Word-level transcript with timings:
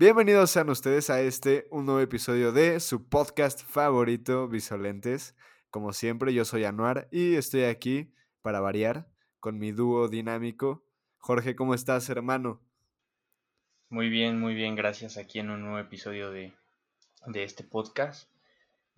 Bienvenidos 0.00 0.52
sean 0.52 0.70
ustedes 0.70 1.10
a 1.10 1.20
este, 1.22 1.66
un 1.72 1.84
nuevo 1.84 1.98
episodio 1.98 2.52
de 2.52 2.78
su 2.78 3.08
podcast 3.08 3.64
favorito, 3.64 4.46
Visolentes. 4.46 5.34
Como 5.70 5.92
siempre, 5.92 6.32
yo 6.32 6.44
soy 6.44 6.62
Anuar 6.62 7.08
y 7.10 7.34
estoy 7.34 7.64
aquí 7.64 8.14
para 8.40 8.60
variar 8.60 9.08
con 9.40 9.58
mi 9.58 9.72
dúo 9.72 10.06
dinámico. 10.06 10.86
Jorge, 11.16 11.56
¿cómo 11.56 11.74
estás, 11.74 12.08
hermano? 12.10 12.62
Muy 13.88 14.08
bien, 14.08 14.38
muy 14.38 14.54
bien, 14.54 14.76
gracias. 14.76 15.16
Aquí 15.16 15.40
en 15.40 15.50
un 15.50 15.62
nuevo 15.62 15.80
episodio 15.80 16.30
de, 16.30 16.54
de 17.26 17.42
este 17.42 17.64
podcast. 17.64 18.30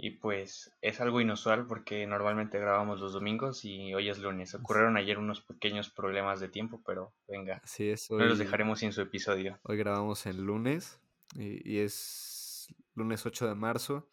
Y 0.03 0.13
pues 0.13 0.73
es 0.81 0.99
algo 1.03 1.21
inusual 1.21 1.67
porque 1.67 2.07
normalmente 2.07 2.59
grabamos 2.59 3.01
los 3.01 3.13
domingos 3.13 3.67
y 3.67 3.93
hoy 3.93 4.09
es 4.09 4.19
lunes. 4.19 4.55
Ocurrieron 4.55 4.97
ayer 4.97 5.19
unos 5.19 5.43
pequeños 5.43 5.91
problemas 5.91 6.41
de 6.41 6.49
tiempo, 6.49 6.81
pero 6.87 7.13
venga. 7.29 7.61
Así 7.63 7.91
es. 7.91 8.11
no 8.11 8.25
los 8.25 8.39
dejaremos 8.39 8.79
sin 8.79 8.95
su 8.95 9.03
episodio. 9.03 9.59
Hoy 9.63 9.77
grabamos 9.77 10.25
en 10.25 10.47
lunes 10.47 10.99
y, 11.35 11.71
y, 11.71 11.81
es 11.81 12.75
lunes 12.95 13.27
8 13.27 13.49
de 13.49 13.55
marzo. 13.55 14.09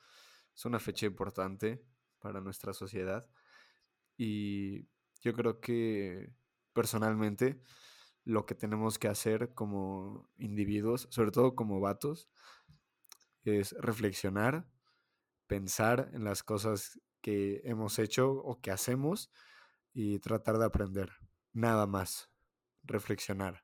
Es 0.54 0.66
una 0.66 0.80
fecha 0.80 1.06
importante 1.06 1.82
para 2.20 2.42
nuestra 2.42 2.74
sociedad. 2.74 3.26
Y 4.18 4.90
yo 5.22 5.32
creo 5.32 5.62
que 5.62 6.34
personalmente 6.74 7.62
lo 8.26 8.46
que 8.46 8.56
tenemos 8.56 9.00
que 9.00 9.08
hacer 9.08 9.54
como 9.54 10.30
individuos, 10.38 11.08
sobre 11.12 11.32
todo 11.32 11.56
como 11.56 11.80
vatos, 11.80 12.28
es 13.46 13.72
reflexionar 13.80 14.68
pensar 15.48 16.10
en 16.14 16.24
las 16.24 16.44
cosas 16.44 17.00
que 17.22 17.62
hemos 17.64 18.00
hecho 18.00 18.32
o 18.32 18.60
que 18.62 18.72
hacemos 18.72 19.32
y 19.94 20.20
tratar 20.20 20.58
de 20.58 20.66
aprender. 20.66 21.12
Nada 21.54 21.88
más. 21.88 22.30
Reflexionar. 22.84 23.64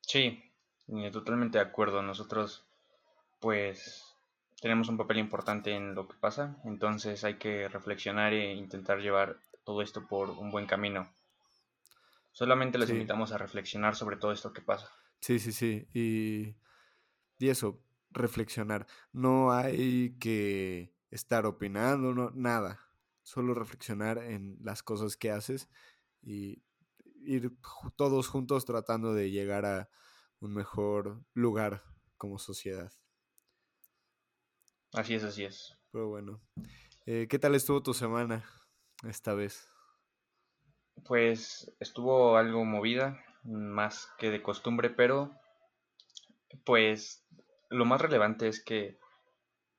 Sí, 0.00 0.42
eh, 0.88 1.10
totalmente 1.12 1.58
de 1.58 1.64
acuerdo. 1.64 2.02
Nosotros, 2.02 2.66
pues, 3.40 4.04
tenemos 4.60 4.88
un 4.88 4.96
papel 4.96 5.18
importante 5.18 5.72
en 5.72 5.94
lo 5.94 6.08
que 6.08 6.16
pasa, 6.18 6.56
entonces 6.64 7.22
hay 7.24 7.34
que 7.34 7.68
reflexionar 7.68 8.32
e 8.32 8.54
intentar 8.54 8.98
llevar 9.00 9.38
todo 9.62 9.82
esto 9.82 10.06
por 10.06 10.30
un 10.30 10.50
buen 10.50 10.66
camino. 10.66 11.12
Solamente 12.32 12.78
les 12.78 12.90
invitamos 12.90 13.30
a 13.32 13.38
reflexionar 13.38 13.94
sobre 13.94 14.16
todo 14.16 14.32
esto 14.32 14.52
que 14.52 14.62
pasa. 14.62 14.90
Sí, 15.20 15.38
sí, 15.38 15.52
sí. 15.52 15.86
Y, 15.94 16.56
y 17.38 17.48
eso, 17.48 17.83
reflexionar. 18.14 18.86
No 19.12 19.52
hay 19.52 20.16
que 20.18 20.94
estar 21.10 21.46
opinando, 21.46 22.14
no, 22.14 22.30
nada. 22.34 22.80
Solo 23.22 23.54
reflexionar 23.54 24.18
en 24.18 24.58
las 24.62 24.82
cosas 24.82 25.16
que 25.16 25.30
haces 25.30 25.68
y 26.22 26.62
ir 27.24 27.56
todos 27.96 28.28
juntos 28.28 28.64
tratando 28.64 29.14
de 29.14 29.30
llegar 29.30 29.64
a 29.64 29.88
un 30.40 30.54
mejor 30.54 31.24
lugar 31.32 31.82
como 32.16 32.38
sociedad. 32.38 32.92
Así 34.92 35.14
es, 35.14 35.24
así 35.24 35.44
es. 35.44 35.76
Pero 35.90 36.08
bueno, 36.08 36.40
eh, 37.06 37.26
¿qué 37.28 37.38
tal 37.38 37.54
estuvo 37.54 37.82
tu 37.82 37.94
semana 37.94 38.44
esta 39.08 39.34
vez? 39.34 39.68
Pues 41.04 41.72
estuvo 41.80 42.36
algo 42.36 42.64
movida, 42.64 43.24
más 43.42 44.08
que 44.18 44.30
de 44.30 44.42
costumbre, 44.42 44.90
pero 44.90 45.32
pues 46.64 47.24
lo 47.70 47.84
más 47.84 48.00
relevante 48.00 48.48
es 48.48 48.62
que, 48.62 48.98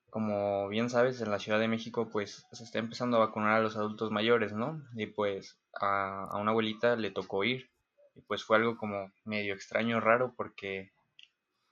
como 0.10 0.68
bien 0.70 0.90
sabes, 0.90 1.22
en 1.22 1.32
la 1.32 1.40
Ciudad 1.40 1.60
de 1.60 1.68
México 1.68 2.10
pues 2.10 2.48
se 2.52 2.64
está 2.64 2.80
empezando 2.80 3.18
a 3.18 3.26
vacunar 3.26 3.56
a 3.56 3.62
los 3.62 3.76
adultos 3.76 4.12
mayores, 4.12 4.54
¿no? 4.54 4.82
Y 4.96 5.08
pues 5.08 5.58
a, 5.74 6.30
una 6.40 6.52
abuelita 6.52 6.96
le 6.96 7.12
tocó 7.12 7.44
ir. 7.44 7.70
Y 8.16 8.22
pues 8.22 8.44
fue 8.44 8.58
algo 8.58 8.78
como 8.78 9.12
medio 9.26 9.54
extraño, 9.54 10.00
raro, 10.00 10.34
porque 10.38 10.94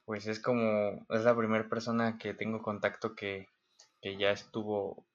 pues 0.05 0.27
es 0.27 0.41
como, 0.41 1.05
es 1.09 1.23
la 1.23 1.35
primera 1.35 1.69
persona 1.69 2.17
que 2.17 2.33
tengo 2.33 2.61
contacto 2.61 3.15
que, 3.15 3.47
que 4.01 4.17
ya 4.17 4.31
estuvo, 4.31 5.05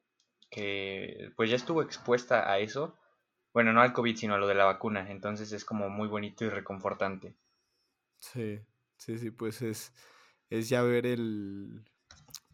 que 0.50 1.30
pues 1.36 1.50
ya 1.50 1.56
estuvo 1.56 1.82
expuesta 1.82 2.50
a 2.50 2.58
eso. 2.58 2.96
Bueno, 3.52 3.72
no 3.72 3.82
al 3.82 3.92
COVID, 3.92 4.16
sino 4.16 4.34
a 4.34 4.38
lo 4.38 4.46
de 4.46 4.54
la 4.54 4.64
vacuna. 4.64 5.10
Entonces 5.10 5.52
es 5.52 5.64
como 5.66 5.90
muy 5.90 6.08
bonito 6.08 6.46
y 6.46 6.48
reconfortante. 6.48 7.34
Sí, 8.18 8.60
sí, 8.96 9.18
sí, 9.18 9.30
pues 9.30 9.62
es 9.62 9.92
es 10.50 10.68
ya 10.68 10.82
ver 10.82 11.06
el, 11.06 11.84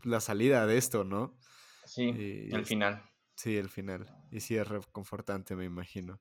la 0.02 0.20
salida 0.20 0.66
de 0.66 0.78
esto, 0.78 1.04
¿no? 1.04 1.38
Sí, 1.84 2.48
el 2.50 2.66
final. 2.66 3.02
Sí, 3.36 3.56
el 3.56 3.68
final. 3.68 4.06
Y 4.30 4.40
sí 4.40 4.56
es 4.56 4.66
reconfortante, 4.66 5.56
me 5.56 5.64
imagino. 5.64 6.20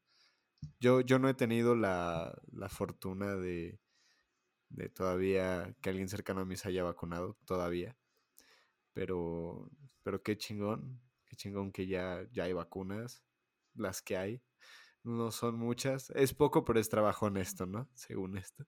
Yo, 0.79 1.01
yo 1.01 1.19
no 1.19 1.29
he 1.29 1.33
tenido 1.33 1.75
la, 1.75 2.41
la 2.51 2.69
fortuna 2.69 3.35
de, 3.35 3.79
de 4.69 4.89
todavía 4.89 5.75
que 5.81 5.89
alguien 5.89 6.09
cercano 6.09 6.41
a 6.41 6.45
mí 6.45 6.55
se 6.55 6.69
haya 6.69 6.83
vacunado, 6.83 7.37
todavía. 7.45 7.97
Pero, 8.93 9.69
pero 10.03 10.21
qué 10.21 10.37
chingón, 10.37 11.01
qué 11.25 11.35
chingón 11.35 11.71
que 11.71 11.87
ya, 11.87 12.27
ya 12.31 12.43
hay 12.43 12.53
vacunas, 12.53 13.23
las 13.73 14.01
que 14.01 14.17
hay. 14.17 14.43
No 15.03 15.31
son 15.31 15.55
muchas, 15.57 16.11
es 16.11 16.33
poco, 16.33 16.63
pero 16.63 16.79
es 16.79 16.89
trabajo 16.89 17.25
honesto, 17.25 17.65
¿no? 17.65 17.89
Según 17.93 18.37
esto. 18.37 18.65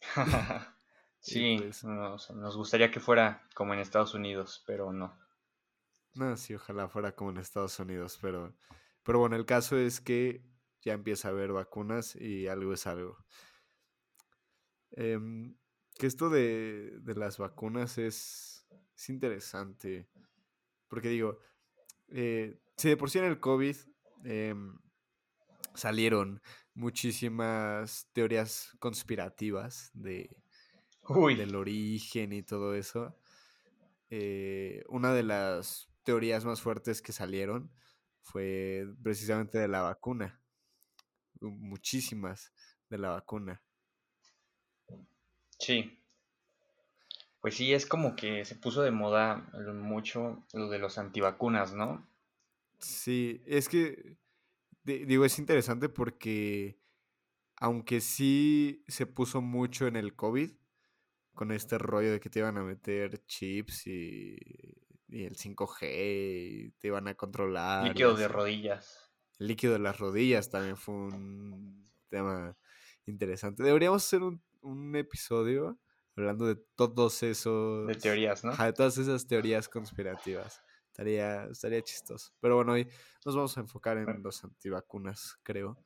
Sí, 1.22 1.56
pues 1.56 1.84
nos, 1.84 2.56
gustaría 2.56 2.90
que 2.90 2.98
fuera 2.98 3.46
como 3.54 3.72
en 3.72 3.78
Estados 3.78 4.12
Unidos, 4.12 4.64
pero 4.66 4.92
no. 4.92 5.16
No, 6.14 6.36
sí, 6.36 6.54
ojalá 6.54 6.88
fuera 6.88 7.14
como 7.14 7.30
en 7.30 7.36
Estados 7.36 7.78
Unidos, 7.78 8.18
pero, 8.20 8.56
pero 9.04 9.20
bueno, 9.20 9.36
el 9.36 9.46
caso 9.46 9.78
es 9.78 10.00
que 10.00 10.44
ya 10.80 10.94
empieza 10.94 11.28
a 11.28 11.30
haber 11.30 11.52
vacunas 11.52 12.16
y 12.16 12.48
algo 12.48 12.72
es 12.74 12.88
algo. 12.88 13.24
Em, 14.90 15.56
que 15.94 16.08
esto 16.08 16.28
de, 16.28 16.98
de 17.00 17.14
las 17.14 17.38
vacunas 17.38 17.98
es, 17.98 18.66
es, 18.96 19.08
interesante, 19.08 20.08
porque 20.88 21.08
digo, 21.08 21.38
eh, 22.08 22.60
si 22.76 22.88
de 22.88 22.96
por 22.96 23.10
sí 23.10 23.20
en 23.20 23.26
el 23.26 23.38
COVID 23.38 23.76
em, 24.24 24.76
salieron 25.74 26.42
muchísimas 26.74 28.08
teorías 28.12 28.76
conspirativas 28.80 29.90
de 29.94 30.41
del 31.08 31.54
origen 31.54 32.32
y 32.32 32.42
todo 32.42 32.74
eso. 32.74 33.16
Eh, 34.10 34.84
una 34.88 35.12
de 35.12 35.22
las 35.22 35.88
teorías 36.02 36.44
más 36.44 36.60
fuertes 36.60 37.02
que 37.02 37.12
salieron 37.12 37.70
fue 38.20 38.86
precisamente 39.02 39.58
de 39.58 39.68
la 39.68 39.82
vacuna. 39.82 40.40
Muchísimas 41.40 42.52
de 42.88 42.98
la 42.98 43.10
vacuna. 43.10 43.62
Sí. 45.58 45.98
Pues 47.40 47.56
sí, 47.56 47.72
es 47.72 47.86
como 47.86 48.14
que 48.14 48.44
se 48.44 48.54
puso 48.54 48.82
de 48.82 48.92
moda 48.92 49.50
mucho 49.74 50.44
lo 50.52 50.68
de 50.68 50.78
los 50.78 50.98
antivacunas, 50.98 51.74
¿no? 51.74 52.06
Sí, 52.78 53.42
es 53.46 53.68
que, 53.68 54.16
digo, 54.84 55.24
es 55.24 55.38
interesante 55.38 55.88
porque 55.88 56.78
aunque 57.56 58.00
sí 58.00 58.84
se 58.88 59.06
puso 59.06 59.40
mucho 59.40 59.86
en 59.86 59.96
el 59.96 60.14
COVID, 60.14 60.50
con 61.34 61.52
este 61.52 61.78
rollo 61.78 62.12
de 62.12 62.20
que 62.20 62.30
te 62.30 62.40
iban 62.40 62.58
a 62.58 62.62
meter 62.62 63.24
chips 63.26 63.86
y, 63.86 64.36
el 65.08 65.36
5G 65.36 65.78
y 65.82 66.70
te 66.78 66.88
iban 66.88 67.08
a 67.08 67.14
controlar. 67.14 67.86
Líquido 67.88 68.14
de 68.14 68.28
rodillas. 68.28 69.12
El 69.38 69.48
líquido 69.48 69.74
de 69.74 69.78
las 69.78 69.98
rodillas 69.98 70.50
también 70.50 70.76
fue 70.76 70.94
un 70.94 71.90
tema 72.08 72.56
interesante. 73.06 73.62
Deberíamos 73.62 74.04
hacer 74.04 74.22
un, 74.22 74.42
un 74.62 74.96
episodio 74.96 75.78
hablando 76.16 76.46
de 76.46 76.56
todos 76.76 77.22
esos... 77.22 77.86
De 77.86 77.94
teorías, 77.94 78.44
¿no? 78.44 78.56
de 78.56 78.72
todas 78.72 78.98
esas 78.98 79.26
teorías 79.26 79.68
conspirativas. 79.68 80.62
Estaría, 80.86 81.44
estaría 81.44 81.82
chistoso. 81.82 82.32
Pero 82.40 82.56
bueno, 82.56 82.72
hoy 82.72 82.86
nos 83.24 83.34
vamos 83.34 83.56
a 83.56 83.60
enfocar 83.60 83.96
en 83.96 84.22
los 84.22 84.44
antivacunas, 84.44 85.38
creo. 85.42 85.78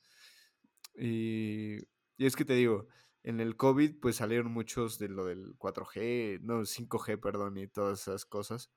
Y, 0.97 1.77
y 2.17 2.27
es 2.27 2.35
que 2.35 2.45
te 2.45 2.55
digo, 2.55 2.89
en 3.27 3.41
el 3.41 3.57
COVID 3.57 3.99
pues 4.01 4.17
salieron 4.17 4.53
muchos 4.53 5.01
de 5.01 5.09
lo 5.09 5.25
del 5.25 5.59
4G, 5.59 6.41
no, 6.43 6.61
5G, 6.61 7.21
perdón, 7.21 7.59
y 7.59 7.67
todas 7.67 8.03
esas 8.03 8.25
cosas. 8.25 8.71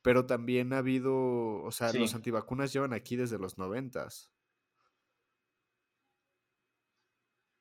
Pero 0.00 0.24
también 0.24 0.72
ha 0.72 0.78
habido, 0.78 1.62
o 1.62 1.70
sea, 1.70 1.92
los 1.92 2.14
antivacunas 2.14 2.72
llevan 2.72 2.94
aquí 2.94 3.16
desde 3.16 3.38
los 3.38 3.58
noventas. 3.58 4.32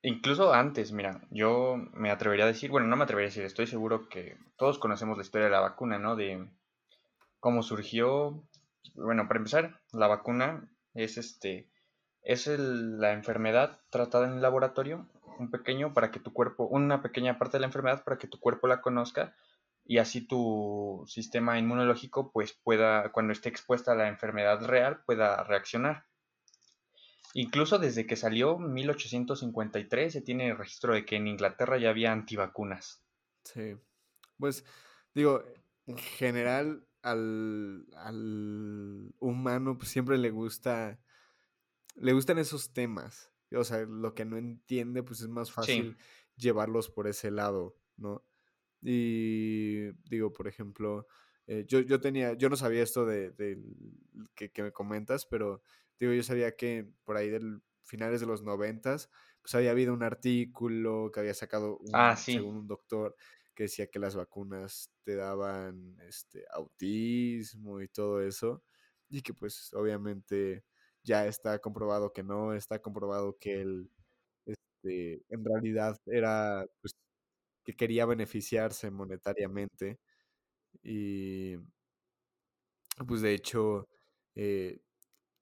Incluso 0.02 0.54
antes, 0.54 0.94
mira, 0.94 1.28
yo 1.30 1.76
me 1.94 2.10
atrevería 2.10 2.46
a 2.46 2.48
decir, 2.48 2.72
bueno, 2.72 2.88
no 2.88 2.96
me 2.96 3.04
atrevería 3.04 3.28
a 3.28 3.32
decir, 3.32 3.44
estoy 3.44 3.68
seguro 3.68 4.08
que 4.08 4.38
todos 4.56 4.80
conocemos 4.80 5.18
la 5.18 5.24
historia 5.24 5.48
de 5.48 5.52
la 5.52 5.60
vacuna, 5.60 6.00
¿no? 6.00 6.16
De 6.16 6.50
cómo 7.42 7.64
surgió. 7.64 8.48
Bueno, 8.96 9.28
para 9.28 9.40
empezar, 9.40 9.82
la 9.92 10.08
vacuna 10.08 10.72
es 10.94 11.18
este, 11.18 11.70
es 12.22 12.48
la 12.48 13.12
enfermedad 13.12 13.82
tratada 13.90 14.28
en 14.28 14.36
el 14.36 14.42
laboratorio 14.42 15.10
un 15.40 15.52
pequeño 15.52 15.94
para 15.94 16.12
que 16.12 16.20
tu 16.20 16.34
cuerpo, 16.34 16.68
una 16.68 17.02
pequeña 17.02 17.38
parte 17.38 17.58
de 17.58 17.62
la 17.62 17.68
enfermedad 17.68 18.04
para 18.04 18.18
que 18.18 18.28
tu 18.28 18.40
cuerpo 18.40 18.68
la 18.68 18.82
conozca 18.82 19.36
y 19.86 20.00
así 20.00 20.28
tu 20.28 21.04
sistema 21.08 21.58
inmunológico 21.58 22.32
pues 22.32 22.54
pueda, 22.54 23.12
cuando 23.12 23.32
esté 23.34 23.50
expuesta 23.50 23.94
a 23.94 23.96
la 23.96 24.10
enfermedad 24.10 24.66
real, 24.66 25.02
pueda 25.06 25.44
reaccionar. 25.44 26.06
incluso 27.34 27.78
desde 27.78 28.06
que 28.06 28.16
salió 28.16 28.58
1853 28.58 30.12
se 30.12 30.22
tiene 30.22 30.54
registro 30.54 30.94
de 30.94 31.06
que 31.06 31.16
en 31.16 31.28
Inglaterra 31.28 31.78
ya 31.78 31.90
había 31.90 32.12
antivacunas. 32.12 33.04
Sí, 33.44 33.78
pues 34.38 34.66
digo, 35.14 35.44
en 35.86 35.98
general 35.98 36.86
al, 37.02 37.86
al 37.96 39.14
humano 39.20 39.78
pues, 39.78 39.90
siempre 39.90 40.18
le 40.18 40.32
gusta, 40.32 41.00
le 41.96 42.14
gustan 42.14 42.40
esos 42.40 42.74
temas. 42.74 43.32
O 43.52 43.64
sea, 43.64 43.80
lo 43.86 44.14
que 44.14 44.26
no 44.26 44.38
entiende, 44.38 45.04
pues 45.04 45.22
es 45.22 45.28
más 45.28 45.52
fácil 45.52 45.98
llevarlos 46.36 46.90
por 46.90 47.08
ese 47.08 47.32
lado, 47.32 47.78
¿no? 47.96 48.26
Y 48.82 49.92
digo, 50.10 50.34
por 50.34 50.48
ejemplo, 50.48 51.08
eh, 51.48 51.66
yo, 51.68 51.80
yo 51.80 52.00
tenía, 52.00 52.34
yo 52.34 52.50
no 52.50 52.56
sabía 52.56 52.84
esto 52.84 53.06
de, 53.06 53.34
que, 54.36 54.52
que, 54.52 54.64
me 54.64 54.72
comentas, 54.72 55.26
pero 55.26 55.62
digo, 55.98 56.14
yo 56.14 56.24
sabía 56.24 56.56
que 56.56 56.90
por 57.04 57.18
ahí 57.18 57.30
del 57.30 57.62
finales 57.84 58.20
de 58.20 58.28
los 58.28 58.44
noventas, 58.44 59.10
pues 59.42 59.56
había 59.56 59.72
habido 59.72 59.94
un 59.94 60.04
artículo 60.04 61.10
que 61.12 61.22
había 61.22 61.34
sacado 61.34 61.78
un, 61.78 61.92
ah, 61.94 62.18
según 62.18 62.58
un 62.58 62.68
doctor 62.68 63.16
que 63.56 63.64
decía 63.64 63.88
que 63.88 63.98
las 63.98 64.16
vacunas 64.16 64.92
te 65.04 65.16
daban 65.16 65.98
este 66.02 66.46
autismo 66.52 67.82
y 67.82 67.88
todo 67.88 68.22
eso 68.22 68.62
y 69.10 69.22
que 69.22 69.34
pues 69.34 69.74
obviamente 69.74 70.66
ya 71.08 71.28
está 71.28 71.60
comprobado 71.60 72.14
que 72.14 72.24
no, 72.24 72.54
está 72.54 72.82
comprobado 72.82 73.38
que 73.40 73.62
él 73.62 73.92
este, 74.46 75.24
en 75.30 75.46
realidad 75.46 75.98
era 76.08 76.66
pues 76.82 76.94
que 77.66 77.76
quería 77.76 78.06
beneficiarse 78.06 78.92
monetariamente 78.92 80.00
y 80.84 81.58
pues 83.08 83.22
de 83.22 83.34
hecho 83.34 83.88
eh, 84.36 84.80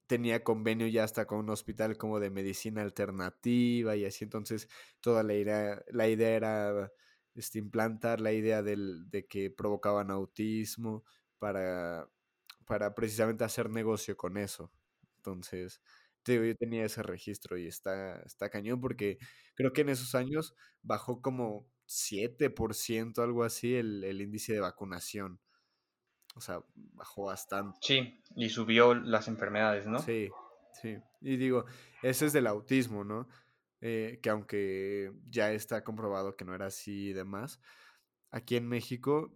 tenía 0.07 0.43
convenio 0.43 0.87
ya 0.87 1.03
hasta 1.03 1.25
con 1.27 1.39
un 1.39 1.49
hospital 1.49 1.97
como 1.97 2.19
de 2.19 2.29
medicina 2.31 2.81
alternativa 2.81 3.95
y 3.95 4.05
así 4.05 4.23
entonces 4.25 4.69
toda 5.01 5.23
la 5.23 5.35
idea, 5.35 5.83
la 5.89 6.07
idea 6.07 6.29
era 6.35 6.91
este, 7.35 7.59
implantar 7.59 8.21
la 8.21 8.33
idea 8.33 8.63
del, 8.63 9.09
de 9.09 9.27
que 9.27 9.51
provocaban 9.51 10.11
autismo 10.11 11.03
para, 11.39 12.09
para 12.65 12.95
precisamente 12.95 13.43
hacer 13.43 13.69
negocio 13.69 14.17
con 14.17 14.37
eso. 14.37 14.71
Entonces, 15.27 15.81
yo 16.25 16.55
tenía 16.57 16.85
ese 16.85 17.03
registro 17.03 17.57
y 17.57 17.67
está, 17.67 18.21
está 18.21 18.49
cañón 18.49 18.81
porque 18.81 19.17
creo 19.55 19.73
que 19.73 19.81
en 19.81 19.89
esos 19.89 20.15
años 20.15 20.55
bajó 20.81 21.21
como 21.21 21.67
7%, 21.87 23.21
algo 23.21 23.43
así, 23.43 23.75
el, 23.75 24.03
el 24.03 24.21
índice 24.21 24.53
de 24.53 24.59
vacunación. 24.59 25.39
O 26.35 26.41
sea, 26.41 26.61
bajó 26.73 27.25
bastante. 27.25 27.77
Sí, 27.81 28.21
y 28.35 28.49
subió 28.49 28.93
las 28.93 29.27
enfermedades, 29.27 29.87
¿no? 29.87 29.99
Sí, 29.99 30.29
sí. 30.81 30.97
Y 31.21 31.37
digo, 31.37 31.65
ese 32.03 32.25
es 32.25 32.33
del 32.33 32.47
autismo, 32.47 33.03
¿no? 33.03 33.29
Eh, 33.81 34.19
que 34.21 34.29
aunque 34.29 35.13
ya 35.25 35.51
está 35.51 35.83
comprobado 35.83 36.35
que 36.35 36.43
no 36.43 36.55
era 36.55 36.65
así 36.67 37.09
y 37.09 37.13
demás, 37.13 37.61
aquí 38.31 38.57
en 38.57 38.67
México, 38.67 39.31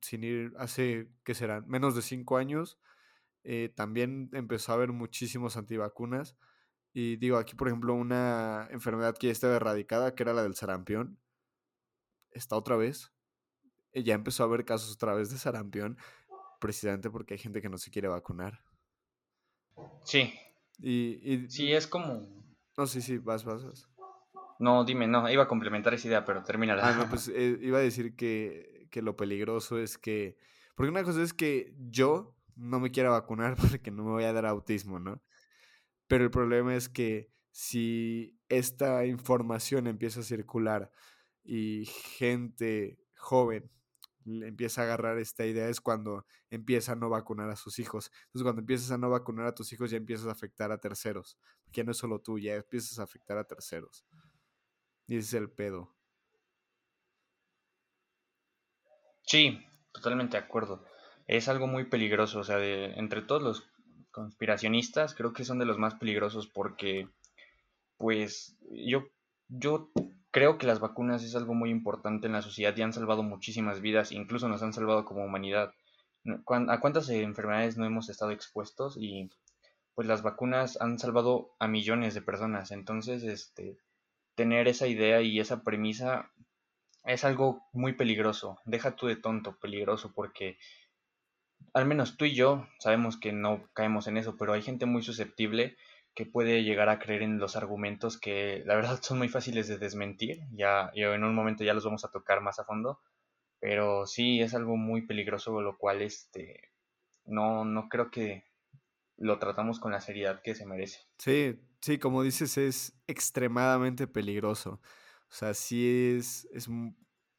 sin 0.00 0.24
ir 0.24 0.52
hace, 0.58 1.08
¿qué 1.22 1.34
serán? 1.34 1.66
Menos 1.68 1.94
de 1.94 2.02
cinco 2.02 2.36
años, 2.36 2.78
eh, 3.44 3.70
también 3.74 4.30
empezó 4.32 4.72
a 4.72 4.76
haber 4.76 4.92
muchísimos 4.92 5.56
antivacunas. 5.56 6.36
Y 6.92 7.16
digo, 7.16 7.36
aquí 7.36 7.54
por 7.54 7.68
ejemplo, 7.68 7.94
una 7.94 8.68
enfermedad 8.70 9.16
que 9.18 9.28
ya 9.28 9.32
estaba 9.32 9.56
erradicada, 9.56 10.14
que 10.14 10.22
era 10.22 10.32
la 10.32 10.42
del 10.42 10.54
sarampión, 10.54 11.18
está 12.30 12.56
otra 12.56 12.76
vez. 12.76 13.12
Ya 13.92 14.14
empezó 14.14 14.42
a 14.42 14.46
haber 14.46 14.64
casos 14.64 14.94
otra 14.94 15.14
vez 15.14 15.30
de 15.30 15.38
sarampión, 15.38 15.98
precisamente 16.60 17.10
porque 17.10 17.34
hay 17.34 17.38
gente 17.38 17.62
que 17.62 17.68
no 17.68 17.78
se 17.78 17.90
quiere 17.90 18.08
vacunar. 18.08 18.64
Sí. 20.04 20.34
Y, 20.78 21.20
y 21.22 21.50
sí, 21.50 21.72
es 21.72 21.86
como... 21.86 22.26
No, 22.76 22.86
sí, 22.86 23.00
sí, 23.02 23.18
vas, 23.18 23.44
vas, 23.44 23.64
vas. 23.64 23.88
No, 24.58 24.84
dime, 24.84 25.06
no, 25.06 25.28
iba 25.30 25.44
a 25.44 25.48
complementar 25.48 25.94
esa 25.94 26.08
idea, 26.08 26.24
pero 26.24 26.42
termina 26.42 26.74
Ah, 26.80 26.94
no, 26.96 27.08
pues 27.08 27.28
eh, 27.34 27.58
iba 27.60 27.78
a 27.78 27.82
decir 27.82 28.16
que, 28.16 28.88
que 28.90 29.02
lo 29.02 29.16
peligroso 29.16 29.78
es 29.78 29.98
que... 29.98 30.36
Porque 30.74 30.90
una 30.90 31.04
cosa 31.04 31.22
es 31.22 31.32
que 31.32 31.74
yo 31.78 32.33
no 32.56 32.80
me 32.80 32.90
quiera 32.90 33.10
vacunar 33.10 33.56
porque 33.80 33.90
no 33.90 34.04
me 34.04 34.10
voy 34.12 34.24
a 34.24 34.32
dar 34.32 34.46
autismo, 34.46 34.98
¿no? 35.00 35.22
Pero 36.06 36.24
el 36.24 36.30
problema 36.30 36.74
es 36.76 36.88
que 36.88 37.32
si 37.50 38.38
esta 38.48 39.06
información 39.06 39.86
empieza 39.86 40.20
a 40.20 40.24
circular 40.24 40.90
y 41.44 41.86
gente 41.86 42.98
joven 43.16 43.70
empieza 44.26 44.80
a 44.80 44.84
agarrar 44.84 45.18
esta 45.18 45.44
idea 45.46 45.68
es 45.68 45.80
cuando 45.80 46.26
empieza 46.50 46.92
a 46.92 46.96
no 46.96 47.10
vacunar 47.10 47.50
a 47.50 47.56
sus 47.56 47.78
hijos. 47.78 48.10
Entonces 48.26 48.42
cuando 48.42 48.60
empiezas 48.60 48.90
a 48.90 48.98
no 48.98 49.10
vacunar 49.10 49.46
a 49.46 49.54
tus 49.54 49.72
hijos 49.72 49.90
ya 49.90 49.96
empiezas 49.96 50.26
a 50.26 50.32
afectar 50.32 50.72
a 50.72 50.78
terceros. 50.78 51.38
Porque 51.64 51.80
ya 51.80 51.84
no 51.84 51.92
es 51.92 51.98
solo 51.98 52.20
tú, 52.20 52.38
ya 52.38 52.54
empiezas 52.54 52.98
a 52.98 53.02
afectar 53.04 53.36
a 53.38 53.44
terceros. 53.44 54.04
Y 55.06 55.16
ese 55.16 55.26
es 55.26 55.34
el 55.34 55.50
pedo. 55.50 55.94
Sí, 59.26 59.58
totalmente 59.92 60.36
de 60.36 60.44
acuerdo. 60.44 60.84
Es 61.26 61.48
algo 61.48 61.66
muy 61.66 61.84
peligroso, 61.84 62.40
o 62.40 62.44
sea, 62.44 62.56
de, 62.58 62.92
entre 62.96 63.22
todos 63.22 63.42
los 63.42 63.68
conspiracionistas 64.10 65.14
creo 65.14 65.32
que 65.32 65.44
son 65.44 65.58
de 65.58 65.64
los 65.64 65.76
más 65.76 65.96
peligrosos 65.96 66.46
porque 66.46 67.08
pues 67.96 68.56
yo 68.70 69.08
yo 69.48 69.90
creo 70.30 70.58
que 70.58 70.66
las 70.66 70.80
vacunas 70.80 71.22
es 71.22 71.34
algo 71.36 71.54
muy 71.54 71.70
importante 71.70 72.26
en 72.26 72.32
la 72.32 72.42
sociedad 72.42 72.76
y 72.76 72.82
han 72.82 72.92
salvado 72.92 73.22
muchísimas 73.22 73.80
vidas, 73.80 74.12
incluso 74.12 74.48
nos 74.48 74.62
han 74.62 74.72
salvado 74.72 75.04
como 75.04 75.24
humanidad. 75.24 75.72
¿A 76.46 76.80
cuántas 76.80 77.08
enfermedades 77.10 77.76
no 77.76 77.84
hemos 77.84 78.08
estado 78.08 78.30
expuestos? 78.30 78.96
Y 78.98 79.30
pues 79.94 80.08
las 80.08 80.22
vacunas 80.22 80.80
han 80.80 80.98
salvado 80.98 81.54
a 81.58 81.68
millones 81.68 82.14
de 82.14 82.22
personas. 82.22 82.72
Entonces, 82.72 83.22
este, 83.22 83.76
tener 84.34 84.66
esa 84.66 84.86
idea 84.86 85.20
y 85.20 85.38
esa 85.38 85.62
premisa 85.62 86.30
es 87.04 87.24
algo 87.24 87.62
muy 87.72 87.92
peligroso. 87.92 88.58
Deja 88.64 88.96
tú 88.96 89.06
de 89.06 89.16
tonto, 89.16 89.56
peligroso, 89.60 90.12
porque 90.14 90.58
al 91.72 91.86
menos 91.86 92.16
tú 92.16 92.24
y 92.24 92.34
yo 92.34 92.66
sabemos 92.78 93.18
que 93.18 93.32
no 93.32 93.68
caemos 93.72 94.06
en 94.06 94.16
eso, 94.16 94.36
pero 94.36 94.52
hay 94.52 94.62
gente 94.62 94.86
muy 94.86 95.02
susceptible 95.02 95.76
que 96.14 96.26
puede 96.26 96.62
llegar 96.62 96.88
a 96.88 96.98
creer 96.98 97.22
en 97.22 97.38
los 97.38 97.56
argumentos 97.56 98.18
que 98.18 98.62
la 98.66 98.76
verdad 98.76 98.98
son 99.02 99.18
muy 99.18 99.28
fáciles 99.28 99.68
de 99.68 99.78
desmentir, 99.78 100.40
ya, 100.52 100.90
en 100.94 101.24
un 101.24 101.34
momento 101.34 101.64
ya 101.64 101.74
los 101.74 101.84
vamos 101.84 102.04
a 102.04 102.10
tocar 102.10 102.40
más 102.40 102.58
a 102.58 102.64
fondo, 102.64 103.00
pero 103.60 104.06
sí 104.06 104.40
es 104.40 104.54
algo 104.54 104.76
muy 104.76 105.06
peligroso, 105.06 105.60
lo 105.60 105.78
cual 105.78 106.02
este, 106.02 106.70
no, 107.24 107.64
no 107.64 107.88
creo 107.88 108.10
que 108.10 108.44
lo 109.16 109.38
tratamos 109.38 109.80
con 109.80 109.92
la 109.92 110.00
seriedad 110.00 110.42
que 110.42 110.54
se 110.54 110.66
merece. 110.66 111.00
Sí, 111.18 111.58
sí, 111.80 111.98
como 111.98 112.22
dices, 112.22 112.58
es 112.58 112.92
extremadamente 113.06 114.06
peligroso. 114.06 114.80
O 115.30 115.36
sea, 115.36 115.54
sí 115.54 116.14
es, 116.16 116.46
es, 116.52 116.68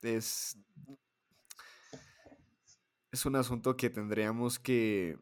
es, 0.01 0.57
es 3.15 3.25
un 3.25 3.35
asunto 3.35 3.77
que 3.77 3.89
tendríamos 3.89 4.59
que, 4.59 5.17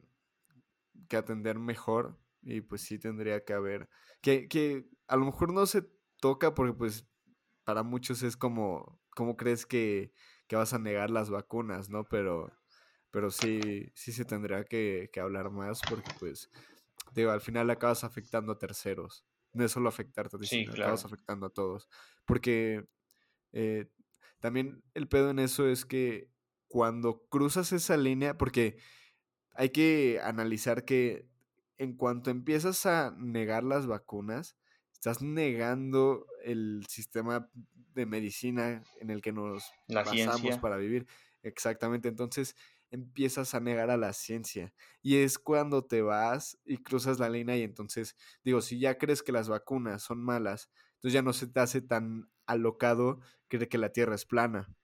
que 1.08 1.16
atender 1.16 1.60
mejor 1.60 2.20
y 2.42 2.62
pues 2.62 2.82
sí 2.82 3.00
tendría 3.00 3.46
que 3.46 3.54
haber. 3.54 3.88
Que, 4.22 4.48
que 4.48 4.90
a 5.08 5.16
lo 5.16 5.26
mejor 5.26 5.54
no 5.54 5.66
se 5.66 5.88
toca 6.20 6.54
porque 6.54 6.74
pues 6.74 7.08
para 7.64 7.84
muchos 7.84 8.24
es 8.24 8.36
como, 8.36 9.00
¿cómo 9.16 9.38
crees 9.38 9.66
que, 9.66 10.12
que 10.48 10.56
vas 10.56 10.74
a 10.74 10.80
negar 10.80 11.12
las 11.12 11.30
vacunas, 11.30 11.90
no? 11.90 12.04
Pero, 12.06 12.52
pero 13.12 13.30
sí, 13.30 13.92
sí 13.94 14.12
se 14.12 14.26
tendría 14.26 14.64
que, 14.66 15.10
que 15.14 15.20
hablar 15.20 15.52
más 15.52 15.80
porque 15.88 16.12
pues, 16.20 16.50
digo, 17.14 17.32
al 17.32 17.42
final 17.42 17.70
acabas 17.70 18.04
afectando 18.04 18.54
a 18.54 18.58
terceros. 18.58 19.26
No 19.54 19.64
es 19.64 19.72
solo 19.72 19.88
afectarte, 19.88 20.36
sí, 20.48 20.66
acabas 20.68 21.06
afectando 21.06 21.46
a 21.46 21.52
todos. 21.52 21.88
Porque 22.26 22.88
eh, 23.52 23.88
también 24.40 24.84
el 24.96 25.08
pedo 25.08 25.30
en 25.30 25.38
eso 25.38 25.68
es 25.68 25.86
que 25.86 26.33
cuando 26.74 27.28
cruzas 27.30 27.72
esa 27.72 27.98
línea, 27.98 28.36
porque 28.36 28.78
hay 29.54 29.70
que 29.70 30.20
analizar 30.24 30.86
que 30.86 31.30
en 31.78 31.96
cuanto 31.96 32.32
empiezas 32.32 32.88
a 32.88 33.14
negar 33.16 33.64
las 33.64 33.86
vacunas, 33.86 34.58
estás 34.92 35.22
negando 35.22 36.26
el 36.44 36.84
sistema 36.90 37.48
de 37.94 38.08
medicina 38.08 38.82
en 39.00 39.12
el 39.12 39.22
que 39.22 39.32
nos 39.32 39.72
basamos 39.88 40.58
para 40.58 40.78
vivir. 40.78 41.06
Exactamente, 41.44 42.10
entonces 42.10 42.56
empiezas 42.90 43.54
a 43.54 43.60
negar 43.60 43.92
a 43.92 43.98
la 43.98 44.12
ciencia. 44.12 44.74
Y 45.04 45.18
es 45.18 45.38
cuando 45.38 45.86
te 45.86 46.02
vas 46.02 46.58
y 46.66 46.78
cruzas 46.78 47.20
la 47.20 47.30
línea 47.30 47.56
y 47.56 47.62
entonces, 47.62 48.16
digo, 48.44 48.62
si 48.62 48.80
ya 48.80 48.98
crees 48.98 49.22
que 49.22 49.32
las 49.32 49.48
vacunas 49.48 50.02
son 50.02 50.24
malas, 50.24 50.72
entonces 50.96 51.14
ya 51.14 51.22
no 51.22 51.34
se 51.34 51.46
te 51.46 51.60
hace 51.60 51.82
tan 51.82 52.32
alocado 52.48 53.20
creer 53.48 53.70
que 53.70 53.78
la 53.78 53.92
Tierra 53.92 54.16
es 54.16 54.26
plana. 54.26 54.76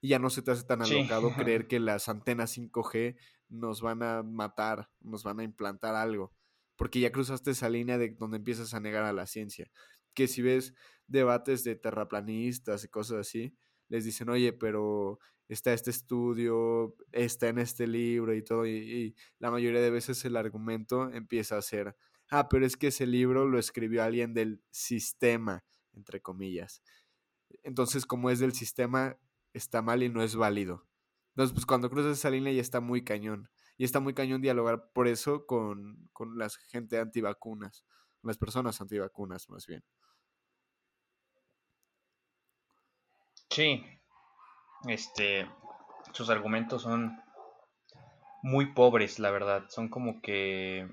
Y 0.00 0.08
ya 0.08 0.18
no 0.18 0.30
se 0.30 0.42
te 0.42 0.50
hace 0.50 0.64
tan 0.64 0.82
alocado 0.82 1.32
creer 1.34 1.66
que 1.66 1.80
las 1.80 2.08
antenas 2.08 2.56
5G 2.56 3.16
nos 3.48 3.80
van 3.80 4.02
a 4.02 4.22
matar, 4.22 4.90
nos 5.00 5.24
van 5.24 5.40
a 5.40 5.44
implantar 5.44 5.94
algo, 5.94 6.32
porque 6.76 7.00
ya 7.00 7.10
cruzaste 7.10 7.50
esa 7.50 7.68
línea 7.68 7.98
de 7.98 8.10
donde 8.10 8.36
empiezas 8.36 8.74
a 8.74 8.80
negar 8.80 9.04
a 9.04 9.12
la 9.12 9.26
ciencia. 9.26 9.70
Que 10.14 10.28
si 10.28 10.42
ves 10.42 10.74
debates 11.06 11.64
de 11.64 11.74
terraplanistas 11.74 12.84
y 12.84 12.88
cosas 12.88 13.18
así, 13.18 13.56
les 13.88 14.04
dicen, 14.04 14.28
oye, 14.28 14.52
pero 14.52 15.18
está 15.48 15.72
este 15.72 15.90
estudio, 15.90 16.94
está 17.10 17.48
en 17.48 17.58
este 17.58 17.86
libro 17.86 18.34
y 18.34 18.42
todo, 18.42 18.66
y, 18.66 19.16
la 19.38 19.50
mayoría 19.50 19.80
de 19.80 19.90
veces 19.90 20.24
el 20.24 20.36
argumento 20.36 21.10
empieza 21.10 21.56
a 21.56 21.62
ser, 21.62 21.96
ah, 22.30 22.48
pero 22.48 22.66
es 22.66 22.76
que 22.76 22.88
ese 22.88 23.06
libro 23.06 23.46
lo 23.46 23.58
escribió 23.58 24.02
alguien 24.02 24.34
del 24.34 24.62
sistema, 24.70 25.64
entre 25.94 26.20
comillas. 26.20 26.82
Entonces, 27.62 28.04
como 28.04 28.30
es 28.30 28.38
del 28.40 28.52
sistema, 28.52 29.16
está 29.58 29.82
mal 29.82 30.02
y 30.02 30.08
no 30.08 30.22
es 30.22 30.36
válido. 30.36 30.86
Entonces, 31.30 31.54
pues 31.54 31.66
cuando 31.66 31.90
cruzas 31.90 32.18
esa 32.18 32.30
línea 32.30 32.52
ya 32.52 32.60
está 32.60 32.80
muy 32.80 33.04
cañón. 33.04 33.50
Y 33.76 33.84
está 33.84 34.00
muy 34.00 34.12
cañón 34.12 34.42
dialogar 34.42 34.90
por 34.92 35.06
eso 35.06 35.46
con, 35.46 36.08
con 36.12 36.36
la 36.36 36.48
gente 36.68 36.98
antivacunas, 36.98 37.84
las 38.22 38.36
personas 38.36 38.80
antivacunas 38.80 39.48
más 39.48 39.66
bien. 39.66 39.84
Sí, 43.50 43.84
este, 44.86 45.48
sus 46.12 46.28
argumentos 46.30 46.82
son 46.82 47.22
muy 48.42 48.72
pobres, 48.72 49.18
la 49.18 49.30
verdad. 49.30 49.64
Son 49.68 49.88
como 49.88 50.20
que, 50.20 50.88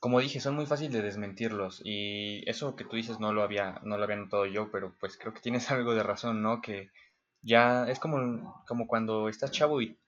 como 0.00 0.20
dije, 0.20 0.40
son 0.40 0.54
muy 0.54 0.66
fáciles 0.66 0.92
de 0.92 1.02
desmentirlos. 1.02 1.80
Y 1.84 2.48
eso 2.48 2.76
que 2.76 2.84
tú 2.84 2.96
dices 2.96 3.20
no 3.20 3.32
lo 3.32 3.42
había, 3.42 3.80
no 3.84 3.96
lo 3.96 4.04
había 4.04 4.16
notado 4.16 4.46
yo, 4.46 4.70
pero 4.70 4.94
pues 4.98 5.16
creo 5.16 5.32
que 5.32 5.40
tienes 5.40 5.70
algo 5.70 5.94
de 5.94 6.02
razón, 6.02 6.42
¿no? 6.42 6.60
Que 6.60 6.90
ya 7.44 7.88
es 7.88 7.98
como, 7.98 8.62
como 8.66 8.86
cuando 8.86 9.28
estás 9.28 9.50
chavo 9.50 9.80
y 9.82 9.98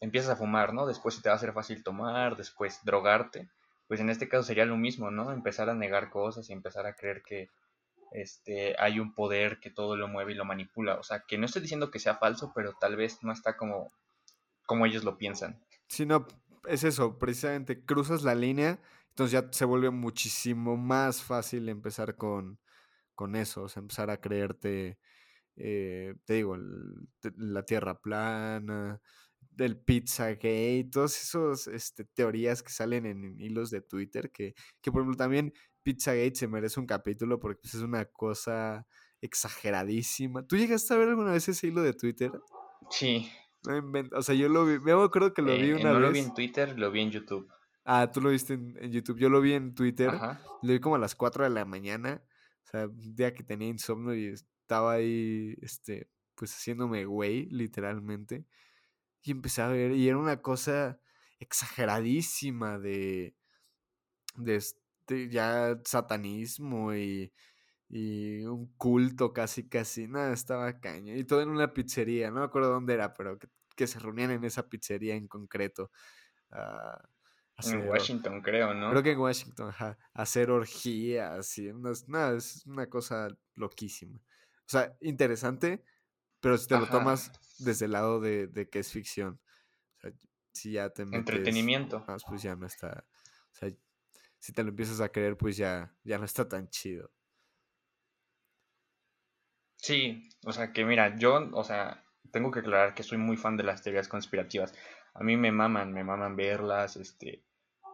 empiezas 0.00 0.30
a 0.30 0.36
fumar, 0.36 0.72
¿no? 0.74 0.86
Después 0.86 1.14
se 1.14 1.22
te 1.22 1.28
va 1.28 1.34
a 1.34 1.36
hacer 1.36 1.52
fácil 1.52 1.82
tomar, 1.82 2.36
después 2.36 2.80
drogarte. 2.84 3.48
Pues 3.86 4.00
en 4.00 4.10
este 4.10 4.28
caso 4.28 4.42
sería 4.42 4.64
lo 4.64 4.76
mismo, 4.76 5.10
¿no? 5.10 5.32
Empezar 5.32 5.70
a 5.70 5.74
negar 5.74 6.10
cosas 6.10 6.48
y 6.50 6.52
empezar 6.52 6.86
a 6.86 6.96
creer 6.96 7.22
que 7.22 7.48
este, 8.12 8.74
hay 8.78 8.98
un 8.98 9.14
poder 9.14 9.60
que 9.60 9.70
todo 9.70 9.96
lo 9.96 10.08
mueve 10.08 10.32
y 10.32 10.36
lo 10.36 10.44
manipula. 10.44 10.96
O 10.96 11.02
sea, 11.02 11.24
que 11.26 11.38
no 11.38 11.46
estoy 11.46 11.62
diciendo 11.62 11.90
que 11.90 11.98
sea 11.98 12.16
falso, 12.16 12.52
pero 12.54 12.74
tal 12.80 12.96
vez 12.96 13.22
no 13.22 13.32
está 13.32 13.56
como, 13.56 13.92
como 14.66 14.86
ellos 14.86 15.04
lo 15.04 15.18
piensan. 15.18 15.62
Sí, 15.88 16.04
no, 16.04 16.26
es 16.66 16.84
eso, 16.84 17.18
precisamente 17.18 17.84
cruzas 17.84 18.22
la 18.22 18.34
línea, 18.34 18.80
entonces 19.10 19.32
ya 19.32 19.48
se 19.52 19.64
vuelve 19.64 19.90
muchísimo 19.90 20.76
más 20.76 21.22
fácil 21.22 21.68
empezar 21.68 22.16
con, 22.16 22.58
con 23.14 23.36
eso, 23.36 23.62
o 23.62 23.68
sea, 23.68 23.80
empezar 23.80 24.10
a 24.10 24.20
creerte, 24.20 24.98
eh, 25.56 26.14
te 26.24 26.34
digo, 26.34 26.56
la 27.36 27.64
tierra 27.64 28.00
plana, 28.00 29.00
del 29.56 29.78
Pizzagate, 29.78 30.88
todas 30.92 31.20
esas 31.20 31.66
este, 31.66 32.04
teorías 32.04 32.62
que 32.62 32.70
salen 32.70 33.06
en, 33.06 33.40
hilos 33.40 33.70
de 33.70 33.80
Twitter, 33.80 34.30
que, 34.30 34.54
que 34.82 34.92
por 34.92 35.00
ejemplo 35.00 35.16
también 35.16 35.52
Pizzagate 35.82 36.34
se 36.34 36.48
merece 36.48 36.78
un 36.78 36.86
capítulo 36.86 37.40
porque 37.40 37.60
pues, 37.62 37.74
es 37.74 37.80
una 37.80 38.04
cosa 38.04 38.86
exageradísima. 39.20 40.46
¿Tú 40.46 40.56
llegaste 40.56 40.92
a 40.92 40.98
ver 40.98 41.08
alguna 41.08 41.32
vez 41.32 41.48
ese 41.48 41.68
hilo 41.68 41.82
de 41.82 41.94
Twitter? 41.94 42.32
Sí. 42.90 43.30
o 44.12 44.22
sea, 44.22 44.34
yo 44.34 44.48
lo 44.48 44.66
vi, 44.66 44.78
me 44.78 44.92
acuerdo 44.92 45.32
que 45.32 45.42
lo 45.42 45.52
vi 45.52 45.70
eh, 45.70 45.74
una 45.74 45.92
no 45.92 46.00
vez. 46.00 46.02
lo 46.02 46.12
vi 46.12 46.18
en 46.18 46.34
Twitter, 46.34 46.78
lo 46.78 46.90
vi 46.90 47.00
en 47.00 47.10
YouTube. 47.10 47.48
Ah, 47.84 48.10
tú 48.12 48.20
lo 48.20 48.30
viste 48.30 48.54
en, 48.54 48.90
YouTube. 48.90 49.18
Yo 49.18 49.30
lo 49.30 49.40
vi 49.40 49.52
en 49.52 49.74
Twitter. 49.74 50.10
Lo 50.62 50.72
vi 50.72 50.80
como 50.80 50.96
a 50.96 50.98
las 50.98 51.14
4 51.14 51.44
de 51.44 51.50
la 51.50 51.64
mañana. 51.64 52.22
O 52.64 52.68
sea, 52.68 52.86
un 52.88 53.14
día 53.14 53.32
que 53.32 53.44
tenía 53.44 53.68
insomnio 53.68 54.14
y 54.14 54.34
estaba 54.66 54.94
ahí, 54.94 55.56
este, 55.62 56.10
pues 56.34 56.52
haciéndome 56.52 57.04
güey, 57.04 57.46
literalmente. 57.50 58.44
Y 59.22 59.30
empecé 59.30 59.62
a 59.62 59.68
ver, 59.68 59.92
y 59.92 60.08
era 60.08 60.18
una 60.18 60.42
cosa 60.42 61.00
exageradísima 61.38 62.78
de, 62.80 63.36
de 64.34 64.56
este, 64.56 65.28
ya 65.28 65.78
satanismo 65.84 66.94
y, 66.96 67.32
y 67.88 68.40
un 68.42 68.74
culto 68.76 69.32
casi, 69.32 69.68
casi, 69.68 70.08
nada, 70.08 70.32
estaba 70.32 70.80
caño. 70.80 71.14
Y 71.14 71.22
todo 71.22 71.42
en 71.42 71.50
una 71.50 71.72
pizzería, 71.72 72.30
no 72.32 72.40
me 72.40 72.46
acuerdo 72.46 72.70
dónde 72.70 72.94
era, 72.94 73.14
pero 73.14 73.38
que, 73.38 73.86
se 73.86 74.00
reunían 74.00 74.32
en 74.32 74.42
esa 74.42 74.68
pizzería 74.68 75.14
en 75.14 75.28
concreto. 75.28 75.92
en 77.62 77.88
Washington, 77.88 78.42
creo, 78.42 78.74
¿no? 78.74 78.90
Creo 78.90 79.02
que 79.04 79.12
en 79.12 79.18
Washington, 79.18 79.68
ajá. 79.68 79.96
Hacer 80.12 80.50
orgías 80.50 81.56
y 81.58 81.70
nada, 82.08 82.36
es 82.36 82.66
una 82.66 82.88
cosa 82.88 83.28
loquísima. 83.54 84.20
O 84.66 84.68
sea, 84.68 84.96
interesante, 85.00 85.84
pero 86.40 86.58
si 86.58 86.66
te 86.66 86.78
lo 86.78 86.88
tomas 86.88 87.30
desde 87.58 87.86
el 87.86 87.92
lado 87.92 88.20
de, 88.20 88.68
que 88.70 88.80
es 88.80 88.90
ficción. 88.90 89.40
O 89.96 90.00
sea, 90.00 90.12
si 90.52 90.72
ya 90.72 90.90
te 90.90 91.04
metes 91.04 91.18
Entretenimiento. 91.18 92.04
Más, 92.06 92.24
pues 92.26 92.42
ya 92.42 92.56
no 92.56 92.66
está. 92.66 93.06
O 93.52 93.54
sea, 93.54 93.70
si 94.38 94.52
te 94.52 94.62
lo 94.62 94.70
empiezas 94.70 95.00
a 95.00 95.08
creer, 95.08 95.36
pues 95.36 95.56
ya, 95.56 95.94
ya 96.02 96.18
no 96.18 96.24
está 96.24 96.48
tan 96.48 96.68
chido. 96.68 97.10
Sí, 99.76 100.30
o 100.44 100.52
sea 100.52 100.72
que 100.72 100.84
mira, 100.84 101.16
yo, 101.16 101.48
o 101.52 101.62
sea, 101.62 102.04
tengo 102.32 102.50
que 102.50 102.60
aclarar 102.60 102.94
que 102.94 103.02
soy 103.02 103.18
muy 103.18 103.36
fan 103.36 103.56
de 103.56 103.62
las 103.62 103.82
teorías 103.82 104.08
conspirativas. 104.08 104.74
A 105.14 105.22
mí 105.22 105.36
me 105.36 105.52
maman, 105.52 105.92
me 105.92 106.02
maman 106.02 106.36
verlas, 106.36 106.96
este, 106.96 107.44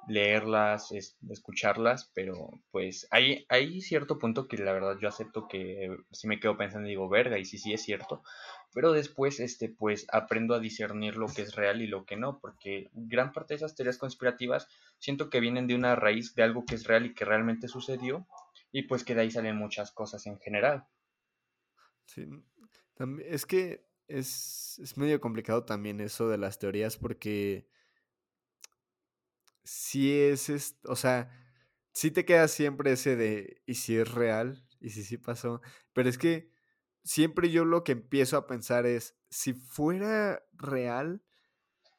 leerlas, 0.08 0.90
escucharlas, 1.30 2.10
pero 2.14 2.50
pues 2.70 3.06
hay, 3.10 3.46
hay 3.48 3.80
cierto 3.80 4.18
punto 4.18 4.48
que 4.48 4.58
la 4.58 4.72
verdad 4.72 4.98
yo 5.00 5.08
acepto 5.08 5.46
que 5.48 5.96
si 6.10 6.26
me 6.26 6.40
quedo 6.40 6.56
pensando 6.56 6.88
digo, 6.88 7.08
verga, 7.08 7.38
y 7.38 7.44
sí, 7.44 7.58
sí 7.58 7.72
es 7.72 7.82
cierto, 7.82 8.22
pero 8.74 8.92
después, 8.92 9.38
este, 9.40 9.68
pues 9.68 10.06
aprendo 10.10 10.54
a 10.54 10.60
discernir 10.60 11.16
lo 11.16 11.26
que 11.26 11.42
es 11.42 11.54
real 11.54 11.82
y 11.82 11.86
lo 11.86 12.04
que 12.04 12.16
no, 12.16 12.38
porque 12.40 12.90
gran 12.92 13.32
parte 13.32 13.54
de 13.54 13.56
esas 13.56 13.74
teorías 13.74 13.98
conspirativas 13.98 14.68
siento 14.98 15.30
que 15.30 15.40
vienen 15.40 15.66
de 15.66 15.74
una 15.74 15.94
raíz 15.94 16.34
de 16.34 16.42
algo 16.42 16.64
que 16.64 16.74
es 16.74 16.86
real 16.86 17.06
y 17.06 17.14
que 17.14 17.24
realmente 17.24 17.68
sucedió, 17.68 18.26
y 18.72 18.82
pues 18.82 19.04
que 19.04 19.14
de 19.14 19.22
ahí 19.22 19.30
salen 19.30 19.56
muchas 19.56 19.92
cosas 19.92 20.26
en 20.26 20.38
general. 20.38 20.86
Sí, 22.06 22.26
es 23.24 23.46
que 23.46 23.84
es, 24.08 24.78
es 24.82 24.96
medio 24.96 25.20
complicado 25.20 25.64
también 25.64 26.00
eso 26.00 26.28
de 26.28 26.38
las 26.38 26.58
teorías 26.58 26.96
porque 26.96 27.68
si 29.64 30.12
es, 30.12 30.76
o 30.84 30.96
sea, 30.96 31.30
sí 31.92 32.10
te 32.10 32.24
queda 32.24 32.48
siempre 32.48 32.92
ese 32.92 33.16
de, 33.16 33.62
¿y 33.66 33.74
si 33.74 33.96
es 33.96 34.10
real? 34.10 34.64
¿Y 34.80 34.90
si 34.90 35.04
sí 35.04 35.18
pasó? 35.18 35.60
Pero 35.92 36.08
es 36.08 36.18
que 36.18 36.50
siempre 37.04 37.50
yo 37.50 37.64
lo 37.64 37.84
que 37.84 37.92
empiezo 37.92 38.36
a 38.36 38.46
pensar 38.46 38.86
es, 38.86 39.16
si 39.30 39.52
fuera 39.52 40.42
real, 40.52 41.22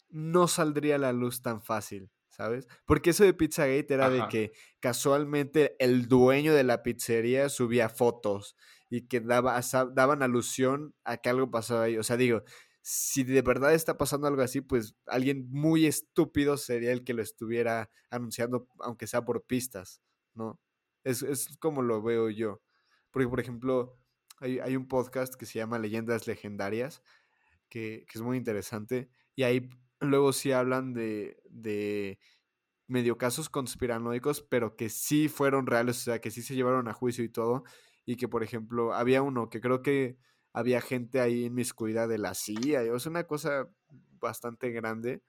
no 0.09 0.47
saldría 0.47 0.95
a 0.95 0.99
la 0.99 1.13
luz 1.13 1.41
tan 1.41 1.61
fácil, 1.61 2.11
¿sabes? 2.29 2.67
Porque 2.85 3.11
eso 3.11 3.23
de 3.23 3.33
Pizzagate 3.33 3.93
era 3.93 4.09
de 4.09 4.27
que 4.29 4.51
casualmente 4.79 5.75
el 5.79 6.07
dueño 6.07 6.53
de 6.53 6.63
la 6.63 6.83
pizzería 6.83 7.49
subía 7.49 7.89
fotos 7.89 8.55
y 8.89 9.07
que 9.07 9.21
daba, 9.21 9.59
daban 9.93 10.21
alusión 10.21 10.93
a 11.03 11.17
que 11.17 11.29
algo 11.29 11.49
pasaba 11.49 11.83
ahí. 11.83 11.97
O 11.97 12.03
sea, 12.03 12.15
digo, 12.17 12.43
si 12.85 13.23
de 13.23 13.41
verdad 13.41 13.73
está 13.73 13.97
pasando 13.97 14.27
algo 14.27 14.41
así, 14.41 14.59
pues 14.59 14.93
alguien 15.07 15.47
muy 15.49 15.85
estúpido 15.85 16.57
sería 16.57 16.91
el 16.91 17.05
que 17.05 17.13
lo 17.13 17.21
estuviera 17.21 17.89
anunciando, 18.09 18.67
aunque 18.79 19.07
sea 19.07 19.23
por 19.23 19.45
pistas, 19.45 20.01
¿no? 20.33 20.59
Es, 21.05 21.47
como 21.59 21.81
lo 21.81 22.01
veo 22.01 22.29
yo. 22.29 22.61
Porque, 23.09 23.29
por 23.29 23.39
ejemplo, 23.39 23.97
hay, 24.39 24.75
un 24.75 24.89
podcast 24.89 25.35
que 25.35 25.45
se 25.45 25.59
llama 25.59 25.79
Leyendas 25.79 26.27
Legendarias, 26.27 27.01
que, 27.69 28.05
es 28.13 28.21
muy 28.21 28.37
interesante, 28.37 29.09
y 29.33 29.43
ahí 29.43 29.69
luego 30.01 30.33
sí 30.33 30.51
hablan 30.51 30.93
de, 30.93 31.41
de 31.49 32.19
medio 32.87 33.17
casos 33.17 33.47
conspiranoicos, 33.49 34.41
pero 34.41 34.75
que 34.75 34.89
sí 34.89 35.29
fueron 35.29 35.67
reales, 35.67 35.99
o 35.99 36.03
sea, 36.03 36.19
que 36.19 36.31
sí 36.31 36.41
se 36.41 36.55
llevaron 36.55 36.89
a 36.89 36.93
juicio 36.93 37.23
y 37.23 37.29
todo, 37.29 37.63
y 38.05 38.17
que, 38.17 38.27
por 38.27 38.43
ejemplo, 38.43 38.93
había 38.93 39.21
uno 39.21 39.49
que 39.49 39.61
creo 39.61 39.81
que 39.81 40.17
había 40.53 40.81
gente 40.81 41.19
ahí 41.19 41.45
en 41.45 41.55
miscuida 41.55 42.07
de 42.07 42.19
la 42.19 42.35
CIA, 42.35 42.83
es 42.83 43.05
una 43.05 43.25
cosa 43.25 43.69
bastante 44.19 44.69
grande. 44.71 45.23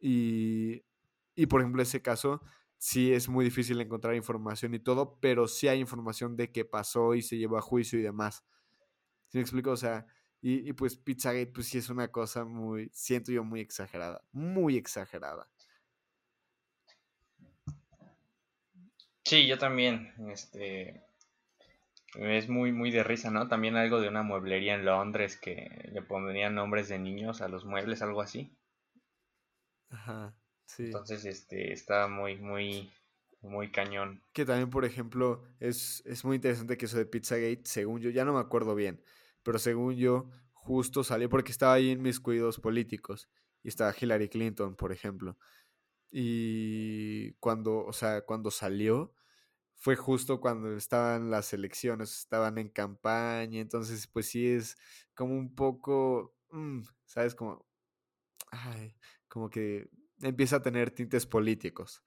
Y, 0.00 0.84
y 1.34 1.46
por 1.46 1.60
ejemplo, 1.60 1.82
ese 1.82 2.02
caso, 2.02 2.42
sí 2.78 3.12
es 3.12 3.28
muy 3.28 3.44
difícil 3.44 3.80
encontrar 3.80 4.14
información 4.14 4.74
y 4.74 4.80
todo, 4.80 5.18
pero 5.20 5.48
sí 5.48 5.68
hay 5.68 5.80
información 5.80 6.36
de 6.36 6.52
qué 6.52 6.64
pasó 6.64 7.14
y 7.14 7.22
se 7.22 7.38
llevó 7.38 7.56
a 7.56 7.62
juicio 7.62 7.98
y 7.98 8.02
demás. 8.02 8.44
¿Sí 9.28 9.38
me 9.38 9.42
explico? 9.42 9.70
O 9.70 9.76
sea, 9.76 10.06
y, 10.40 10.68
y 10.68 10.72
pues 10.72 10.96
Pizzagate, 10.96 11.46
pues 11.52 11.68
sí 11.68 11.78
es 11.78 11.88
una 11.88 12.08
cosa 12.08 12.44
muy, 12.44 12.90
siento 12.92 13.32
yo, 13.32 13.44
muy 13.44 13.60
exagerada, 13.60 14.22
muy 14.32 14.76
exagerada. 14.76 15.48
Sí, 19.24 19.46
yo 19.46 19.56
también, 19.56 20.12
este, 20.28 21.04
es 22.14 22.48
muy, 22.48 22.72
muy 22.72 22.90
de 22.90 23.02
risa, 23.02 23.30
¿no? 23.30 23.48
También 23.48 23.76
algo 23.76 24.00
de 24.00 24.08
una 24.08 24.22
mueblería 24.22 24.74
en 24.74 24.84
Londres 24.84 25.36
que 25.36 25.90
le 25.92 26.02
pondrían 26.02 26.54
nombres 26.54 26.88
de 26.88 26.98
niños 26.98 27.40
a 27.40 27.48
los 27.48 27.64
muebles, 27.64 28.02
algo 28.02 28.20
así. 28.20 28.56
Ajá, 29.88 30.34
sí. 30.66 30.84
Entonces, 30.84 31.24
este, 31.24 31.72
está 31.72 32.08
muy, 32.08 32.36
muy, 32.36 32.92
muy 33.40 33.70
cañón. 33.70 34.22
Que 34.32 34.44
también, 34.44 34.70
por 34.70 34.84
ejemplo, 34.84 35.42
es, 35.60 36.02
es 36.06 36.24
muy 36.24 36.36
interesante 36.36 36.76
que 36.76 36.86
eso 36.86 36.98
de 36.98 37.06
Pizzagate, 37.06 37.62
según 37.64 38.00
yo, 38.00 38.10
ya 38.10 38.24
no 38.24 38.34
me 38.34 38.40
acuerdo 38.40 38.74
bien, 38.74 39.02
pero 39.42 39.58
según 39.58 39.96
yo, 39.96 40.30
justo 40.52 41.04
salió 41.04 41.28
porque 41.28 41.52
estaba 41.52 41.74
ahí 41.74 41.90
en 41.90 42.02
mis 42.02 42.20
cuidados 42.20 42.60
políticos 42.60 43.28
y 43.62 43.68
estaba 43.68 43.94
Hillary 43.98 44.28
Clinton, 44.28 44.76
por 44.76 44.92
ejemplo. 44.92 45.38
Y 46.10 47.32
cuando, 47.34 47.84
o 47.84 47.92
sea, 47.92 48.22
cuando 48.22 48.50
salió, 48.50 49.14
fue 49.82 49.96
justo 49.96 50.40
cuando 50.40 50.76
estaban 50.76 51.28
las 51.28 51.52
elecciones, 51.52 52.16
estaban 52.16 52.56
en 52.58 52.68
campaña, 52.68 53.60
entonces 53.60 54.06
pues 54.06 54.26
sí 54.26 54.46
es 54.46 54.76
como 55.12 55.34
un 55.34 55.56
poco, 55.56 56.36
mm, 56.52 56.82
¿sabes? 57.04 57.34
Como, 57.34 57.66
ay, 58.52 58.94
como 59.26 59.50
que 59.50 59.90
empieza 60.20 60.56
a 60.56 60.62
tener 60.62 60.92
tintes 60.92 61.26
políticos. 61.26 62.04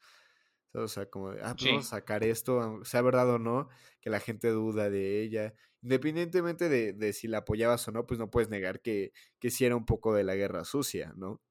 O 0.73 0.87
sea, 0.87 1.09
como 1.09 1.31
de, 1.31 1.41
ah, 1.43 1.53
pues 1.53 1.69
vamos 1.69 1.87
a 1.87 1.97
sacar 1.97 2.23
esto, 2.23 2.79
sea 2.85 3.01
verdad 3.01 3.29
o 3.29 3.39
no, 3.39 3.67
que 3.99 4.09
la 4.09 4.21
gente 4.21 4.49
duda 4.51 4.89
de 4.89 5.21
ella. 5.21 5.53
Independientemente 5.81 6.69
de, 6.69 6.93
de 6.93 7.11
si 7.11 7.27
la 7.27 7.39
apoyabas 7.39 7.85
o 7.89 7.91
no, 7.91 8.05
pues 8.07 8.17
no 8.17 8.31
puedes 8.31 8.49
negar 8.49 8.81
que, 8.81 9.11
que 9.37 9.51
sí 9.51 9.65
era 9.65 9.75
un 9.75 9.85
poco 9.85 10.13
de 10.13 10.23
la 10.23 10.35
guerra 10.35 10.63
sucia, 10.63 11.13
¿no? 11.17 11.41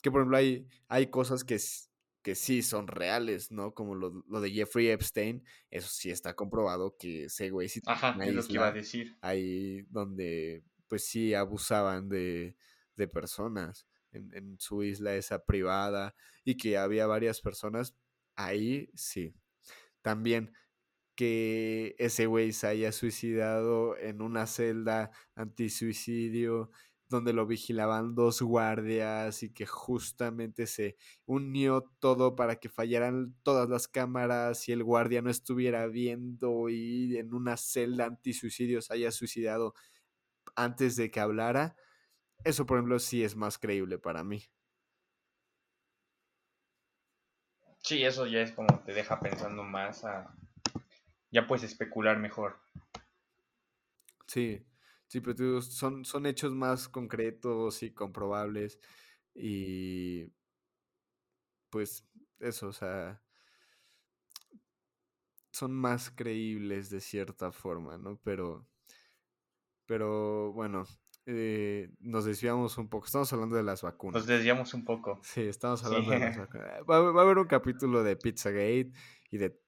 Que 0.00 0.12
por 0.12 0.20
ejemplo 0.20 0.36
hay, 0.36 0.68
hay 0.86 1.08
cosas 1.08 1.42
que, 1.42 1.58
que 2.24 2.34
sí 2.34 2.62
son 2.62 2.88
reales, 2.88 3.52
¿no? 3.52 3.74
Como 3.74 3.94
lo, 3.94 4.40
de 4.40 4.50
Jeffrey 4.50 4.88
Epstein, 4.88 5.44
eso 5.70 5.88
sí 5.90 6.10
está 6.10 6.34
comprobado 6.34 6.96
que 6.98 7.26
ese 7.26 7.50
güey 7.50 7.68
sí 7.68 7.82
Ajá, 7.84 8.16
es 8.24 8.34
lo 8.34 8.42
que 8.42 8.54
iba 8.54 8.68
a 8.68 8.72
decir. 8.72 9.14
Ahí 9.20 9.82
donde 9.90 10.64
pues 10.88 11.04
sí 11.04 11.34
abusaban 11.34 12.08
de, 12.08 12.56
de 12.96 13.08
personas 13.08 13.86
en, 14.10 14.34
en, 14.34 14.58
su 14.58 14.82
isla 14.82 15.14
esa 15.14 15.44
privada 15.44 16.14
y 16.44 16.56
que 16.56 16.78
había 16.78 17.06
varias 17.06 17.42
personas, 17.42 17.94
ahí 18.36 18.90
sí. 18.94 19.34
También 20.00 20.54
que 21.14 21.94
ese 21.98 22.24
güey 22.24 22.52
se 22.52 22.68
haya 22.68 22.90
suicidado 22.90 23.98
en 23.98 24.22
una 24.22 24.46
celda 24.46 25.10
antisuicidio 25.34 26.70
donde 27.14 27.32
lo 27.32 27.46
vigilaban 27.46 28.14
dos 28.14 28.42
guardias 28.42 29.42
y 29.42 29.52
que 29.52 29.66
justamente 29.66 30.66
se 30.66 30.96
unió 31.24 31.90
todo 32.00 32.34
para 32.36 32.56
que 32.56 32.68
fallaran 32.68 33.34
todas 33.42 33.68
las 33.68 33.88
cámaras 33.88 34.68
y 34.68 34.72
el 34.72 34.84
guardia 34.84 35.22
no 35.22 35.30
estuviera 35.30 35.86
viendo 35.86 36.68
y 36.68 37.16
en 37.16 37.32
una 37.32 37.56
celda 37.56 38.06
antisuicidio 38.06 38.82
se 38.82 38.94
haya 38.94 39.10
suicidado 39.12 39.74
antes 40.56 40.96
de 40.96 41.10
que 41.10 41.20
hablara, 41.20 41.76
eso 42.44 42.66
por 42.66 42.78
ejemplo 42.78 42.98
sí 42.98 43.24
es 43.24 43.36
más 43.36 43.58
creíble 43.58 43.98
para 43.98 44.24
mí. 44.24 44.42
Sí, 47.78 48.02
eso 48.02 48.26
ya 48.26 48.40
es 48.40 48.52
como 48.52 48.80
te 48.80 48.92
deja 48.94 49.20
pensando 49.20 49.62
más 49.62 50.04
a... 50.04 50.34
Ya 51.30 51.46
puedes 51.46 51.64
especular 51.64 52.18
mejor. 52.18 52.58
Sí, 54.26 54.64
Sí, 55.14 55.20
pero 55.20 55.62
son, 55.62 56.04
son 56.04 56.26
hechos 56.26 56.52
más 56.56 56.88
concretos 56.88 57.84
y 57.84 57.92
comprobables. 57.92 58.80
Y 59.32 60.24
pues 61.70 62.04
eso, 62.40 62.66
o 62.66 62.72
sea, 62.72 63.22
son 65.52 65.70
más 65.70 66.10
creíbles 66.10 66.90
de 66.90 67.00
cierta 67.00 67.52
forma, 67.52 67.96
¿no? 67.96 68.18
Pero, 68.24 68.66
pero 69.86 70.52
bueno, 70.52 70.84
eh, 71.26 71.92
nos 72.00 72.24
desviamos 72.24 72.76
un 72.76 72.88
poco. 72.88 73.06
Estamos 73.06 73.32
hablando 73.32 73.54
de 73.54 73.62
las 73.62 73.82
vacunas. 73.82 74.22
Nos 74.22 74.26
desviamos 74.26 74.74
un 74.74 74.84
poco. 74.84 75.20
Sí, 75.22 75.42
estamos 75.42 75.84
hablando 75.84 76.10
de 76.10 76.18
las 76.18 76.36
vacunas. 76.38 76.82
Va, 76.90 76.96
a 76.96 77.22
haber 77.22 77.38
un 77.38 77.46
capítulo 77.46 78.02
de 78.02 78.16
Pizzagate 78.16 78.90
y 79.30 79.38
de 79.38 79.62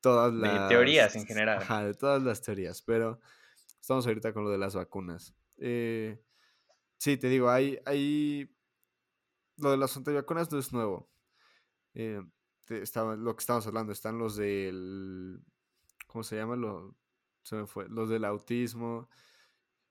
todas 0.00 0.32
las... 0.32 0.62
De 0.62 0.76
teorías 0.76 1.16
en 1.16 1.26
general. 1.26 1.58
Ajá, 1.58 1.86
de 1.86 1.94
todas 1.94 2.22
las 2.22 2.40
teorías, 2.40 2.82
pero 2.82 3.18
Estamos 3.82 4.06
ahorita 4.06 4.32
con 4.32 4.44
lo 4.44 4.50
de 4.50 4.58
las 4.58 4.76
vacunas. 4.76 5.34
Eh, 5.58 6.22
sí, 6.98 7.16
te 7.16 7.28
digo, 7.28 7.50
hay, 7.50 7.80
hay... 7.84 8.48
Lo 9.56 9.72
de 9.72 9.76
las 9.76 9.96
antivacunas 9.96 10.52
no 10.52 10.58
es 10.60 10.72
nuevo. 10.72 11.10
Eh, 11.94 12.22
estaba, 12.68 13.16
lo 13.16 13.34
que 13.34 13.40
estamos 13.40 13.66
hablando, 13.66 13.92
están 13.92 14.18
los 14.18 14.36
del... 14.36 15.42
¿Cómo 16.06 16.22
se 16.22 16.36
llama? 16.36 16.54
Lo, 16.54 16.96
se 17.42 17.56
me 17.56 17.66
fue. 17.66 17.88
Los 17.88 18.08
del 18.08 18.24
autismo, 18.24 19.08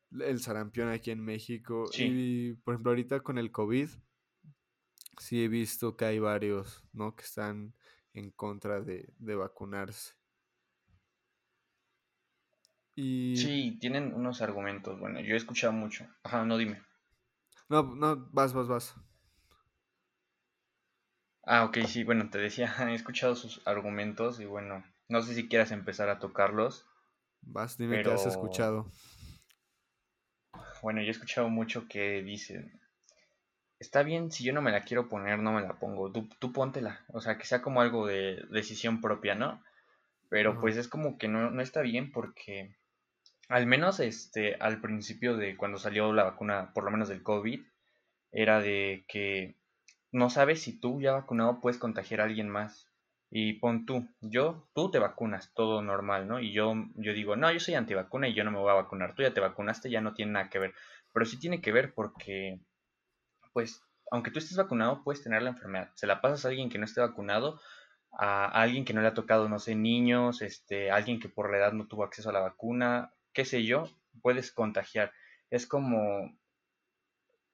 el 0.10 0.40
sarampión 0.40 0.88
aquí 0.88 1.12
en 1.12 1.22
México. 1.22 1.90
Y, 1.98 2.54
por 2.54 2.76
ejemplo, 2.76 2.92
ahorita 2.92 3.20
con 3.20 3.38
el 3.38 3.52
COVID, 3.52 3.90
sí 5.18 5.44
he 5.44 5.50
visto 5.50 5.98
que 5.98 6.06
hay 6.06 6.20
varios, 6.20 6.82
¿no? 6.94 7.14
Que 7.14 7.26
están 7.26 7.76
en 8.14 8.32
contra 8.32 8.80
de, 8.80 9.14
de 9.18 9.36
vacunarse. 9.36 10.14
Sí, 12.96 13.78
tienen 13.80 14.14
unos 14.14 14.42
argumentos. 14.42 15.00
Bueno, 15.00 15.20
yo 15.22 15.34
he 15.34 15.38
escuchado 15.38 15.74
mucho. 15.74 16.06
Ajá, 16.24 16.46
no 16.46 16.58
dime. 16.58 16.82
No, 17.70 17.84
no, 17.84 18.28
vas, 18.32 18.54
vas, 18.54 18.68
vas. 18.68 18.96
Ah, 21.44 21.66
ok, 21.66 21.80
sí, 21.88 22.04
bueno, 22.04 22.30
te 22.30 22.38
decía, 22.38 22.74
he 22.90 22.94
escuchado 22.94 23.36
sus 23.36 23.66
argumentos 23.66 24.40
y 24.40 24.46
bueno, 24.46 24.84
no 25.08 25.22
sé 25.22 25.34
si 25.34 25.48
quieras 25.48 25.72
empezar 25.72 26.10
a 26.10 26.20
tocarlos. 26.20 26.86
Vas, 27.42 27.78
dime 27.78 28.02
qué 28.02 28.12
has 28.12 28.26
escuchado. 28.26 28.92
Bueno, 30.82 31.02
yo 31.02 31.08
he 31.08 31.12
escuchado 31.12 31.50
mucho 31.50 31.88
que 31.88 32.22
dicen, 32.24 32.80
está 33.80 34.04
bien, 34.04 34.32
si 34.32 34.44
yo 34.44 34.54
no 34.54 34.62
me 34.62 34.72
la 34.72 34.82
quiero 34.82 35.10
poner, 35.10 35.40
no 35.40 35.52
me 35.54 35.62
la 35.62 35.80
pongo, 35.80 36.12
tú, 36.12 36.28
tú 36.40 36.52
póntela, 36.52 37.06
o 37.10 37.22
sea, 37.22 37.38
que 37.38 37.46
sea 37.46 37.62
como 37.62 37.82
algo 37.82 38.08
de 38.08 38.44
decisión 38.50 39.02
propia, 39.02 39.36
¿no? 39.36 39.64
Pero 40.30 40.60
pues 40.60 40.78
es 40.78 40.88
como 40.88 41.18
que 41.18 41.28
no, 41.28 41.52
no 41.52 41.62
está 41.62 41.82
bien 41.82 42.12
porque 42.12 42.76
al 43.52 43.68
menos 43.68 44.00
este, 44.00 44.56
al 44.56 44.82
principio 44.82 45.36
de 45.36 45.58
cuando 45.58 45.78
salió 45.78 46.14
la 46.14 46.24
vacuna, 46.24 46.72
por 46.74 46.84
lo 46.84 46.92
menos 46.92 47.10
del 47.10 47.24
COVID, 47.24 47.62
era 48.32 48.62
de 48.62 49.06
que 49.08 49.58
no 50.12 50.30
sabes 50.30 50.62
si 50.62 50.80
tú 50.80 51.02
ya 51.02 51.12
vacunado 51.14 51.60
puedes 51.62 51.78
contagiar 51.78 52.22
a 52.22 52.26
alguien 52.26 52.50
más. 52.50 52.88
Y 53.30 53.54
pon 53.54 53.86
tú, 53.86 54.10
yo, 54.20 54.68
tú 54.74 54.92
te 54.92 55.00
vacunas, 55.00 55.54
todo 55.54 55.82
normal, 55.82 56.28
¿no? 56.28 56.40
Y 56.42 56.52
yo, 56.52 56.74
yo 56.96 57.14
digo, 57.14 57.38
no, 57.38 57.52
yo 57.52 57.62
soy 57.62 57.76
antivacuna 57.76 58.28
y 58.28 58.34
yo 58.34 58.44
no 58.44 58.52
me 58.52 58.60
voy 58.60 58.72
a 58.72 58.76
vacunar. 58.76 59.16
Tú 59.16 59.24
ya 59.24 59.34
te 59.34 59.40
vacunaste, 59.40 59.90
ya 59.90 60.02
no 60.02 60.14
tiene 60.14 60.34
nada 60.34 60.50
que 60.50 60.60
ver. 60.60 60.74
Pero 61.14 61.26
sí 61.26 61.40
tiene 61.40 61.62
que 61.62 61.72
ver 61.72 61.94
porque, 61.94 62.60
pues, 63.54 63.82
aunque 64.12 64.32
tú 64.32 64.40
estés 64.40 64.58
vacunado, 64.58 65.04
puedes 65.04 65.24
tener 65.24 65.42
la 65.44 65.52
enfermedad. 65.52 65.92
Se 65.96 66.08
la 66.08 66.20
pasas 66.20 66.44
a 66.44 66.50
alguien 66.50 66.70
que 66.70 66.78
no 66.78 66.86
esté 66.86 67.00
vacunado, 67.00 67.62
a 68.12 68.48
alguien 68.48 68.84
que 68.84 68.94
no 68.94 69.02
le 69.02 69.08
ha 69.08 69.14
tocado, 69.14 69.48
no 69.48 69.60
sé, 69.60 69.76
niños, 69.76 70.42
este, 70.42 70.92
alguien 70.92 71.20
que 71.22 71.30
por 71.30 71.50
la 71.52 71.58
edad 71.58 71.74
no 71.74 71.88
tuvo 71.88 72.04
acceso 72.04 72.30
a 72.30 72.34
la 72.34 72.42
vacuna, 72.42 73.14
qué 73.34 73.46
sé 73.46 73.64
yo, 73.64 73.90
puedes 74.22 74.52
contagiar. 74.52 75.12
Es 75.50 75.68
como, 75.68 76.38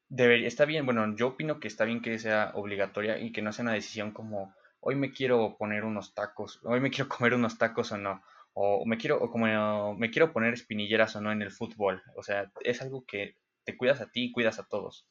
debería, 0.10 0.48
está 0.48 0.66
bien, 0.66 0.86
bueno, 0.86 1.16
yo 1.16 1.28
opino 1.28 1.60
que 1.60 1.68
está 1.68 1.86
bien 1.86 2.02
que 2.02 2.20
sea 2.20 2.52
obligatoria 2.56 3.20
y 3.20 3.32
que 3.32 3.42
no 3.42 3.52
sea 3.52 3.64
una 3.64 3.74
decisión 3.74 4.12
como, 4.12 4.54
hoy 4.80 4.96
me 4.96 5.12
quiero 5.12 5.58
poner 5.58 5.84
unos 5.84 6.14
tacos, 6.14 6.60
hoy 6.64 6.80
me 6.80 6.92
quiero 6.92 7.10
comer 7.10 7.34
unos 7.34 7.58
tacos 7.58 7.92
o 7.92 7.98
no, 7.98 8.24
o 8.54 8.86
me 8.86 8.98
quiero, 8.98 9.22
o 9.22 9.30
como 9.30 9.96
me 9.96 10.10
quiero 10.10 10.34
poner 10.34 10.54
espinilleras 10.54 11.16
o 11.16 11.22
no 11.22 11.32
en 11.32 11.44
el 11.44 11.52
fútbol. 11.52 12.02
O 12.16 12.24
sea, 12.24 12.52
es 12.62 12.82
algo 12.82 13.06
que 13.06 13.38
te 13.64 13.78
cuidas 13.78 14.02
a 14.02 14.10
ti 14.10 14.26
y 14.26 14.32
cuidas 14.32 14.58
a 14.58 14.68
todos. 14.68 15.08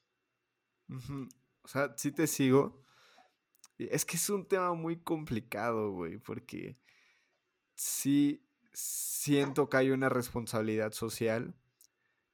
O 1.62 1.68
sea, 1.68 1.92
sí 1.96 2.10
te 2.10 2.26
sigo. 2.26 2.82
Es 3.78 4.04
que 4.04 4.16
es 4.16 4.30
un 4.30 4.48
tema 4.48 4.74
muy 4.74 5.00
complicado, 5.00 5.92
güey, 5.92 6.18
porque 6.18 6.76
sí, 7.76 8.44
siento 8.76 9.70
que 9.70 9.78
hay 9.78 9.90
una 9.90 10.10
responsabilidad 10.10 10.92
social. 10.92 11.54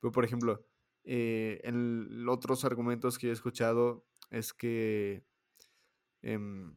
Pero, 0.01 0.11
por 0.11 0.25
ejemplo, 0.25 0.67
eh, 1.05 1.61
en 1.63 2.29
otros 2.29 2.65
argumentos 2.65 3.19
que 3.19 3.29
he 3.29 3.33
escuchado 3.33 4.05
es 4.31 4.53
que... 4.53 5.25
Em, 6.23 6.77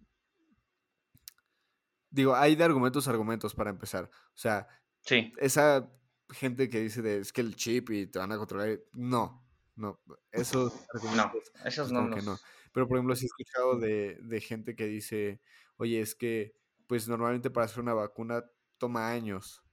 digo, 2.12 2.36
hay 2.36 2.56
de 2.56 2.64
argumentos 2.64 3.08
argumentos 3.08 3.56
para 3.56 3.72
empezar. 3.72 4.06
O 4.06 4.38
sea, 4.38 4.68
sí. 5.02 5.34
esa 5.38 5.92
gente 6.30 6.70
que 6.70 6.82
dice 6.82 7.02
de, 7.02 7.20
es 7.20 7.34
que 7.34 7.42
el 7.42 7.56
chip 7.56 7.90
y 7.90 8.08
te 8.08 8.20
van 8.20 8.32
a 8.32 8.38
controlar. 8.38 8.80
No, 8.94 9.44
no. 9.76 10.00
Esos 10.32 10.74
argumentos. 10.94 11.52
No, 11.56 11.66
esos 11.66 11.92
no, 11.92 12.08
no. 12.08 12.38
Pero, 12.72 12.88
por 12.88 12.98
ejemplo, 12.98 13.16
sí 13.16 13.26
he 13.26 13.28
escuchado 13.28 13.80
de, 13.80 14.20
de 14.22 14.42
gente 14.42 14.76
que 14.76 14.86
dice, 14.86 15.42
oye, 15.78 16.02
es 16.02 16.14
que, 16.14 16.56
pues 16.88 17.08
normalmente 17.08 17.50
para 17.50 17.66
hacer 17.66 17.82
una 17.82 17.96
vacuna 17.96 18.46
toma 18.78 19.12
años. 19.12 19.64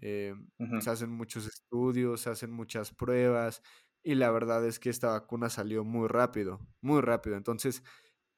Eh, 0.00 0.34
se 0.80 0.90
hacen 0.90 1.10
muchos 1.10 1.46
estudios, 1.46 2.22
se 2.22 2.30
hacen 2.30 2.50
muchas 2.50 2.92
pruebas 2.92 3.62
y 4.02 4.14
la 4.16 4.30
verdad 4.30 4.66
es 4.66 4.78
que 4.80 4.90
esta 4.90 5.08
vacuna 5.10 5.48
salió 5.50 5.84
muy 5.84 6.08
rápido, 6.08 6.60
muy 6.80 7.00
rápido. 7.00 7.36
Entonces, 7.36 7.82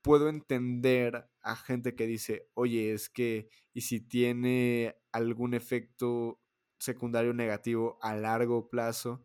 puedo 0.02 0.28
entender 0.28 1.30
a 1.42 1.56
gente 1.56 1.96
que 1.96 2.06
dice, 2.06 2.50
oye, 2.54 2.92
es 2.94 3.10
que, 3.10 3.50
¿y 3.74 3.82
si 3.82 4.00
tiene 4.00 4.96
algún 5.12 5.54
efecto 5.54 6.40
secundario 6.78 7.34
negativo 7.34 7.98
a 8.02 8.14
largo 8.16 8.70
plazo? 8.70 9.24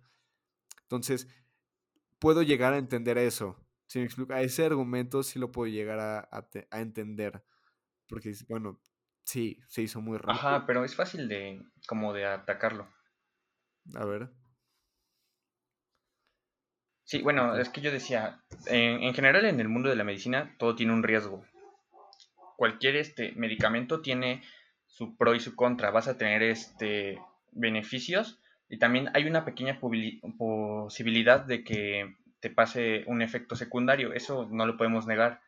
Entonces, 0.83 1.27
puedo 2.19 2.41
llegar 2.43 2.73
a 2.73 2.77
entender 2.77 3.17
eso. 3.17 3.57
Si 3.87 3.99
me 3.99 4.05
explico, 4.05 4.33
a 4.33 4.41
ese 4.41 4.65
argumento 4.65 5.23
sí 5.23 5.39
lo 5.39 5.51
puedo 5.51 5.71
llegar 5.71 5.99
a, 5.99 6.29
a 6.71 6.81
entender. 6.81 7.43
Porque, 8.07 8.33
bueno, 8.49 8.81
Sí, 9.23 9.59
se 9.67 9.81
hizo 9.81 10.01
muy 10.01 10.17
rápido. 10.17 10.33
Ajá, 10.33 10.65
pero 10.65 10.83
es 10.83 10.95
fácil 10.95 11.27
de 11.27 11.63
como 11.87 12.13
de 12.13 12.25
atacarlo. 12.25 12.87
A 13.95 14.05
ver. 14.05 14.29
Sí, 17.03 17.21
bueno, 17.21 17.57
es 17.57 17.69
que 17.69 17.81
yo 17.81 17.91
decía, 17.91 18.39
en, 18.67 19.13
general 19.13 19.43
en 19.45 19.59
el 19.59 19.67
mundo 19.67 19.89
de 19.89 19.97
la 19.97 20.05
medicina 20.05 20.55
todo 20.57 20.75
tiene 20.75 20.93
un 20.93 21.03
riesgo. 21.03 21.43
Cualquier 22.55 22.95
este 22.95 23.33
medicamento 23.33 24.01
tiene 24.01 24.43
su 24.85 25.17
pro 25.17 25.35
y 25.35 25.39
su 25.39 25.55
contra. 25.55 25.91
Vas 25.91 26.07
a 26.07 26.17
tener 26.17 26.41
este 26.41 27.19
beneficios 27.51 28.39
y 28.69 28.79
también 28.79 29.09
hay 29.13 29.27
una 29.27 29.43
pequeña 29.43 29.81
posibilidad 30.37 31.41
de 31.41 31.65
que 31.65 32.15
te 32.39 32.49
pase 32.49 33.03
un 33.07 33.21
efecto 33.21 33.57
secundario. 33.57 34.13
Eso 34.13 34.47
no 34.49 34.65
lo 34.65 34.77
podemos 34.77 35.05
negar. 35.05 35.41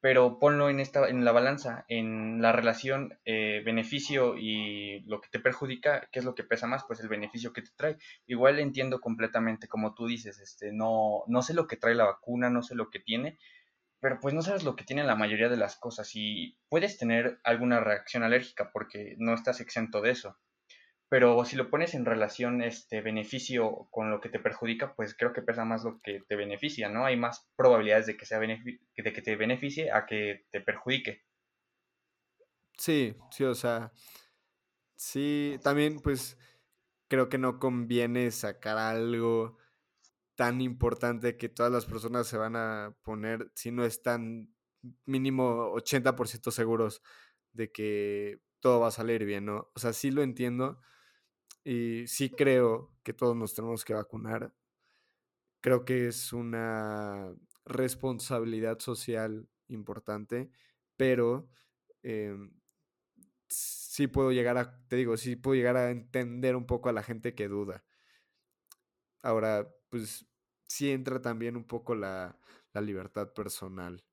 Pero 0.00 0.38
ponlo 0.38 0.70
en, 0.70 0.80
esta, 0.80 1.08
en 1.08 1.24
la 1.24 1.32
balanza, 1.32 1.84
en 1.88 2.40
la 2.40 2.52
relación 2.52 3.18
eh, 3.24 3.62
beneficio 3.64 4.36
y 4.36 5.00
lo 5.06 5.20
que 5.20 5.28
te 5.28 5.40
perjudica, 5.40 6.08
¿qué 6.12 6.20
es 6.20 6.24
lo 6.24 6.34
que 6.34 6.44
pesa 6.44 6.66
más? 6.66 6.84
Pues 6.86 7.00
el 7.00 7.08
beneficio 7.08 7.52
que 7.52 7.62
te 7.62 7.70
trae. 7.76 7.98
Igual 8.26 8.60
entiendo 8.60 9.00
completamente, 9.00 9.66
como 9.66 9.94
tú 9.94 10.06
dices, 10.06 10.38
este, 10.38 10.72
no, 10.72 11.24
no 11.26 11.42
sé 11.42 11.54
lo 11.54 11.66
que 11.66 11.76
trae 11.76 11.94
la 11.94 12.04
vacuna, 12.04 12.48
no 12.50 12.62
sé 12.62 12.74
lo 12.74 12.90
que 12.90 13.00
tiene, 13.00 13.38
pero 14.00 14.20
pues 14.20 14.34
no 14.34 14.42
sabes 14.42 14.62
lo 14.62 14.76
que 14.76 14.84
tiene 14.84 15.02
la 15.04 15.16
mayoría 15.16 15.48
de 15.48 15.56
las 15.56 15.76
cosas 15.76 16.10
y 16.14 16.56
puedes 16.68 16.98
tener 16.98 17.40
alguna 17.42 17.80
reacción 17.80 18.22
alérgica 18.22 18.70
porque 18.72 19.16
no 19.18 19.34
estás 19.34 19.60
exento 19.60 20.00
de 20.00 20.10
eso. 20.10 20.36
Pero 21.10 21.42
si 21.44 21.56
lo 21.56 21.70
pones 21.70 21.94
en 21.94 22.04
relación 22.04 22.62
este 22.62 23.00
beneficio 23.00 23.88
con 23.90 24.10
lo 24.10 24.20
que 24.20 24.28
te 24.28 24.38
perjudica, 24.38 24.94
pues 24.94 25.16
creo 25.16 25.32
que 25.32 25.42
pesa 25.42 25.64
más 25.64 25.84
lo 25.84 26.00
que 26.02 26.22
te 26.28 26.36
beneficia, 26.36 26.90
¿no? 26.90 27.06
Hay 27.06 27.16
más 27.16 27.48
probabilidades 27.56 28.06
de 28.06 28.16
que, 28.16 28.26
sea 28.26 28.38
de 28.38 29.12
que 29.12 29.22
te 29.22 29.36
beneficie 29.36 29.90
a 29.90 30.04
que 30.04 30.44
te 30.50 30.60
perjudique. 30.60 31.24
Sí, 32.76 33.16
sí, 33.30 33.44
o 33.44 33.54
sea, 33.54 33.90
sí, 34.96 35.58
también 35.62 35.98
pues 36.00 36.38
creo 37.08 37.28
que 37.28 37.38
no 37.38 37.58
conviene 37.58 38.30
sacar 38.30 38.76
algo 38.78 39.56
tan 40.36 40.60
importante 40.60 41.36
que 41.36 41.48
todas 41.48 41.72
las 41.72 41.86
personas 41.86 42.28
se 42.28 42.36
van 42.36 42.54
a 42.54 42.94
poner 43.02 43.50
si 43.54 43.72
no 43.72 43.84
están 43.84 44.54
mínimo 45.04 45.72
80% 45.72 46.52
seguros 46.52 47.02
de 47.52 47.72
que 47.72 48.40
todo 48.60 48.80
va 48.80 48.88
a 48.88 48.92
salir 48.92 49.24
bien, 49.24 49.46
¿no? 49.46 49.70
O 49.74 49.80
sea, 49.80 49.92
sí 49.92 50.10
lo 50.12 50.22
entiendo, 50.22 50.80
y 51.64 52.06
sí 52.06 52.30
creo 52.30 52.92
que 53.02 53.12
todos 53.12 53.36
nos 53.36 53.54
tenemos 53.54 53.84
que 53.84 53.94
vacunar. 53.94 54.52
Creo 55.60 55.84
que 55.84 56.06
es 56.08 56.32
una 56.32 57.34
responsabilidad 57.64 58.78
social 58.78 59.48
importante, 59.68 60.50
pero 60.96 61.50
em, 62.02 62.52
sí 63.48 64.06
puedo 64.08 64.32
llegar 64.32 64.58
a, 64.58 64.86
te 64.88 64.96
digo, 64.96 65.16
sí 65.16 65.36
puedo 65.36 65.56
llegar 65.56 65.76
a 65.76 65.90
entender 65.90 66.56
un 66.56 66.66
poco 66.66 66.88
a 66.88 66.92
la 66.92 67.02
gente 67.02 67.34
que 67.34 67.48
duda. 67.48 67.84
Ahora, 69.22 69.68
pues 69.90 70.26
sí 70.68 70.90
entra 70.90 71.20
también 71.22 71.56
un 71.56 71.64
poco 71.66 71.94
la, 71.94 72.38
la 72.72 72.80
libertad 72.80 73.32
personal 73.32 74.04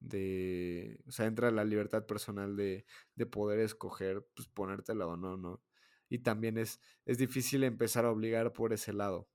de, 0.00 1.00
o 1.06 1.12
sea, 1.12 1.26
entra 1.26 1.50
la 1.50 1.64
libertad 1.64 2.06
personal 2.06 2.56
de, 2.56 2.84
de 3.14 3.26
poder 3.26 3.60
escoger, 3.60 4.26
pues 4.34 4.48
ponértela 4.48 5.06
o 5.06 5.16
no, 5.16 5.36
¿no? 5.36 5.62
Y 6.12 6.18
también 6.18 6.58
es, 6.58 6.78
es 7.06 7.16
difícil 7.16 7.64
empezar 7.64 8.04
a 8.04 8.10
obligar 8.10 8.52
por 8.52 8.74
ese 8.74 8.92
lado, 8.92 9.30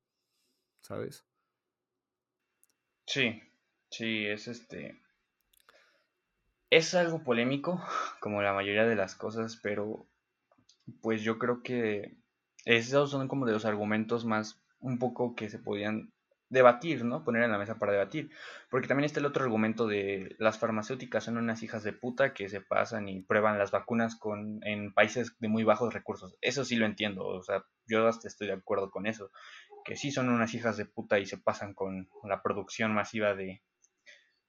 ¿sabes? 0.82 1.26
Sí, 3.08 3.42
sí, 3.90 4.28
es 4.28 4.48
este... 4.48 5.02
Es 6.70 6.94
algo 6.94 7.24
polémico, 7.24 7.82
como 8.20 8.44
la 8.44 8.54
mayoría 8.54 8.86
de 8.86 8.96
las 8.96 9.16
cosas, 9.16 9.58
pero 9.58 10.06
pues 11.02 11.24
yo 11.24 11.40
creo 11.40 11.64
que 11.64 12.16
esos 12.64 13.10
son 13.10 13.28
como 13.28 13.48
de 13.48 13.54
los 13.54 13.66
argumentos 13.66 14.24
más 14.24 14.62
un 14.80 15.00
poco 15.00 15.34
que 15.34 15.50
se 15.50 15.58
podían 15.58 16.14
debatir, 16.50 17.04
¿no? 17.04 17.24
Poner 17.24 17.44
en 17.44 17.52
la 17.52 17.58
mesa 17.58 17.76
para 17.76 17.92
debatir. 17.92 18.30
Porque 18.70 18.88
también 18.88 19.06
está 19.06 19.20
el 19.20 19.26
otro 19.26 19.44
argumento 19.44 19.88
de 19.88 20.36
las 20.40 20.60
farmacéuticas 20.60 21.24
son 21.24 21.38
unas 21.38 21.64
hijas 21.64 21.84
de 21.84 21.94
puta 21.94 22.34
que 22.34 22.50
se 22.50 22.62
pasan 22.62 23.10
y 23.10 23.22
prueban 23.22 23.58
las 23.58 23.72
vacunas 23.72 24.16
con, 24.16 24.60
en 24.64 24.94
países 24.94 25.36
de 25.40 25.48
muy 25.48 25.64
bajos 25.64 25.94
recursos. 25.94 26.38
Eso 26.42 26.66
sí 26.66 26.76
lo 26.76 26.86
entiendo, 26.86 27.26
o 27.26 27.44
sea, 27.44 27.66
yo 27.86 28.08
hasta 28.08 28.28
estoy 28.28 28.48
de 28.48 28.54
acuerdo 28.54 28.92
con 28.92 29.08
eso. 29.08 29.32
Que 29.84 29.96
sí 29.96 30.12
son 30.12 30.30
unas 30.30 30.54
hijas 30.54 30.78
de 30.78 30.86
puta 30.86 31.20
y 31.20 31.26
se 31.26 31.38
pasan 31.38 31.74
con 31.74 32.10
la 32.24 32.42
producción 32.42 32.94
masiva 32.94 33.36
de, 33.36 33.62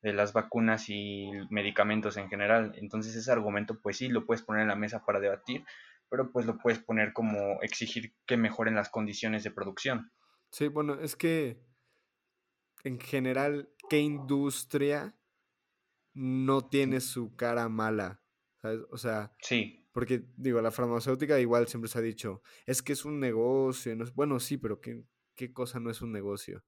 de 0.02 0.12
las 0.12 0.32
vacunas 0.32 0.88
y 0.88 1.30
medicamentos 1.50 2.16
en 2.16 2.28
general. 2.28 2.72
Entonces 2.76 3.14
ese 3.14 3.32
argumento 3.32 3.80
pues 3.80 3.96
sí 3.96 4.08
lo 4.08 4.26
puedes 4.26 4.42
poner 4.42 4.62
en 4.62 4.68
la 4.68 4.76
mesa 4.76 5.04
para 5.04 5.20
debatir, 5.20 5.64
pero 6.08 6.30
pues 6.32 6.46
lo 6.46 6.58
puedes 6.58 6.78
poner 6.78 7.12
como 7.12 7.61
exigir 7.62 8.14
que 8.26 8.37
mejoren 8.37 8.74
las 8.74 8.88
condiciones 8.88 9.44
de 9.44 9.50
producción. 9.50 10.11
Sí, 10.50 10.68
bueno, 10.68 10.94
es 11.00 11.14
que 11.14 11.61
en 12.85 13.01
general, 13.01 13.71
¿qué 13.88 14.01
industria 14.01 15.17
no 16.14 16.69
tiene 16.69 17.01
su 17.01 17.35
cara 17.37 17.69
mala? 17.69 18.23
¿Sabes? 18.61 18.81
O 18.91 18.99
sea, 18.99 19.35
sí. 19.41 19.79
Porque, 19.99 20.25
digo, 20.37 20.61
la 20.61 20.71
farmacéutica 20.71 21.41
igual 21.41 21.67
siempre 21.67 21.88
se 21.88 21.99
ha 21.99 22.03
dicho, 22.03 22.41
es 22.67 22.83
que 22.83 22.93
es 22.93 23.05
un 23.05 23.19
negocio. 23.19 23.97
Bueno, 24.14 24.38
sí, 24.38 24.57
pero 24.57 24.81
¿qué, 24.81 25.03
¿qué 25.35 25.53
cosa 25.53 25.81
no 25.81 25.91
es 25.91 26.03
un 26.03 26.12
negocio? 26.12 26.64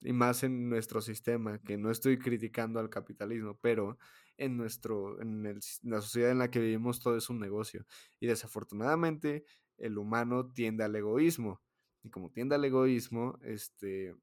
Y 0.00 0.14
más 0.14 0.42
en 0.42 0.70
nuestro 0.70 1.02
sistema, 1.02 1.58
que 1.58 1.76
no 1.76 1.90
estoy 1.90 2.18
criticando 2.18 2.80
al 2.80 2.88
capitalismo, 2.88 3.58
pero 3.60 3.98
en, 4.38 4.56
nuestro, 4.56 5.20
en, 5.20 5.44
el, 5.44 5.60
en 5.82 5.90
la 5.90 6.00
sociedad 6.00 6.30
en 6.30 6.38
la 6.38 6.50
que 6.50 6.60
vivimos 6.60 7.00
todo 7.00 7.16
es 7.16 7.28
un 7.28 7.40
negocio. 7.40 7.84
Y 8.20 8.26
desafortunadamente 8.26 9.44
el 9.76 9.98
humano 9.98 10.50
tiende 10.50 10.84
al 10.84 10.96
egoísmo. 10.96 11.60
Y 12.02 12.10
como 12.10 12.30
tiende 12.30 12.54
al 12.54 12.64
egoísmo, 12.64 13.38
este, 13.42 14.14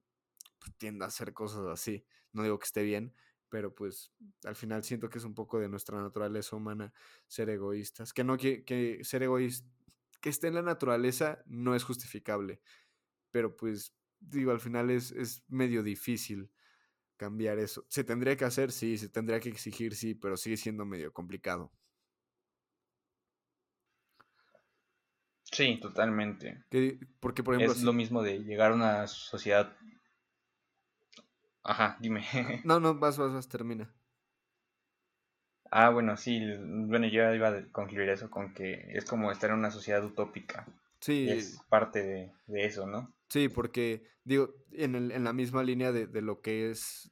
pues, 0.65 0.77
tienda 0.77 1.05
a 1.05 1.09
hacer 1.09 1.33
cosas 1.33 1.65
así. 1.67 2.05
No 2.33 2.43
digo 2.43 2.59
que 2.59 2.65
esté 2.65 2.83
bien, 2.83 3.13
pero 3.49 3.73
pues 3.73 4.11
al 4.43 4.55
final 4.55 4.83
siento 4.83 5.09
que 5.09 5.19
es 5.19 5.23
un 5.23 5.35
poco 5.35 5.59
de 5.59 5.69
nuestra 5.69 6.01
naturaleza 6.01 6.55
humana 6.55 6.93
ser 7.27 7.49
egoístas. 7.49 8.13
Que 8.13 8.23
no 8.23 8.37
que, 8.37 8.65
que 8.65 9.03
ser 9.03 9.23
egoísta, 9.23 9.69
que 10.21 10.29
esté 10.29 10.47
en 10.47 10.55
la 10.55 10.61
naturaleza 10.61 11.43
no 11.45 11.75
es 11.75 11.83
justificable, 11.83 12.61
pero 13.31 13.55
pues 13.55 13.95
digo, 14.19 14.51
al 14.51 14.59
final 14.59 14.89
es, 14.89 15.11
es 15.11 15.43
medio 15.47 15.83
difícil 15.83 16.51
cambiar 17.17 17.59
eso. 17.59 17.85
Se 17.89 18.03
tendría 18.03 18.35
que 18.35 18.45
hacer, 18.45 18.71
sí, 18.71 18.97
se 18.97 19.09
tendría 19.09 19.39
que 19.39 19.49
exigir, 19.49 19.95
sí, 19.95 20.15
pero 20.15 20.37
sigue 20.37 20.57
siendo 20.57 20.85
medio 20.85 21.13
complicado. 21.13 21.71
Sí, 25.51 25.79
totalmente. 25.79 26.65
porque, 27.19 27.43
por 27.43 27.55
ejemplo, 27.55 27.73
es 27.73 27.83
lo 27.83 27.93
mismo 27.93 28.21
de 28.21 28.39
llegar 28.39 28.71
a 28.71 28.75
una 28.75 29.07
sociedad 29.07 29.77
Ajá, 31.65 31.97
dime. 31.99 32.21
no, 32.63 32.79
no, 32.79 32.95
vas, 32.95 33.17
vas, 33.17 33.33
vas, 33.33 33.49
termina. 33.49 33.91
Ah, 35.71 35.89
bueno, 35.89 36.15
sí, 36.15 36.39
bueno, 36.59 37.07
yo 37.07 37.33
iba 37.33 37.49
a 37.49 37.71
concluir 37.71 38.07
eso 38.09 38.29
con 38.29 38.53
que 38.53 38.85
es 38.93 39.03
como 39.03 39.31
estar 39.31 39.49
en 39.49 39.57
una 39.57 39.71
sociedad 39.71 40.05
utópica. 40.05 40.67
Sí. 40.99 41.27
Es 41.27 41.59
parte 41.67 42.03
de, 42.47 42.65
eso, 42.65 42.85
¿no? 42.85 43.13
Sí, 43.29 43.49
porque, 43.49 44.07
digo, 44.23 44.53
en, 44.71 44.93
el, 44.93 45.11
en 45.11 45.23
la 45.23 45.33
misma 45.33 45.63
línea 45.63 45.91
de, 45.91 46.21
lo 46.21 46.39
que 46.41 46.69
es 46.69 47.11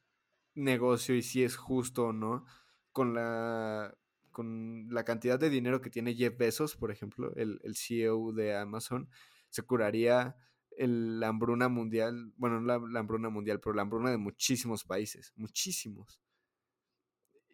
negocio 0.54 1.16
y 1.16 1.24
si 1.24 1.44
es 1.44 1.58
justo 1.58 2.06
o 2.06 2.14
no, 2.14 2.46
con 2.92 3.16
la, 3.16 3.98
con 4.32 4.88
la 4.92 5.04
cantidad 5.04 5.40
de 5.40 5.50
dinero 5.50 5.82
que 5.82 5.90
tiene 5.90 6.14
Jeff 6.14 6.38
Bezos, 6.38 6.76
por 6.76 6.92
ejemplo, 6.92 7.34
el, 7.36 7.60
el 7.64 7.76
CEO 7.76 8.34
de 8.34 8.56
Amazon, 8.56 9.10
se 9.50 9.64
curaría 9.64 10.38
la 10.78 11.28
hambruna 11.28 11.70
mundial, 11.70 12.34
bueno, 12.38 12.62
no 12.62 12.88
la, 12.88 13.00
hambruna 13.00 13.30
mundial, 13.30 13.60
pero 13.60 13.74
la 13.74 13.84
hambruna 13.84 14.12
de 14.12 14.18
muchísimos 14.18 14.84
países, 14.84 15.34
muchísimos. 15.36 16.22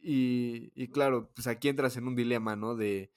Y, 0.01 0.87
claro, 0.89 1.29
pues 1.33 1.47
aquí 1.47 1.67
entras 1.67 1.97
en 1.97 2.07
un 2.07 2.15
dilema, 2.15 2.55
¿no? 2.55 2.75
De, 2.75 3.11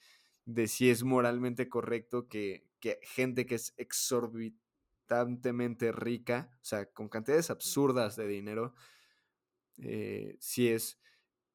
de 0.45 0.67
si 0.67 0.89
es 0.89 1.03
moralmente 1.03 1.69
correcto 1.69 2.27
que, 2.27 2.67
gente 3.01 3.45
que 3.45 3.55
es 3.55 3.73
exorbitantemente 3.77 5.93
rica, 5.93 6.51
o 6.61 6.65
sea, 6.65 6.91
con 6.91 7.07
cantidades 7.07 7.49
absurdas 7.49 8.17
de 8.17 8.27
dinero, 8.27 8.73
eh, 9.77 10.35
si 10.39 10.67
es 10.67 10.99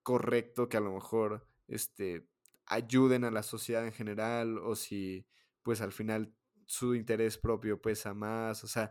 correcto 0.02 0.68
que 0.68 0.78
a 0.78 0.80
lo 0.80 0.92
mejor 0.92 1.46
este, 1.66 2.26
ayuden 2.64 3.24
a 3.24 3.30
la 3.30 3.42
sociedad 3.42 3.84
en 3.84 3.92
general 3.92 4.58
o 4.58 4.74
si 4.74 5.26
pues 5.62 5.82
al 5.82 5.92
final 5.92 6.34
su 6.68 6.94
interés 6.94 7.38
propio 7.38 7.80
pesa 7.80 8.12
más, 8.12 8.62
o 8.62 8.68
sea, 8.68 8.90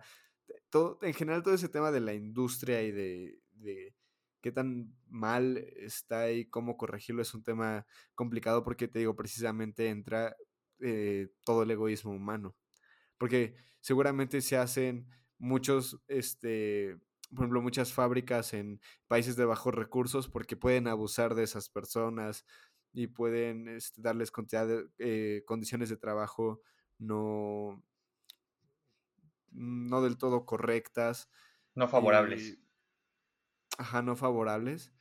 todo, 0.70 0.98
en 1.04 1.14
general 1.14 1.44
todo 1.44 1.54
ese 1.54 1.70
tema 1.70 1.92
de 1.92 2.00
la 2.00 2.14
industria 2.16 2.82
y 2.82 2.92
de, 2.92 3.94
qué 4.42 4.52
tan 4.52 4.96
mal 5.08 5.58
está 5.76 6.32
y 6.32 6.46
cómo 6.50 6.76
corregirlo 6.76 7.22
es 7.22 7.34
un 7.34 7.44
tema 7.44 7.86
complicado 8.16 8.64
porque 8.64 8.88
te 8.88 9.00
digo, 9.00 9.16
precisamente 9.16 9.90
entra 9.90 10.36
eh, 10.80 11.30
todo 11.46 11.64
el 11.64 11.72
egoísmo 11.72 12.12
humano. 12.12 12.56
Porque 13.18 13.56
seguramente 13.80 14.42
se 14.42 14.58
hacen 14.58 15.08
muchos, 15.38 16.02
este, 16.08 16.98
por 17.30 17.42
ejemplo, 17.42 17.62
muchas 17.62 17.94
fábricas 17.94 18.54
en 18.54 18.80
países 19.08 19.36
de 19.36 19.46
bajos 19.46 19.76
recursos 19.76 20.30
porque 20.30 20.58
pueden 20.58 20.88
abusar 20.88 21.36
de 21.36 21.44
esas 21.44 21.70
personas 21.70 22.46
y 22.92 23.08
pueden 23.08 23.68
este, 23.68 24.02
darles 24.02 24.32
eh, 24.98 25.44
condiciones 25.46 25.90
de 25.90 25.98
trabajo 25.98 26.62
no, 27.00 27.84
no 29.52 30.02
del 30.02 30.18
todo 30.18 30.46
correctas. 30.46 31.30
No 31.76 31.88
favorables. 31.88 32.58
ajá, 33.78 34.02
no 34.02 34.16
favorables. 34.16 34.92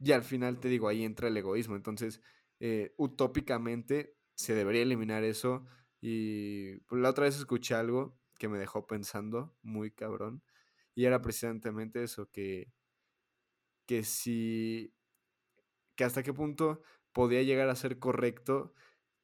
Y 0.00 0.12
al 0.12 0.22
final 0.22 0.60
te 0.60 0.68
digo, 0.68 0.88
ahí 0.88 1.04
entra 1.04 1.28
el 1.28 1.36
egoísmo. 1.36 1.76
Entonces, 1.76 2.20
eh, 2.60 2.94
utópicamente 2.96 4.16
se 4.34 4.54
debería 4.54 4.82
eliminar 4.82 5.24
eso. 5.24 5.66
Y 6.00 6.76
pues, 6.80 7.00
la 7.00 7.10
otra 7.10 7.24
vez 7.24 7.36
escuché 7.36 7.74
algo 7.74 8.18
que 8.38 8.48
me 8.48 8.58
dejó 8.58 8.86
pensando, 8.86 9.56
muy 9.62 9.90
cabrón. 9.90 10.42
Y 10.94 11.06
era 11.06 11.22
precisamente 11.22 12.02
eso, 12.04 12.30
que, 12.30 12.72
que 13.86 14.02
si 14.02 14.94
que 15.96 16.04
hasta 16.04 16.22
qué 16.22 16.32
punto 16.32 16.82
podía 17.12 17.42
llegar 17.42 17.68
a 17.68 17.76
ser 17.76 17.98
correcto 17.98 18.74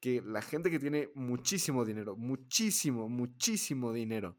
que 0.00 0.22
la 0.22 0.42
gente 0.42 0.70
que 0.70 0.78
tiene 0.78 1.10
muchísimo 1.14 1.84
dinero, 1.84 2.16
muchísimo, 2.16 3.08
muchísimo 3.08 3.92
dinero, 3.92 4.36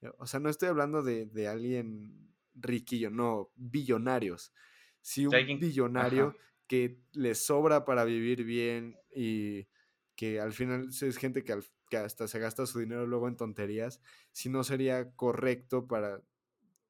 eh, 0.00 0.10
o 0.18 0.26
sea, 0.26 0.40
no 0.40 0.48
estoy 0.48 0.68
hablando 0.68 1.02
de, 1.02 1.26
de 1.26 1.48
alguien 1.48 2.32
riquillo, 2.54 3.10
no, 3.10 3.50
billonarios. 3.56 4.52
Si 5.00 5.26
un 5.26 5.32
billonario 5.58 6.36
que 6.66 7.00
le 7.12 7.34
sobra 7.34 7.84
para 7.84 8.04
vivir 8.04 8.44
bien 8.44 8.96
y 9.14 9.66
que 10.14 10.40
al 10.40 10.52
final 10.52 10.88
es 10.88 11.16
gente 11.16 11.44
que, 11.44 11.58
que 11.90 11.96
hasta 11.96 12.28
se 12.28 12.38
gasta 12.38 12.66
su 12.66 12.78
dinero 12.78 13.06
luego 13.06 13.28
en 13.28 13.36
tonterías, 13.36 14.00
si 14.30 14.48
no 14.48 14.64
sería 14.64 15.12
correcto 15.14 15.86
para 15.86 16.22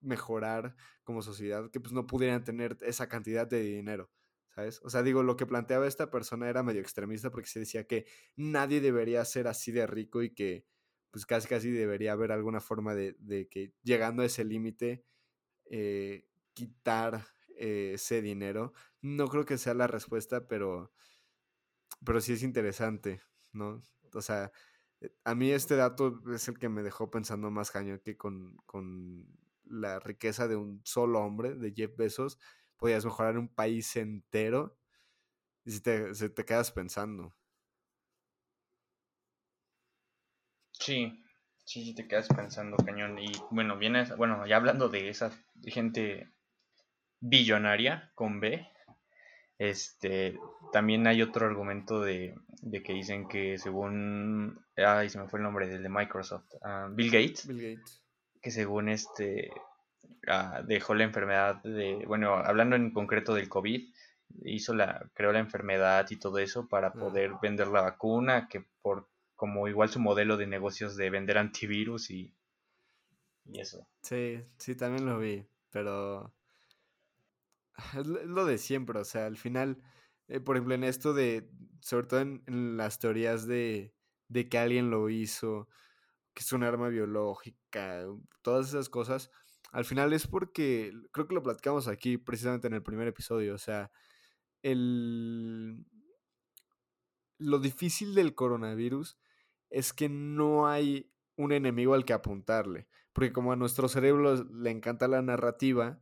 mejorar 0.00 0.76
como 1.04 1.22
sociedad 1.22 1.70
que 1.70 1.80
pues 1.80 1.92
no 1.92 2.06
pudieran 2.06 2.44
tener 2.44 2.76
esa 2.82 3.08
cantidad 3.08 3.46
de 3.46 3.62
dinero. 3.62 4.10
¿Sabes? 4.54 4.80
O 4.84 4.90
sea, 4.90 5.02
digo, 5.02 5.22
lo 5.22 5.36
que 5.36 5.46
planteaba 5.46 5.86
esta 5.86 6.10
persona 6.10 6.48
era 6.48 6.62
medio 6.62 6.80
extremista 6.80 7.30
porque 7.30 7.48
se 7.48 7.60
decía 7.60 7.86
que 7.86 8.06
nadie 8.36 8.80
debería 8.80 9.24
ser 9.24 9.48
así 9.48 9.72
de 9.72 9.86
rico 9.86 10.22
y 10.22 10.34
que 10.34 10.66
pues 11.10 11.26
casi 11.26 11.46
casi 11.46 11.70
debería 11.70 12.12
haber 12.12 12.32
alguna 12.32 12.60
forma 12.60 12.94
de, 12.94 13.16
que 13.50 13.74
llegando 13.82 14.22
a 14.22 14.26
ese 14.26 14.44
límite 14.44 15.04
eh, 15.66 16.26
quitar 16.54 17.26
eh, 17.56 17.92
ese 17.94 18.22
dinero. 18.22 18.72
No 19.02 19.28
creo 19.28 19.44
que 19.44 19.58
sea 19.58 19.74
la 19.74 19.86
respuesta, 19.86 20.48
pero, 20.48 20.92
pero 22.04 22.20
sí 22.20 22.32
es 22.32 22.42
interesante, 22.42 23.20
¿no? 23.52 23.82
O 24.14 24.22
sea, 24.22 24.52
eh, 25.00 25.14
a 25.24 25.34
mí 25.34 25.50
este 25.50 25.76
dato 25.76 26.20
es 26.34 26.48
el 26.48 26.58
que 26.58 26.70
me 26.70 26.82
dejó 26.82 27.10
pensando 27.10 27.50
más 27.50 27.70
cañón 27.70 28.00
que 28.00 28.16
con, 28.16 28.56
con 28.64 29.26
la 29.64 30.00
riqueza 30.00 30.48
de 30.48 30.56
un 30.56 30.80
solo 30.84 31.20
hombre, 31.20 31.54
de 31.54 31.72
Jeff 31.72 31.94
Bezos, 31.96 32.38
podías 32.82 33.04
mejorar 33.04 33.38
un 33.38 33.46
país 33.46 33.94
entero 33.94 34.76
y 35.64 35.70
si 35.70 35.80
te, 35.80 36.12
te 36.12 36.44
quedas 36.44 36.72
pensando. 36.72 37.32
Sí, 40.72 41.24
sí, 41.64 41.84
sí 41.84 41.94
te 41.94 42.08
quedas 42.08 42.26
pensando, 42.26 42.76
cañón. 42.78 43.20
Y 43.20 43.30
bueno, 43.52 43.78
vienes, 43.78 44.16
bueno, 44.16 44.44
ya 44.48 44.56
hablando 44.56 44.88
de 44.88 45.08
esa 45.10 45.30
gente 45.62 46.32
billonaria 47.20 48.10
con 48.16 48.40
B, 48.40 48.68
este, 49.58 50.36
también 50.72 51.06
hay 51.06 51.22
otro 51.22 51.46
argumento 51.46 52.00
de, 52.00 52.34
que 52.84 52.92
dicen 52.92 53.28
que 53.28 53.58
según, 53.58 54.60
ay, 54.76 55.08
se 55.08 55.20
me 55.20 55.28
fue 55.28 55.38
el 55.38 55.44
nombre 55.44 55.68
del 55.68 55.84
de 55.84 55.88
Microsoft, 55.88 56.52
ah, 56.62 56.88
Bill 56.90 57.12
Gates. 57.12 57.46
Bill 57.46 57.76
Gates. 57.76 58.02
Que 58.40 58.50
según 58.50 58.88
este, 58.88 59.52
Ah, 60.26 60.62
dejó 60.64 60.94
la 60.94 61.04
enfermedad 61.04 61.62
de, 61.62 62.04
bueno, 62.06 62.34
hablando 62.34 62.76
en 62.76 62.92
concreto 62.92 63.34
del 63.34 63.48
COVID, 63.48 63.92
hizo 64.44 64.74
la, 64.74 65.10
creó 65.14 65.32
la 65.32 65.40
enfermedad 65.40 66.06
y 66.10 66.16
todo 66.16 66.38
eso 66.38 66.68
para 66.68 66.92
poder 66.92 67.32
vender 67.42 67.68
la 67.68 67.82
vacuna, 67.82 68.48
que 68.48 68.64
por 68.82 69.08
como 69.34 69.66
igual 69.66 69.88
su 69.88 69.98
modelo 69.98 70.36
de 70.36 70.46
negocios 70.46 70.96
de 70.96 71.10
vender 71.10 71.38
antivirus 71.38 72.10
y, 72.10 72.32
y 73.44 73.60
eso. 73.60 73.86
Sí, 74.02 74.44
sí, 74.58 74.76
también 74.76 75.06
lo 75.06 75.18
vi, 75.18 75.44
pero 75.70 76.32
es 77.98 78.06
lo 78.06 78.44
de 78.44 78.58
siempre, 78.58 78.98
o 78.98 79.04
sea, 79.04 79.26
al 79.26 79.36
final, 79.36 79.82
eh, 80.28 80.40
por 80.40 80.56
ejemplo, 80.56 80.74
en 80.74 80.84
esto 80.84 81.14
de, 81.14 81.50
sobre 81.80 82.06
todo 82.06 82.20
en, 82.20 82.42
en 82.46 82.76
las 82.76 82.98
teorías 82.98 83.46
de, 83.46 83.92
de 84.28 84.48
que 84.48 84.58
alguien 84.58 84.90
lo 84.90 85.08
hizo, 85.10 85.68
que 86.34 86.42
es 86.42 86.52
un 86.52 86.62
arma 86.62 86.88
biológica, 86.88 88.04
todas 88.42 88.68
esas 88.68 88.88
cosas, 88.88 89.30
al 89.72 89.86
final 89.86 90.12
es 90.12 90.26
porque, 90.26 90.92
creo 91.12 91.26
que 91.26 91.34
lo 91.34 91.42
platicamos 91.42 91.88
aquí 91.88 92.18
precisamente 92.18 92.66
en 92.66 92.74
el 92.74 92.82
primer 92.82 93.08
episodio, 93.08 93.54
o 93.54 93.58
sea, 93.58 93.90
el... 94.62 95.84
Lo 97.38 97.58
difícil 97.58 98.14
del 98.14 98.36
coronavirus 98.36 99.18
es 99.70 99.92
que 99.92 100.08
no 100.08 100.68
hay 100.68 101.10
un 101.36 101.52
enemigo 101.52 101.94
al 101.94 102.04
que 102.04 102.12
apuntarle, 102.12 102.86
porque 103.12 103.32
como 103.32 103.50
a 103.50 103.56
nuestro 103.56 103.88
cerebro 103.88 104.44
le 104.44 104.70
encanta 104.70 105.08
la 105.08 105.22
narrativa, 105.22 106.00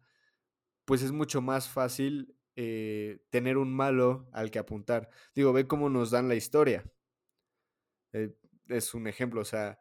pues 0.85 1.03
es 1.03 1.13
mucho 1.13 1.41
más 1.41 1.69
fácil 1.69 2.37
eh, 2.57 3.25
tener 3.31 3.57
un 3.57 3.73
malo 3.73 4.29
al 4.33 4.51
que 4.51 4.59
apuntar. 4.59 5.09
Digo, 5.35 5.53
ve 5.53 5.67
cómo 5.67 5.89
nos 5.89 6.11
dan 6.11 6.29
la 6.29 6.35
historia. 6.35 6.85
Eh, 8.13 8.37
es 8.67 8.93
un 8.93 9.07
ejemplo, 9.07 9.41
o 9.41 9.45
sea, 9.45 9.79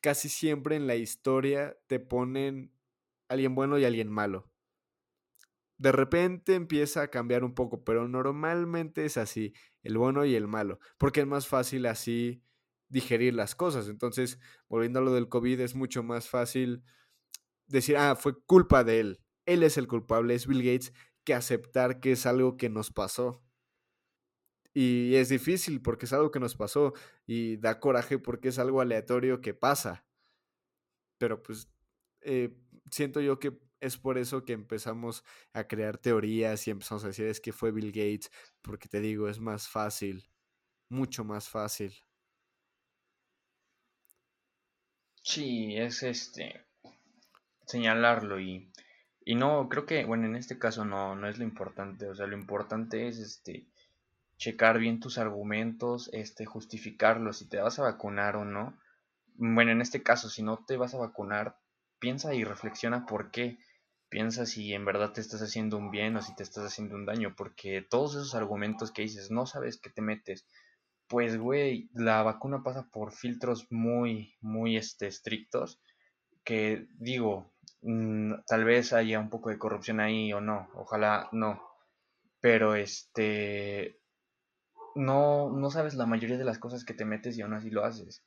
casi 0.00 0.28
siempre 0.28 0.76
en 0.76 0.86
la 0.86 0.96
historia 0.96 1.76
te 1.88 2.00
ponen 2.00 2.72
alguien 3.32 3.54
bueno 3.54 3.78
y 3.78 3.84
alguien 3.84 4.10
malo. 4.10 4.50
De 5.78 5.90
repente 5.90 6.54
empieza 6.54 7.02
a 7.02 7.08
cambiar 7.08 7.42
un 7.44 7.54
poco, 7.54 7.82
pero 7.84 8.06
normalmente 8.06 9.04
es 9.04 9.16
así, 9.16 9.52
el 9.82 9.98
bueno 9.98 10.24
y 10.24 10.34
el 10.34 10.46
malo, 10.46 10.78
porque 10.98 11.20
es 11.20 11.26
más 11.26 11.48
fácil 11.48 11.86
así 11.86 12.44
digerir 12.88 13.34
las 13.34 13.54
cosas. 13.54 13.88
Entonces, 13.88 14.38
volviendo 14.68 15.00
a 15.00 15.02
lo 15.02 15.12
del 15.12 15.28
COVID, 15.28 15.60
es 15.60 15.74
mucho 15.74 16.02
más 16.02 16.28
fácil 16.28 16.84
decir, 17.66 17.96
ah, 17.96 18.14
fue 18.14 18.40
culpa 18.44 18.84
de 18.84 19.00
él, 19.00 19.20
él 19.46 19.62
es 19.62 19.76
el 19.76 19.88
culpable, 19.88 20.34
es 20.34 20.46
Bill 20.46 20.62
Gates, 20.62 20.92
que 21.24 21.34
aceptar 21.34 22.00
que 22.00 22.12
es 22.12 22.26
algo 22.26 22.56
que 22.56 22.68
nos 22.68 22.90
pasó. 22.90 23.42
Y 24.74 25.16
es 25.16 25.28
difícil 25.28 25.82
porque 25.82 26.06
es 26.06 26.12
algo 26.12 26.30
que 26.30 26.40
nos 26.40 26.54
pasó 26.56 26.94
y 27.26 27.56
da 27.58 27.78
coraje 27.80 28.18
porque 28.18 28.48
es 28.48 28.58
algo 28.58 28.80
aleatorio 28.80 29.40
que 29.40 29.52
pasa. 29.52 30.06
Pero 31.18 31.42
pues 31.42 31.68
eh, 32.22 32.56
siento 32.90 33.20
yo 33.20 33.38
que 33.38 33.58
es 33.80 33.96
por 33.96 34.16
eso 34.18 34.44
que 34.44 34.52
empezamos 34.52 35.24
a 35.52 35.64
crear 35.64 35.98
teorías 35.98 36.66
y 36.68 36.70
empezamos 36.70 37.04
a 37.04 37.08
decir 37.08 37.26
es 37.26 37.40
que 37.40 37.52
fue 37.52 37.72
Bill 37.72 37.88
Gates, 37.88 38.30
porque 38.62 38.88
te 38.88 39.00
digo, 39.00 39.28
es 39.28 39.40
más 39.40 39.68
fácil, 39.68 40.24
mucho 40.88 41.24
más 41.24 41.48
fácil. 41.48 41.92
Sí, 45.22 45.76
es 45.76 46.02
este 46.02 46.64
señalarlo 47.66 48.40
y, 48.40 48.70
y 49.24 49.34
no, 49.34 49.68
creo 49.68 49.86
que, 49.86 50.04
bueno, 50.04 50.26
en 50.26 50.36
este 50.36 50.58
caso 50.58 50.84
no, 50.84 51.14
no 51.14 51.28
es 51.28 51.38
lo 51.38 51.44
importante, 51.44 52.08
o 52.08 52.14
sea, 52.14 52.26
lo 52.26 52.36
importante 52.36 53.08
es 53.08 53.18
este 53.18 53.66
checar 54.42 54.80
bien 54.80 54.98
tus 54.98 55.18
argumentos, 55.18 56.10
este, 56.12 56.46
justificarlos, 56.46 57.38
si 57.38 57.48
te 57.48 57.60
vas 57.60 57.78
a 57.78 57.82
vacunar 57.82 58.34
o 58.34 58.44
no. 58.44 58.76
Bueno, 59.36 59.70
en 59.70 59.80
este 59.80 60.02
caso, 60.02 60.28
si 60.28 60.42
no 60.42 60.64
te 60.66 60.76
vas 60.76 60.94
a 60.94 60.98
vacunar, 60.98 61.56
piensa 62.02 62.34
y 62.34 62.42
reflexiona 62.42 63.06
por 63.06 63.30
qué. 63.30 63.58
Piensa 64.08 64.44
si 64.44 64.74
en 64.74 64.84
verdad 64.84 65.12
te 65.12 65.20
estás 65.20 65.40
haciendo 65.40 65.78
un 65.78 65.92
bien 65.92 66.16
o 66.16 66.20
si 66.20 66.34
te 66.34 66.42
estás 66.42 66.64
haciendo 66.64 66.96
un 66.96 67.06
daño, 67.06 67.34
porque 67.36 67.80
todos 67.80 68.16
esos 68.16 68.34
argumentos 68.34 68.90
que 68.90 69.02
dices, 69.02 69.30
no 69.30 69.46
sabes 69.46 69.80
qué 69.80 69.88
te 69.88 70.02
metes, 70.02 70.44
pues 71.06 71.38
güey, 71.38 71.88
la 71.94 72.22
vacuna 72.24 72.64
pasa 72.64 72.88
por 72.92 73.12
filtros 73.12 73.70
muy, 73.70 74.34
muy 74.40 74.76
este, 74.76 75.06
estrictos, 75.06 75.80
que 76.44 76.88
digo, 76.98 77.54
mm, 77.82 78.34
tal 78.48 78.64
vez 78.64 78.92
haya 78.92 79.20
un 79.20 79.30
poco 79.30 79.50
de 79.50 79.58
corrupción 79.58 80.00
ahí 80.00 80.32
o 80.32 80.40
no, 80.40 80.68
ojalá 80.74 81.28
no, 81.32 81.62
pero 82.40 82.74
este, 82.74 84.00
no, 84.96 85.50
no 85.50 85.70
sabes 85.70 85.94
la 85.94 86.06
mayoría 86.06 86.36
de 86.36 86.44
las 86.44 86.58
cosas 86.58 86.84
que 86.84 86.94
te 86.94 87.04
metes 87.04 87.38
y 87.38 87.42
aún 87.42 87.54
así 87.54 87.70
lo 87.70 87.84
haces 87.84 88.24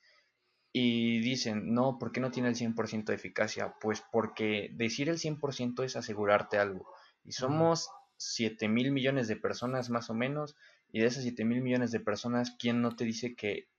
y 0.77 1.21
dicen, 1.21 1.73
no, 1.73 1.97
¿por 1.97 2.11
qué 2.11 2.19
no 2.19 2.31
tiene 2.31 2.49
el 2.49 2.55
100% 2.55 3.05
de 3.05 3.15
eficacia? 3.15 3.75
Pues 3.79 4.03
porque 4.11 4.71
decir 4.73 5.07
el 5.07 5.19
100% 5.19 5.85
es 5.85 5.95
asegurarte 5.95 6.57
algo. 6.57 6.85
Y 7.23 7.31
somos 7.31 7.89
7 8.17 8.67
mil 8.67 8.91
millones 8.91 9.29
de 9.29 9.37
personas 9.37 9.89
más 9.89 10.09
o 10.09 10.13
menos, 10.13 10.57
y 10.91 10.99
de 10.99 11.05
esas 11.05 11.23
7 11.23 11.45
mil 11.45 11.61
millones 11.61 11.91
de 11.91 12.01
personas, 12.01 12.57
¿quién 12.59 12.81
no 12.81 12.93
te 12.97 13.05
dice 13.05 13.35
que 13.35 13.69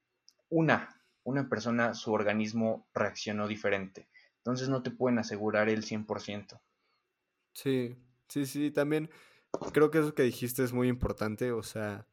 una, 0.48 1.02
una 1.22 1.50
persona, 1.50 1.92
su 1.92 2.14
organismo 2.14 2.88
reaccionó 2.94 3.46
diferente? 3.46 4.08
Entonces 4.38 4.70
no 4.70 4.82
te 4.82 4.90
pueden 4.90 5.18
asegurar 5.18 5.68
el 5.68 5.84
100%. 5.84 6.62
Sí, 7.52 7.94
sí, 8.26 8.46
sí, 8.46 8.70
también 8.70 9.10
creo 9.74 9.90
que 9.90 9.98
eso 9.98 10.14
que 10.14 10.22
dijiste 10.22 10.64
es 10.64 10.72
muy 10.72 10.88
importante, 10.88 11.52
o 11.52 11.62
sea, 11.62 12.06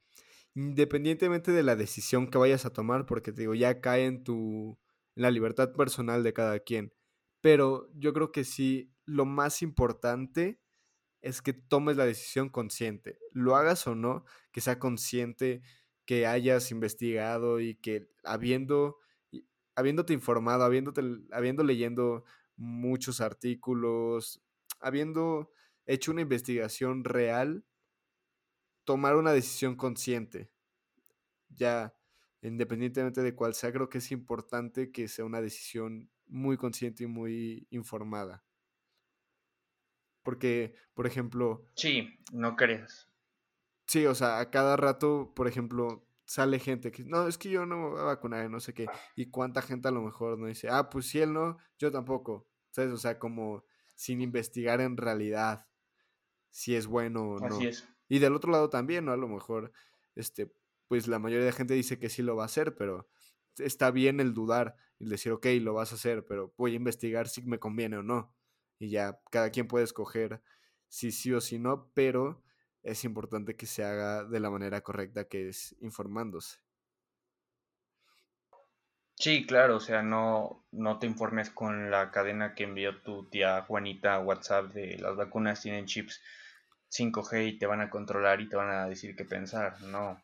independientemente 0.56 1.52
de 1.52 1.64
la 1.64 1.76
decisión 1.76 2.30
que 2.30 2.38
vayas 2.38 2.66
a 2.66 2.74
tomar, 2.74 3.06
porque 3.06 3.32
te 3.32 3.42
digo, 3.42 3.56
ya 3.56 3.82
cae 3.82 4.06
en 4.06 4.24
tu 4.24 4.78
en 5.16 5.24
la 5.24 5.32
libertad 5.32 5.74
personal 5.74 6.24
de 6.24 6.34
cada 6.34 6.60
quien. 6.60 6.94
Pero 7.42 7.90
yo 7.94 8.14
creo 8.14 8.32
que 8.32 8.44
sí, 8.44 8.92
lo 9.06 9.26
más 9.26 9.62
importante 9.62 10.60
es 11.22 11.42
que 11.42 11.54
tomes 11.54 11.98
la 11.98 12.06
decisión 12.06 12.50
consciente. 12.50 13.20
Lo 13.32 13.56
hagas 13.56 13.88
o 13.88 13.96
no, 13.96 14.26
que 14.52 14.62
sea 14.62 14.80
consciente, 14.80 15.62
que 16.06 16.28
hayas 16.28 16.72
investigado 16.72 17.60
y 17.60 17.76
que 17.76 18.10
habiendo, 18.24 18.98
habiéndote 19.76 20.14
informado, 20.14 20.64
habiéndote, 20.64 21.02
habiendo 21.32 21.64
leyendo 21.64 22.26
muchos 22.56 23.22
artículos, 23.22 24.42
habiendo 24.80 25.52
hecho 25.86 26.12
una 26.12 26.22
investigación 26.22 27.04
real, 27.04 27.66
tomar 28.84 29.16
una 29.16 29.32
decisión 29.32 29.76
consciente. 29.76 30.52
Ya, 31.50 31.96
independientemente 32.42 33.22
de 33.22 33.36
cuál 33.36 33.54
sea, 33.54 33.72
creo 33.72 33.90
que 33.90 34.00
es 34.00 34.12
importante 34.12 34.92
que 34.92 35.08
sea 35.08 35.26
una 35.26 35.42
decisión 35.42 36.10
muy 36.26 36.58
consciente 36.58 37.04
y 37.04 37.08
muy 37.08 37.68
informada. 37.70 38.44
Porque, 40.24 40.76
por 40.94 41.06
ejemplo... 41.06 41.70
Sí, 41.76 42.18
no 42.32 42.56
creas. 42.56 43.10
Sí, 43.88 44.06
o 44.06 44.16
sea, 44.16 44.40
a 44.40 44.50
cada 44.50 44.78
rato, 44.78 45.34
por 45.36 45.48
ejemplo, 45.48 46.08
sale 46.26 46.60
gente 46.60 46.92
que, 46.92 47.04
no, 47.04 47.28
es 47.28 47.38
que 47.38 47.50
yo 47.50 47.66
no 47.66 47.78
me 47.78 47.90
voy 47.90 48.00
a 48.00 48.04
vacunar, 48.04 48.50
no 48.50 48.60
sé 48.60 48.74
qué. 48.74 48.88
Y 49.16 49.30
cuánta 49.30 49.62
gente 49.62 49.90
a 49.90 49.92
lo 49.92 50.02
mejor 50.02 50.40
no 50.40 50.48
dice, 50.48 50.70
ah, 50.70 50.90
pues 50.90 51.08
si 51.08 51.20
él 51.20 51.34
no, 51.34 51.58
yo 51.78 51.92
tampoco. 51.92 52.48
¿Sabes? 52.72 52.92
O 52.92 52.98
sea, 52.98 53.20
como 53.20 53.66
sin 53.94 54.22
investigar 54.22 54.82
en 54.82 54.98
realidad 54.98 55.68
si 56.50 56.76
es 56.76 56.88
bueno 56.88 57.34
o 57.34 57.40
no. 57.40 57.56
Así 57.56 57.68
es. 57.68 57.88
Y 58.14 58.20
del 58.20 58.36
otro 58.36 58.52
lado 58.52 58.70
también, 58.70 59.06
¿no? 59.06 59.12
A 59.12 59.18
lo 59.18 59.28
mejor, 59.28 59.72
este, 60.14 60.54
pues 60.88 61.08
la 61.08 61.18
mayoría 61.18 61.48
de 61.48 61.52
gente 61.52 61.74
dice 61.74 61.98
que 61.98 62.10
sí 62.10 62.22
lo 62.22 62.36
va 62.36 62.44
a 62.44 62.46
hacer, 62.46 62.76
pero 62.76 63.10
está 63.58 63.90
bien 63.90 64.20
el 64.20 64.36
dudar 64.36 64.76
y 65.00 65.06
decir, 65.06 65.32
ok, 65.32 65.48
lo 65.62 65.74
vas 65.74 65.94
a 65.94 65.96
hacer, 65.96 66.24
pero 66.24 66.54
voy 66.56 66.74
a 66.74 66.76
investigar 66.76 67.28
si 67.28 67.42
me 67.42 67.58
conviene 67.58 67.98
o 67.98 68.04
no. 68.04 68.36
Y 68.78 68.92
ya 68.92 69.20
cada 69.32 69.50
quien 69.50 69.68
puede 69.68 69.86
escoger 69.86 70.44
si 70.90 71.12
sí 71.12 71.34
o 71.34 71.42
si 71.42 71.58
no, 71.58 71.90
pero 71.96 72.44
es 72.84 73.04
importante 73.04 73.56
que 73.56 73.66
se 73.66 73.84
haga 73.84 74.26
de 74.26 74.40
la 74.40 74.52
manera 74.52 74.82
correcta, 74.82 75.28
que 75.28 75.50
es 75.50 75.76
informándose. 75.82 76.60
Sí, 79.16 79.46
claro, 79.48 79.78
o 79.78 79.80
sea, 79.80 80.04
no, 80.04 80.66
no 80.72 81.00
te 81.00 81.08
informes 81.08 81.50
con 81.50 81.90
la 81.90 82.12
cadena 82.12 82.54
que 82.54 82.66
envió 82.66 83.02
tu 83.02 83.26
tía 83.28 83.64
Juanita 83.64 84.16
a 84.16 84.20
WhatsApp 84.20 84.74
de 84.74 84.98
las 85.00 85.16
vacunas 85.16 85.62
tienen 85.62 85.86
chips 85.88 86.22
5G 86.94 87.48
y 87.48 87.58
te 87.58 87.66
van 87.66 87.82
a 87.82 87.90
controlar 87.90 88.42
y 88.42 88.50
te 88.50 88.56
van 88.56 88.70
a 88.70 88.88
decir 88.88 89.16
qué 89.16 89.26
pensar, 89.26 89.82
no. 89.84 90.22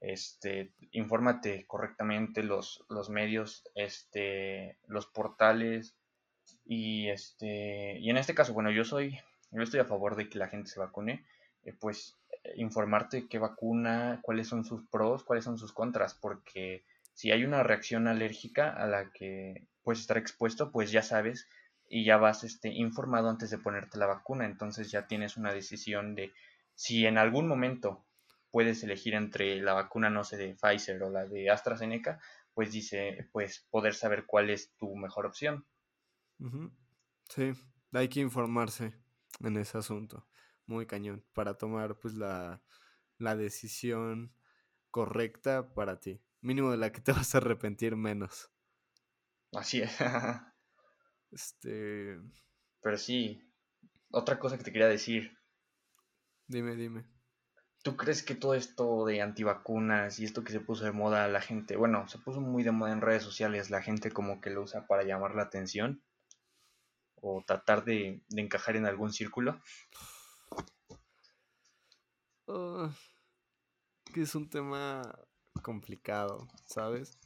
Este, 0.00 0.72
infórmate 0.92 1.66
correctamente 1.66 2.42
los, 2.42 2.84
los 2.88 3.10
medios, 3.10 3.64
este, 3.74 4.78
los 4.86 5.06
portales 5.06 5.96
y 6.64 7.08
este, 7.08 7.98
y 7.98 8.10
en 8.10 8.16
este 8.16 8.34
caso, 8.34 8.52
bueno, 8.52 8.70
yo 8.70 8.84
soy, 8.84 9.18
yo 9.50 9.62
estoy 9.62 9.80
a 9.80 9.84
favor 9.84 10.14
de 10.14 10.28
que 10.28 10.38
la 10.38 10.48
gente 10.48 10.70
se 10.70 10.78
vacune, 10.78 11.26
eh, 11.64 11.72
pues 11.72 12.16
informarte 12.54 13.26
qué 13.28 13.38
vacuna, 13.38 14.20
cuáles 14.22 14.48
son 14.48 14.64
sus 14.64 14.86
pros, 14.88 15.24
cuáles 15.24 15.44
son 15.44 15.58
sus 15.58 15.72
contras, 15.72 16.14
porque 16.14 16.84
si 17.14 17.32
hay 17.32 17.44
una 17.44 17.62
reacción 17.62 18.06
alérgica 18.06 18.70
a 18.70 18.86
la 18.86 19.10
que 19.10 19.66
puedes 19.82 20.00
estar 20.00 20.18
expuesto, 20.18 20.70
pues 20.70 20.92
ya 20.92 21.02
sabes 21.02 21.48
y 21.88 22.04
ya 22.04 22.16
vas 22.16 22.44
este, 22.44 22.68
informado 22.68 23.28
antes 23.28 23.50
de 23.50 23.58
ponerte 23.58 23.98
la 23.98 24.06
vacuna. 24.06 24.46
Entonces 24.46 24.90
ya 24.90 25.06
tienes 25.06 25.36
una 25.36 25.52
decisión 25.52 26.14
de 26.14 26.32
si 26.74 27.06
en 27.06 27.18
algún 27.18 27.48
momento 27.48 28.04
puedes 28.50 28.82
elegir 28.82 29.14
entre 29.14 29.60
la 29.60 29.74
vacuna, 29.74 30.10
no 30.10 30.24
sé, 30.24 30.36
de 30.36 30.54
Pfizer 30.54 31.02
o 31.02 31.10
la 31.10 31.26
de 31.26 31.50
AstraZeneca, 31.50 32.20
pues 32.54 32.72
dice, 32.72 33.28
pues 33.32 33.66
poder 33.70 33.94
saber 33.94 34.24
cuál 34.26 34.50
es 34.50 34.72
tu 34.76 34.94
mejor 34.96 35.26
opción. 35.26 35.66
Sí, 37.28 37.52
hay 37.92 38.08
que 38.08 38.20
informarse 38.20 38.94
en 39.40 39.56
ese 39.56 39.78
asunto, 39.78 40.26
muy 40.66 40.86
cañón, 40.86 41.24
para 41.34 41.54
tomar 41.54 41.98
pues 41.98 42.14
la, 42.14 42.62
la 43.18 43.36
decisión 43.36 44.32
correcta 44.90 45.74
para 45.74 46.00
ti 46.00 46.22
mínimo 46.40 46.70
de 46.70 46.76
la 46.76 46.92
que 46.92 47.00
te 47.00 47.12
vas 47.12 47.34
a 47.34 47.38
arrepentir 47.38 47.96
menos. 47.96 48.50
Así 49.52 49.80
es. 49.82 49.96
este. 51.30 52.20
Pero 52.82 52.96
sí, 52.96 53.42
otra 54.10 54.38
cosa 54.38 54.56
que 54.56 54.64
te 54.64 54.72
quería 54.72 54.88
decir. 54.88 55.38
Dime, 56.46 56.76
dime. 56.76 57.04
¿Tú 57.82 57.96
crees 57.96 58.22
que 58.22 58.34
todo 58.34 58.54
esto 58.54 59.04
de 59.06 59.22
antivacunas 59.22 60.18
y 60.18 60.24
esto 60.24 60.42
que 60.42 60.52
se 60.52 60.60
puso 60.60 60.84
de 60.84 60.92
moda, 60.92 61.28
la 61.28 61.40
gente, 61.40 61.76
bueno, 61.76 62.08
se 62.08 62.18
puso 62.18 62.40
muy 62.40 62.62
de 62.62 62.72
moda 62.72 62.92
en 62.92 63.00
redes 63.00 63.22
sociales, 63.22 63.70
la 63.70 63.82
gente 63.82 64.10
como 64.10 64.40
que 64.40 64.50
lo 64.50 64.62
usa 64.62 64.86
para 64.86 65.04
llamar 65.04 65.34
la 65.34 65.42
atención 65.42 66.02
o 67.14 67.42
tratar 67.46 67.84
de, 67.84 68.22
encajar 68.36 68.76
en 68.76 68.86
algún 68.86 69.12
círculo? 69.12 69.60
Ah, 72.48 72.90
que 74.12 74.22
es 74.22 74.34
un 74.34 74.48
tema 74.48 75.02
complicado, 75.62 76.48
¿sabes? 76.64 77.18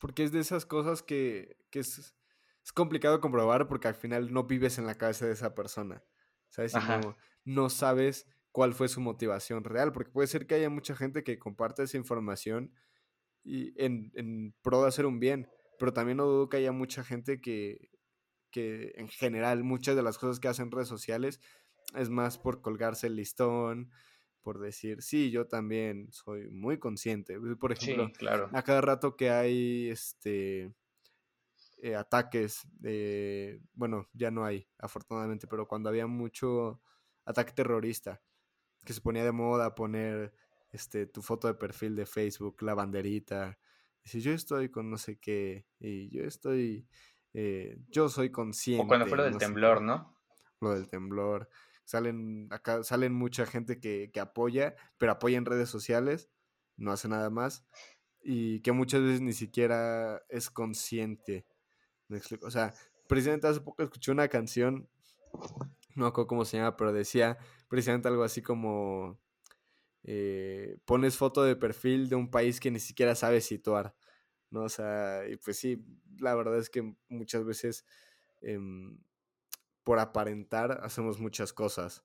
Porque 0.00 0.24
es 0.24 0.32
de 0.32 0.40
esas 0.40 0.66
cosas 0.66 1.02
que, 1.02 1.56
es, 1.80 2.14
complicado 2.74 3.20
comprobar 3.20 3.68
porque 3.68 3.88
al 3.88 3.94
final 3.94 4.32
no 4.32 4.44
vives 4.44 4.78
en 4.78 4.86
la 4.86 4.94
cabeza 4.94 5.26
de 5.26 5.32
esa 5.32 5.54
persona, 5.54 6.02
¿sabes? 6.48 6.74
no, 6.74 7.16
no 7.44 7.70
sabes 7.70 8.26
cuál 8.52 8.72
fue 8.72 8.88
su 8.88 9.00
motivación 9.00 9.64
real, 9.64 9.92
porque 9.92 10.10
puede 10.10 10.28
ser 10.28 10.46
que 10.46 10.54
haya 10.54 10.70
mucha 10.70 10.94
gente 10.94 11.24
que 11.24 11.38
comparte 11.38 11.82
esa 11.82 11.96
información 11.96 12.72
y 13.42 13.74
en, 13.82 14.12
en 14.14 14.54
pro 14.62 14.82
de 14.82 14.88
hacer 14.88 15.06
un 15.06 15.20
bien, 15.20 15.48
pero 15.78 15.92
también 15.92 16.18
no 16.18 16.24
dudo 16.24 16.48
que 16.48 16.58
haya 16.58 16.72
mucha 16.72 17.04
gente 17.04 17.40
que, 17.40 17.90
que 18.50 18.92
en 18.94 19.08
general 19.08 19.64
muchas 19.64 19.96
de 19.96 20.02
las 20.02 20.18
cosas 20.18 20.40
que 20.40 20.48
hacen 20.48 20.70
redes 20.70 20.88
sociales 20.88 21.40
es 21.96 22.08
más 22.08 22.38
por 22.38 22.62
colgarse 22.62 23.08
el 23.08 23.16
listón, 23.16 23.90
por 24.40 24.60
decir, 24.60 25.02
sí, 25.02 25.30
yo 25.30 25.46
también 25.46 26.12
soy 26.12 26.48
muy 26.50 26.78
consciente. 26.78 27.38
Por 27.58 27.72
ejemplo, 27.72 28.12
claro. 28.16 28.48
a 28.52 28.62
cada 28.62 28.80
rato 28.80 29.16
que 29.16 29.30
hay 29.30 29.88
este 29.88 30.72
eh, 31.84 31.96
ataques, 31.96 32.66
de, 32.78 33.60
bueno, 33.74 34.08
ya 34.14 34.30
no 34.30 34.44
hay, 34.44 34.66
afortunadamente, 34.78 35.46
pero 35.46 35.68
cuando 35.68 35.88
había 35.88 36.06
mucho 36.06 36.80
ataque 37.24 37.52
terrorista, 37.52 38.22
que 38.84 38.92
se 38.92 39.00
ponía 39.00 39.24
de 39.24 39.32
moda 39.32 39.74
poner 39.74 40.34
este, 40.72 41.06
tu 41.06 41.20
foto 41.20 41.46
de 41.46 41.54
perfil 41.54 41.94
de 41.94 42.06
Facebook, 42.06 42.62
la 42.62 42.74
banderita, 42.74 43.58
si 44.02 44.20
yo 44.20 44.32
estoy 44.32 44.70
con 44.70 44.90
no 44.90 44.96
sé 44.96 45.18
qué, 45.18 45.66
y 45.78 46.08
yo 46.08 46.24
estoy, 46.24 46.88
eh, 47.34 47.78
yo 47.88 48.08
soy 48.08 48.30
consciente. 48.30 48.84
O 48.84 48.88
cuando 48.88 49.06
fue 49.06 49.18
lo 49.18 49.24
del 49.24 49.36
temblor, 49.36 49.82
¿no? 49.82 50.16
Lo 50.60 50.70
del 50.70 50.88
temblor 50.88 51.50
salen 51.84 52.48
acá 52.50 52.82
salen 52.82 53.12
mucha 53.12 53.44
gente 53.44 53.78
que, 53.78 54.10
apoya, 54.18 54.74
pero 54.96 55.12
apoya 55.12 55.36
en 55.36 55.44
redes 55.44 55.68
sociales, 55.68 56.30
no 56.76 56.92
hace 56.92 57.08
nada 57.08 57.28
más, 57.28 57.66
y 58.22 58.60
que 58.60 58.72
muchas 58.72 59.02
veces 59.02 59.20
ni 59.20 59.34
siquiera 59.34 60.22
es 60.30 60.48
consciente. 60.48 61.46
¿Me 62.14 62.18
explico? 62.18 62.46
O 62.46 62.50
sea, 62.52 62.72
precisamente 63.08 63.48
hace 63.48 63.60
poco 63.60 63.82
escuché 63.82 64.12
una 64.12 64.28
canción, 64.28 64.88
no 65.96 66.06
acuerdo 66.06 66.28
cómo 66.28 66.44
se 66.44 66.58
llama, 66.58 66.76
pero 66.76 66.92
decía 66.92 67.38
precisamente 67.66 68.06
algo 68.06 68.22
así 68.22 68.40
como 68.40 69.18
eh, 70.04 70.78
pones 70.84 71.16
foto 71.16 71.42
de 71.42 71.56
perfil 71.56 72.08
de 72.08 72.14
un 72.14 72.30
país 72.30 72.60
que 72.60 72.70
ni 72.70 72.78
siquiera 72.78 73.16
sabes 73.16 73.46
situar. 73.46 73.96
¿no? 74.50 74.62
O 74.62 74.68
sea, 74.68 75.26
y 75.28 75.36
pues 75.38 75.58
sí, 75.58 75.84
la 76.20 76.36
verdad 76.36 76.56
es 76.56 76.70
que 76.70 76.94
muchas 77.08 77.44
veces 77.44 77.84
em, 78.40 78.96
por 79.82 79.98
aparentar 79.98 80.82
hacemos 80.84 81.18
muchas 81.18 81.52
cosas. 81.52 82.04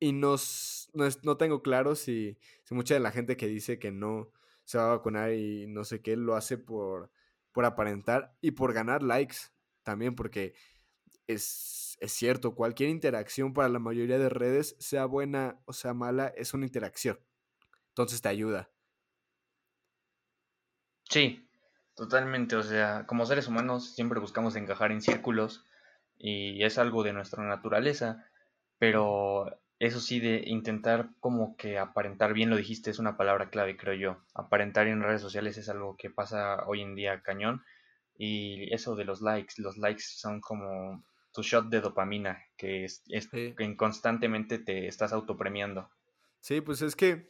Y 0.00 0.14
nos, 0.14 0.88
no, 0.94 1.36
tengo 1.36 1.62
claro 1.62 1.94
si, 1.94 2.38
mucha 2.70 2.94
de 2.94 3.00
la 3.00 3.12
gente 3.12 3.36
que 3.36 3.48
dice 3.48 3.78
que 3.78 3.92
no 3.92 4.32
se 4.64 4.78
va 4.78 4.86
a 4.86 4.96
vacunar 4.96 5.34
y 5.34 5.66
no 5.66 5.84
sé 5.84 6.00
qué, 6.00 6.16
lo 6.16 6.36
hace 6.36 6.56
por, 6.56 7.10
por 7.56 7.64
aparentar 7.64 8.36
y 8.42 8.50
por 8.50 8.74
ganar 8.74 9.02
likes 9.02 9.36
también, 9.82 10.14
porque 10.14 10.52
es, 11.26 11.96
es 12.02 12.12
cierto, 12.12 12.54
cualquier 12.54 12.90
interacción 12.90 13.54
para 13.54 13.70
la 13.70 13.78
mayoría 13.78 14.18
de 14.18 14.28
redes, 14.28 14.76
sea 14.78 15.06
buena 15.06 15.58
o 15.64 15.72
sea 15.72 15.94
mala, 15.94 16.26
es 16.36 16.52
una 16.52 16.66
interacción. 16.66 17.18
Entonces 17.88 18.20
te 18.20 18.28
ayuda. 18.28 18.68
Sí, 21.08 21.48
totalmente. 21.94 22.56
O 22.56 22.62
sea, 22.62 23.06
como 23.06 23.24
seres 23.24 23.48
humanos 23.48 23.94
siempre 23.94 24.20
buscamos 24.20 24.54
encajar 24.54 24.92
en 24.92 25.00
círculos 25.00 25.64
y 26.18 26.62
es 26.62 26.76
algo 26.76 27.04
de 27.04 27.14
nuestra 27.14 27.42
naturaleza, 27.42 28.26
pero 28.78 29.62
eso 29.78 30.00
sí, 30.00 30.20
de 30.20 30.42
intentar 30.46 31.10
como 31.20 31.56
que 31.56 31.78
aparentar, 31.78 32.32
bien 32.32 32.48
lo 32.48 32.56
dijiste, 32.56 32.90
es 32.90 32.98
una 32.98 33.16
palabra 33.16 33.50
clave, 33.50 33.76
creo 33.76 33.94
yo. 33.94 34.24
Aparentar 34.34 34.86
en 34.86 35.02
redes 35.02 35.20
sociales 35.20 35.58
es 35.58 35.68
algo 35.68 35.96
que 35.96 36.10
pasa 36.10 36.64
hoy 36.66 36.80
en 36.80 36.94
día 36.94 37.20
cañón. 37.22 37.62
Y 38.18 38.72
eso 38.72 38.96
de 38.96 39.04
los 39.04 39.20
likes, 39.20 39.54
los 39.58 39.76
likes 39.76 40.02
son 40.02 40.40
como 40.40 41.04
tu 41.32 41.42
shot 41.42 41.68
de 41.68 41.82
dopamina, 41.82 42.42
que 42.56 42.84
es, 42.84 43.02
que 43.30 43.76
constantemente 43.76 44.58
te 44.58 44.86
estás 44.86 45.12
autopremiando. 45.12 45.90
Sí, 46.40 46.62
pues 46.62 46.80
es 46.80 46.96
que 46.96 47.28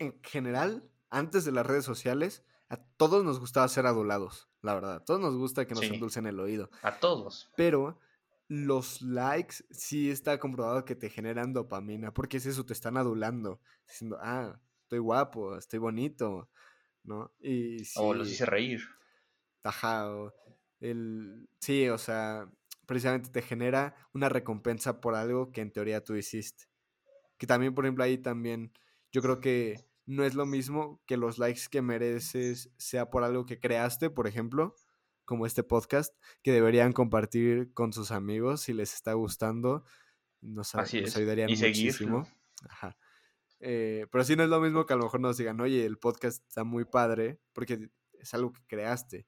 en 0.00 0.18
general, 0.24 0.82
antes 1.08 1.44
de 1.44 1.52
las 1.52 1.64
redes 1.64 1.84
sociales, 1.84 2.42
a 2.68 2.76
todos 2.76 3.24
nos 3.24 3.38
gustaba 3.38 3.68
ser 3.68 3.86
adulados, 3.86 4.48
la 4.62 4.74
verdad. 4.74 4.96
A 4.96 5.04
todos 5.04 5.20
nos 5.20 5.36
gusta 5.36 5.66
que 5.66 5.74
nos 5.74 5.84
endulcen 5.84 6.26
el 6.26 6.40
oído. 6.40 6.70
A 6.82 6.98
todos. 6.98 7.48
Pero 7.56 8.00
los 8.48 9.02
likes 9.02 9.56
sí 9.70 10.10
está 10.10 10.38
comprobado 10.38 10.84
que 10.84 10.96
te 10.96 11.10
generan 11.10 11.52
dopamina, 11.52 12.12
porque 12.12 12.38
es 12.38 12.46
eso, 12.46 12.64
te 12.64 12.72
están 12.72 12.96
adulando, 12.96 13.60
diciendo, 13.86 14.18
ah, 14.20 14.58
estoy 14.82 14.98
guapo, 15.00 15.56
estoy 15.56 15.78
bonito, 15.78 16.50
¿no? 17.04 17.30
Y 17.40 17.82
O 17.96 18.14
los 18.14 18.30
hice 18.30 18.46
reír. 18.46 18.80
Ajá, 19.62 20.08
el, 20.80 21.48
sí, 21.60 21.88
o 21.88 21.98
sea, 21.98 22.50
precisamente 22.86 23.28
te 23.28 23.42
genera 23.42 23.94
una 24.14 24.30
recompensa 24.30 25.00
por 25.00 25.14
algo 25.14 25.52
que 25.52 25.60
en 25.60 25.70
teoría 25.70 26.02
tú 26.02 26.16
hiciste. 26.16 26.64
Que 27.36 27.46
también, 27.46 27.74
por 27.74 27.84
ejemplo, 27.84 28.02
ahí 28.02 28.16
también, 28.16 28.72
yo 29.12 29.20
creo 29.20 29.40
que 29.40 29.84
no 30.06 30.24
es 30.24 30.34
lo 30.34 30.46
mismo 30.46 31.02
que 31.06 31.18
los 31.18 31.38
likes 31.38 31.62
que 31.70 31.82
mereces 31.82 32.70
sea 32.78 33.10
por 33.10 33.24
algo 33.24 33.44
que 33.44 33.60
creaste, 33.60 34.08
por 34.08 34.26
ejemplo, 34.26 34.74
como 35.28 35.44
este 35.44 35.62
podcast, 35.62 36.16
que 36.42 36.52
deberían 36.52 36.94
compartir 36.94 37.74
con 37.74 37.92
sus 37.92 38.12
amigos 38.12 38.62
si 38.62 38.72
les 38.72 38.94
está 38.94 39.12
gustando. 39.12 39.84
Nos, 40.40 40.74
ayudarían 40.74 41.50
y 41.50 41.56
muchísimo. 41.56 42.26
Ajá. 42.66 42.96
Eh, 43.60 44.06
pero 44.10 44.24
sí 44.24 44.36
no 44.36 44.44
es 44.44 44.48
lo 44.48 44.58
mismo 44.58 44.86
que 44.86 44.94
a 44.94 44.96
lo 44.96 45.02
mejor 45.02 45.20
nos 45.20 45.36
digan, 45.36 45.60
oye, 45.60 45.84
el 45.84 45.98
podcast 45.98 46.42
está 46.48 46.64
muy 46.64 46.86
padre, 46.86 47.38
porque 47.52 47.90
es 48.14 48.32
algo 48.32 48.54
que 48.54 48.62
creaste. 48.66 49.26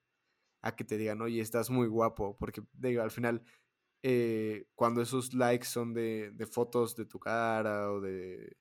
A 0.63 0.75
que 0.75 0.85
te 0.85 0.97
digan, 0.97 1.21
oye, 1.21 1.43
estás 1.43 1.69
muy 1.69 1.87
guapo, 1.87 2.35
porque 2.39 2.63
digo, 2.73 3.03
al 3.03 3.11
final, 3.11 3.43
eh, 4.03 4.69
cuando 4.75 5.03
esos 5.03 5.35
likes 5.35 5.67
son 5.67 5.93
de, 5.93 6.31
de, 6.31 6.47
fotos 6.47 6.97
de 6.97 7.05
tu 7.05 7.19
cara 7.19 7.93
o 7.93 8.01
de, 8.01 8.57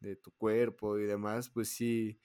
de 0.00 0.16
tu 0.16 0.30
cuerpo 0.32 0.98
y 0.98 1.04
demás, 1.04 1.48
pues 1.48 1.70
sí, 1.70 2.20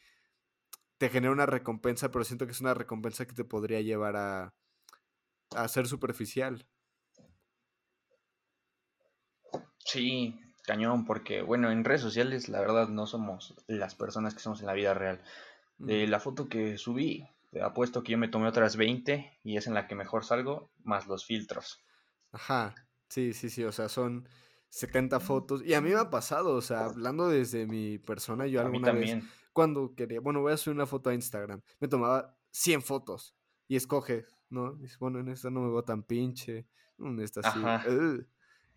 te 1.02 1.10
genera 1.10 1.34
una 1.34 1.48
recompensa, 1.48 2.12
pero 2.12 2.24
siento 2.24 2.46
que 2.46 2.52
es 2.52 2.62
una 2.62 2.76
recompensa 2.76 3.26
que 3.26 3.34
te 3.34 3.44
podría 3.44 3.82
llevar 3.82 4.16
a, 4.16 4.54
a 5.56 5.68
ser 5.68 5.88
superficial. 5.88 6.68
Sí, 9.80 10.40
cañón, 10.62 11.06
porque 11.06 11.42
bueno, 11.42 11.72
en 11.72 11.86
redes 11.86 12.02
sociales 12.02 12.50
la 12.50 12.60
verdad 12.60 12.88
no 12.88 13.08
somos 13.08 13.56
las 13.66 13.96
personas 13.96 14.36
que 14.36 14.42
somos 14.42 14.60
en 14.60 14.68
la 14.68 14.74
vida 14.74 14.94
real. 14.94 15.24
De 15.80 16.06
la 16.06 16.20
foto 16.20 16.48
que 16.48 16.78
subí, 16.78 17.28
te 17.50 17.64
apuesto 17.64 18.04
que 18.04 18.12
yo 18.12 18.20
me 18.20 18.28
tomé 18.28 18.48
otras 18.48 18.78
20 18.78 19.40
y 19.44 19.58
es 19.58 19.66
en 19.66 19.74
la 19.74 19.88
que 19.88 19.96
mejor 19.96 20.24
salgo, 20.24 20.70
más 20.84 21.08
los 21.08 21.26
filtros. 21.26 21.84
Ajá, 22.32 22.76
sí, 23.10 23.34
sí, 23.34 23.50
sí, 23.50 23.64
o 23.64 23.72
sea, 23.72 23.90
son 23.90 24.30
70 24.70 25.20
fotos. 25.20 25.64
Y 25.66 25.74
a 25.74 25.82
mí 25.82 25.90
me 25.90 26.00
ha 26.00 26.12
pasado, 26.12 26.54
o 26.54 26.62
sea, 26.62 26.86
hablando 26.86 27.28
desde 27.28 27.66
mi 27.66 27.98
persona, 27.98 28.46
yo 28.46 28.62
alguna 28.62 28.92
vez, 28.92 29.18
cuando 29.54 29.94
quería, 29.96 30.20
bueno, 30.20 30.42
voy 30.42 30.54
a 30.54 30.58
subir 30.58 30.76
una 30.76 30.86
foto 30.86 31.10
a 31.10 31.14
Instagram, 31.14 31.62
me 31.80 31.88
tomaba 31.88 32.38
100 32.52 32.82
fotos 32.82 33.36
y 33.68 33.76
escoge, 33.76 34.26
¿no? 34.50 34.74
Dices, 34.76 34.98
bueno, 35.00 35.20
en 35.20 35.30
esta 35.30 35.50
no 35.50 35.62
me 35.62 35.70
veo 35.70 35.84
tan 35.84 36.04
pinche, 36.04 36.68
en 37.00 37.20
esta 37.20 37.42
sí 37.52 37.60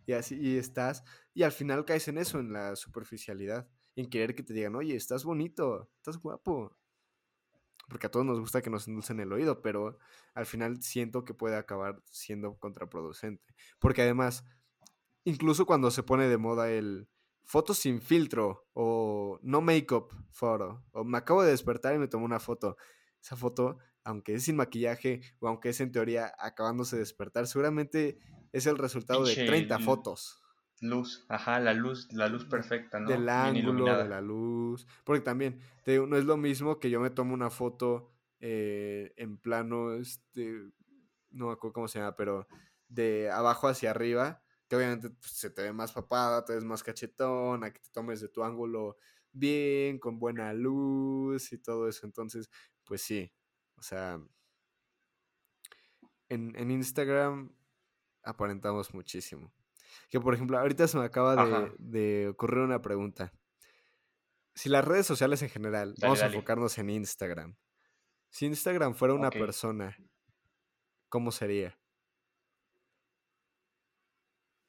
y 0.06 0.12
así, 0.12 0.38
y 0.38 0.56
estás, 0.56 1.02
y 1.32 1.42
al 1.42 1.52
final 1.52 1.84
caes 1.84 2.08
en 2.08 2.18
eso, 2.18 2.38
en 2.38 2.52
la 2.52 2.76
superficialidad, 2.76 3.68
en 3.96 4.08
querer 4.08 4.34
que 4.34 4.42
te 4.42 4.52
digan, 4.52 4.74
oye, 4.74 4.94
estás 4.96 5.24
bonito, 5.24 5.90
estás 5.96 6.18
guapo. 6.18 6.76
Porque 7.88 8.06
a 8.06 8.10
todos 8.10 8.24
nos 8.24 8.40
gusta 8.40 8.62
que 8.62 8.70
nos 8.70 8.88
endulcen 8.88 9.20
el 9.20 9.32
oído, 9.32 9.60
pero 9.60 9.98
al 10.34 10.46
final 10.46 10.82
siento 10.82 11.24
que 11.24 11.34
puede 11.34 11.56
acabar 11.56 12.02
siendo 12.06 12.56
contraproducente. 12.58 13.54
Porque 13.78 14.02
además, 14.02 14.44
incluso 15.24 15.66
cuando 15.66 15.90
se 15.90 16.02
pone 16.02 16.28
de 16.28 16.38
moda 16.38 16.70
el 16.70 17.08
foto 17.44 17.74
sin 17.74 18.00
filtro 18.00 18.66
o 18.72 19.38
no 19.42 19.60
make-up 19.60 20.08
foro, 20.30 20.84
o 20.92 21.04
me 21.04 21.18
acabo 21.18 21.42
de 21.42 21.50
despertar 21.50 21.94
y 21.94 21.98
me 21.98 22.08
tomo 22.08 22.24
una 22.24 22.40
foto. 22.40 22.76
Esa 23.22 23.36
foto, 23.36 23.78
aunque 24.02 24.34
es 24.34 24.44
sin 24.44 24.56
maquillaje 24.56 25.20
o 25.38 25.48
aunque 25.48 25.70
es 25.70 25.80
en 25.80 25.92
teoría 25.92 26.32
acabándose 26.38 26.96
de 26.96 27.00
despertar, 27.00 27.46
seguramente 27.46 28.18
es 28.52 28.66
el 28.66 28.78
resultado 28.78 29.24
de 29.24 29.34
30 29.34 29.78
fotos. 29.78 30.40
Luz, 30.80 31.24
ajá, 31.28 31.60
la 31.60 31.72
luz, 31.72 32.08
la 32.12 32.28
luz 32.28 32.44
perfecta, 32.44 33.00
¿no? 33.00 33.08
Del 33.08 33.28
ángulo, 33.28 33.96
de 33.96 34.08
la 34.08 34.20
luz. 34.20 34.86
Porque 35.04 35.22
también, 35.22 35.60
no 35.86 36.16
es 36.16 36.24
lo 36.24 36.36
mismo 36.36 36.78
que 36.78 36.90
yo 36.90 37.00
me 37.00 37.10
tomo 37.10 37.32
una 37.32 37.48
foto 37.48 38.10
eh, 38.40 39.14
en 39.16 39.38
plano, 39.38 39.94
este, 39.94 40.70
no 41.30 41.46
me 41.46 41.52
acuerdo 41.52 41.72
cómo 41.72 41.88
se 41.88 41.98
llama, 41.98 42.16
pero 42.16 42.46
de 42.88 43.30
abajo 43.30 43.68
hacia 43.68 43.90
arriba, 43.90 44.43
que 44.68 44.76
obviamente 44.76 45.10
pues, 45.10 45.32
se 45.32 45.50
te 45.50 45.62
ve 45.62 45.72
más 45.72 45.92
papada, 45.92 46.44
te 46.44 46.54
ves 46.54 46.64
más 46.64 46.82
cachetón, 46.82 47.64
a 47.64 47.72
que 47.72 47.80
te 47.80 47.90
tomes 47.90 48.20
de 48.20 48.28
tu 48.28 48.42
ángulo 48.42 48.96
bien, 49.32 49.98
con 49.98 50.18
buena 50.18 50.52
luz 50.52 51.52
y 51.52 51.58
todo 51.58 51.88
eso. 51.88 52.06
Entonces, 52.06 52.50
pues 52.84 53.02
sí, 53.02 53.32
o 53.76 53.82
sea, 53.82 54.20
en, 56.28 56.54
en 56.56 56.70
Instagram 56.70 57.54
aparentamos 58.22 58.94
muchísimo. 58.94 59.52
Que 60.08 60.20
por 60.20 60.34
ejemplo, 60.34 60.58
ahorita 60.58 60.88
se 60.88 60.98
me 60.98 61.04
acaba 61.04 61.70
de, 61.78 62.28
ocurrir 62.28 62.58
una 62.58 62.80
pregunta. 62.82 63.32
Si 64.54 64.68
las 64.68 64.84
redes 64.84 65.06
sociales 65.06 65.42
en 65.42 65.50
general, 65.50 65.94
vamos 66.00 66.22
a 66.22 66.26
enfocarnos 66.26 66.78
en 66.78 66.90
Instagram. 66.90 67.56
Si 68.30 68.46
Instagram 68.46 68.94
fuera 68.94 69.14
una 69.14 69.30
persona, 69.30 69.96
¿cómo 71.08 71.32
sería? 71.32 71.78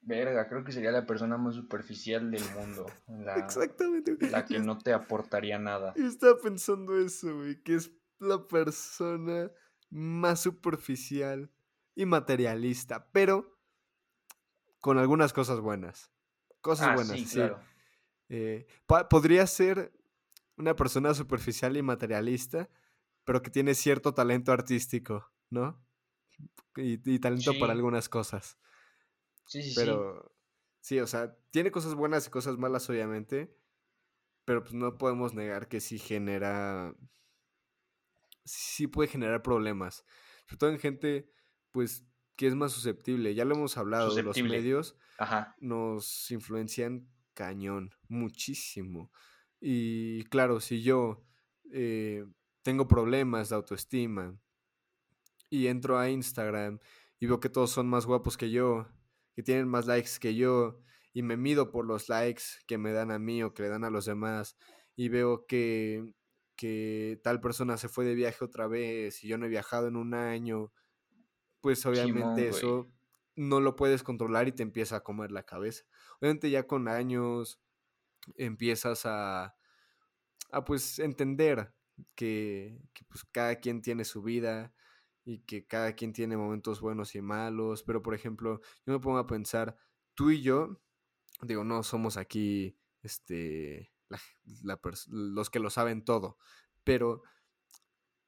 Verga, 0.05 0.47
creo 0.47 0.63
que 0.63 0.71
sería 0.71 0.91
la 0.91 1.05
persona 1.05 1.35
más 1.37 1.55
superficial 1.55 2.29
del 2.29 2.43
mundo. 2.53 2.85
La, 3.07 3.35
Exactamente. 3.37 4.15
La 4.29 4.45
que 4.45 4.59
no 4.59 4.77
te 4.77 4.93
aportaría 4.93 5.57
nada. 5.57 5.93
Yo 5.97 6.05
estaba 6.05 6.37
pensando 6.37 6.97
eso, 6.97 7.35
güey, 7.35 7.61
que 7.63 7.75
es 7.75 7.91
la 8.19 8.47
persona 8.47 9.51
más 9.89 10.41
superficial 10.41 11.49
y 11.95 12.05
materialista, 12.05 13.09
pero 13.11 13.57
con 14.79 14.99
algunas 14.99 15.33
cosas 15.33 15.59
buenas. 15.59 16.11
Cosas 16.61 16.89
ah, 16.89 16.95
buenas, 16.95 17.19
sí. 17.19 17.41
Eh, 18.29 18.67
podría 19.09 19.47
ser 19.47 19.91
una 20.57 20.75
persona 20.75 21.13
superficial 21.13 21.77
y 21.77 21.81
materialista, 21.81 22.69
pero 23.23 23.41
que 23.41 23.49
tiene 23.49 23.73
cierto 23.73 24.13
talento 24.13 24.51
artístico, 24.51 25.31
¿no? 25.49 25.83
Y, 26.75 27.19
talento 27.19 27.53
para 27.59 27.73
algunas 27.73 28.09
cosas. 28.09 28.57
Sí, 29.45 29.61
sí, 29.61 29.73
pero, 29.75 30.35
sí. 30.81 30.99
o 30.99 31.07
sea, 31.07 31.37
tiene 31.51 31.71
cosas 31.71 31.95
buenas 31.95 32.27
y 32.27 32.29
cosas 32.29 32.57
malas, 32.57 32.89
obviamente, 32.89 33.55
pero 34.43 34.61
pues 34.61 34.73
no 34.73 34.97
podemos 34.97 35.33
negar 35.33 35.67
que 35.67 35.79
sí 35.79 35.99
genera, 35.99 36.95
sí 38.43 38.87
puede 38.87 39.09
generar 39.09 39.41
problemas. 39.41 40.05
Sobre 40.45 40.57
todo 40.57 40.69
en 40.71 40.79
gente 40.79 41.31
pues, 41.71 42.05
que 42.35 42.47
es 42.47 42.55
más 42.55 42.71
susceptible. 42.71 43.35
Ya 43.35 43.45
lo 43.45 43.55
hemos 43.55 43.77
hablado, 43.77 44.21
los 44.21 44.41
medios 44.41 44.97
nos 45.59 46.31
influencian 46.31 47.09
cañón, 47.33 47.93
muchísimo. 48.07 49.11
Y 49.59 50.23
claro, 50.25 50.59
si 50.59 50.81
yo 50.81 51.25
eh, 51.71 52.25
tengo 52.61 52.87
problemas 52.87 53.49
de 53.49 53.55
autoestima 53.55 54.37
y 55.49 55.67
entro 55.67 55.97
a 55.97 56.09
Instagram 56.09 56.79
y 57.19 57.27
veo 57.27 57.39
que 57.39 57.49
todos 57.49 57.71
son 57.71 57.87
más 57.87 58.05
guapos 58.05 58.37
que 58.37 58.51
yo, 58.51 58.87
que 59.35 59.43
tienen 59.43 59.67
más 59.67 59.85
likes 59.85 60.11
que 60.19 60.35
yo, 60.35 60.79
y 61.13 61.21
me 61.21 61.37
mido 61.37 61.71
por 61.71 61.85
los 61.85 62.09
likes 62.09 62.43
que 62.67 62.77
me 62.77 62.91
dan 62.91 63.11
a 63.11 63.19
mí 63.19 63.43
o 63.43 63.53
que 63.53 63.63
le 63.63 63.69
dan 63.69 63.83
a 63.83 63.89
los 63.89 64.05
demás, 64.05 64.57
y 64.95 65.09
veo 65.09 65.45
que, 65.45 66.13
que 66.55 67.19
tal 67.23 67.41
persona 67.41 67.77
se 67.77 67.89
fue 67.89 68.05
de 68.05 68.15
viaje 68.15 68.43
otra 68.43 68.67
vez 68.67 69.23
y 69.23 69.27
yo 69.27 69.37
no 69.37 69.45
he 69.45 69.49
viajado 69.49 69.87
en 69.87 69.95
un 69.95 70.13
año, 70.13 70.71
pues 71.61 71.85
obviamente 71.85 72.47
eso 72.47 72.91
no 73.35 73.59
lo 73.59 73.75
puedes 73.75 74.03
controlar 74.03 74.47
y 74.47 74.53
te 74.53 74.63
empieza 74.63 74.97
a 74.97 75.03
comer 75.03 75.31
la 75.31 75.43
cabeza. 75.43 75.83
Obviamente 76.19 76.49
ya 76.49 76.67
con 76.67 76.87
años 76.87 77.59
empiezas 78.35 79.05
a, 79.05 79.55
a 80.51 80.63
pues 80.63 80.99
entender 80.99 81.73
que, 82.15 82.77
pues 83.09 83.23
cada 83.31 83.55
quien 83.55 83.81
tiene 83.81 84.05
su 84.05 84.21
vida 84.21 84.74
y 85.25 85.39
que 85.39 85.65
cada 85.65 85.93
quien 85.93 86.13
tiene 86.13 86.37
momentos 86.37 86.79
buenos 86.79 87.15
y 87.15 87.21
malos, 87.21 87.83
pero 87.83 88.01
por 88.01 88.13
ejemplo, 88.13 88.61
yo 88.85 88.93
me 88.93 88.99
pongo 88.99 89.17
a 89.17 89.27
pensar, 89.27 89.75
tú 90.13 90.29
y 90.29 90.41
yo, 90.41 90.79
digo, 91.41 91.63
no 91.63 91.81
somos 91.83 92.15
aquí 92.15 92.77
este, 93.01 93.91
los 95.07 95.49
que 95.49 95.59
lo 95.59 95.69
saben 95.69 96.05
todo, 96.05 96.37
pero 96.83 97.23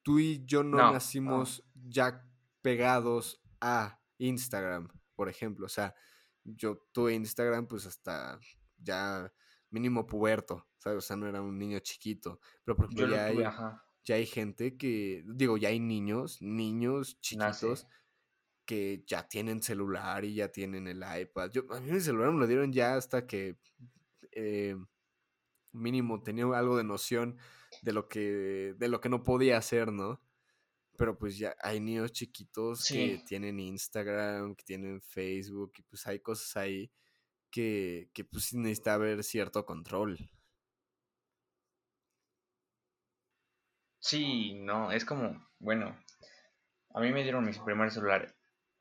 tú 0.02 0.20
y 0.20 0.44
yo 0.46 0.64
no, 0.64 0.78
nacimos 0.92 1.64
ya 1.76 2.26
pegados 2.62 3.42
a 3.62 4.02
Instagram, 4.18 4.90
por 5.16 5.30
ejemplo. 5.30 5.66
O 5.66 5.70
sea, 5.70 5.96
yo 6.44 6.78
tuve 6.92 7.14
Instagram 7.14 7.68
pues 7.68 7.86
hasta 7.86 8.40
ya 8.78 9.32
mínimo 9.70 10.08
puberto, 10.08 10.68
¿sabes? 10.78 10.98
O 10.98 11.02
sea, 11.02 11.16
no 11.16 11.28
era 11.28 11.42
un 11.42 11.58
niño 11.58 11.80
chiquito. 11.80 12.40
Pero 12.64 12.76
por 12.76 12.86
ejemplo, 12.86 13.16
ya, 13.16 13.26
hay, 13.26 13.38
ya 14.08 14.16
hay 14.16 14.26
gente 14.26 14.78
que, 14.78 15.26
digo, 15.28 15.58
ya 15.58 15.68
hay 15.68 15.82
niños, 15.82 16.42
niños 16.42 17.20
chiquitos 17.20 17.88
que 18.66 19.04
ya 19.06 19.28
tienen 19.28 19.62
celular 19.62 20.24
y 20.24 20.36
ya 20.36 20.50
tienen 20.50 20.88
el 20.88 21.04
iPad. 21.04 21.52
Yo, 21.52 21.64
a 21.74 21.82
mí 21.82 21.92
mi 21.92 22.00
celular 22.00 22.32
me 22.32 22.40
lo 22.40 22.48
dieron 22.48 22.72
ya 22.72 22.96
hasta 22.96 23.28
que 23.28 23.58
eh, 24.32 24.78
mínimo 25.74 26.24
tenía 26.24 26.46
algo 26.46 26.78
de 26.78 26.86
noción 26.86 27.38
de 27.82 27.92
lo 27.92 28.08
que, 28.08 28.76
de 28.78 28.88
lo 28.88 29.02
que 29.02 29.10
no 29.10 29.24
podía 29.24 29.58
hacer, 29.58 29.92
¿no? 29.92 30.22
pero 30.98 31.18
pues 31.18 31.38
ya 31.38 31.56
hay 31.62 31.80
niños 31.80 32.12
chiquitos 32.12 32.88
que 32.88 33.22
tienen 33.28 33.60
Instagram, 33.60 34.56
que 34.56 34.64
tienen 34.64 35.00
Facebook, 35.02 35.74
y 35.78 35.84
pues 35.84 36.08
hay 36.08 36.20
cosas 36.22 36.58
ahí 36.58 36.90
que, 37.52 38.10
que 38.14 38.24
pues 38.24 38.56
necesita 38.56 38.96
haber 38.96 39.24
cierto 39.24 39.64
control. 39.64 40.18
Sí, 44.08 44.54
no, 44.54 44.94
es 44.94 45.04
como, 45.04 45.46
bueno, 45.60 45.94
a 46.94 47.02
mí 47.02 47.12
me 47.12 47.24
dieron 47.24 47.44
mi 47.44 47.52
primer 47.52 47.92
celular, 47.92 48.34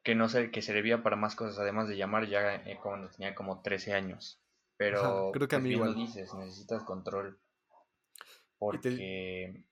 que 0.05 0.15
no 0.15 0.29
sé, 0.29 0.53
que 0.53 0.63
servía 0.63 1.03
para 1.03 1.17
más 1.17 1.35
cosas, 1.35 1.59
además 1.59 1.89
de 1.89 1.97
llamar 1.97 2.29
ya 2.29 2.55
eh, 2.55 2.79
cuando 2.81 3.09
tenía 3.09 3.35
como 3.35 3.61
13 3.61 3.93
años. 3.93 4.41
Pero 4.77 5.33
creo 5.33 5.49
que 5.49 5.57
a 5.57 5.59
pues, 5.59 5.65
mí 5.65 5.71
igual. 5.71 5.97
dices, 5.97 6.33
necesitas 6.35 6.85
control. 6.85 7.41
Porque... 8.61 9.65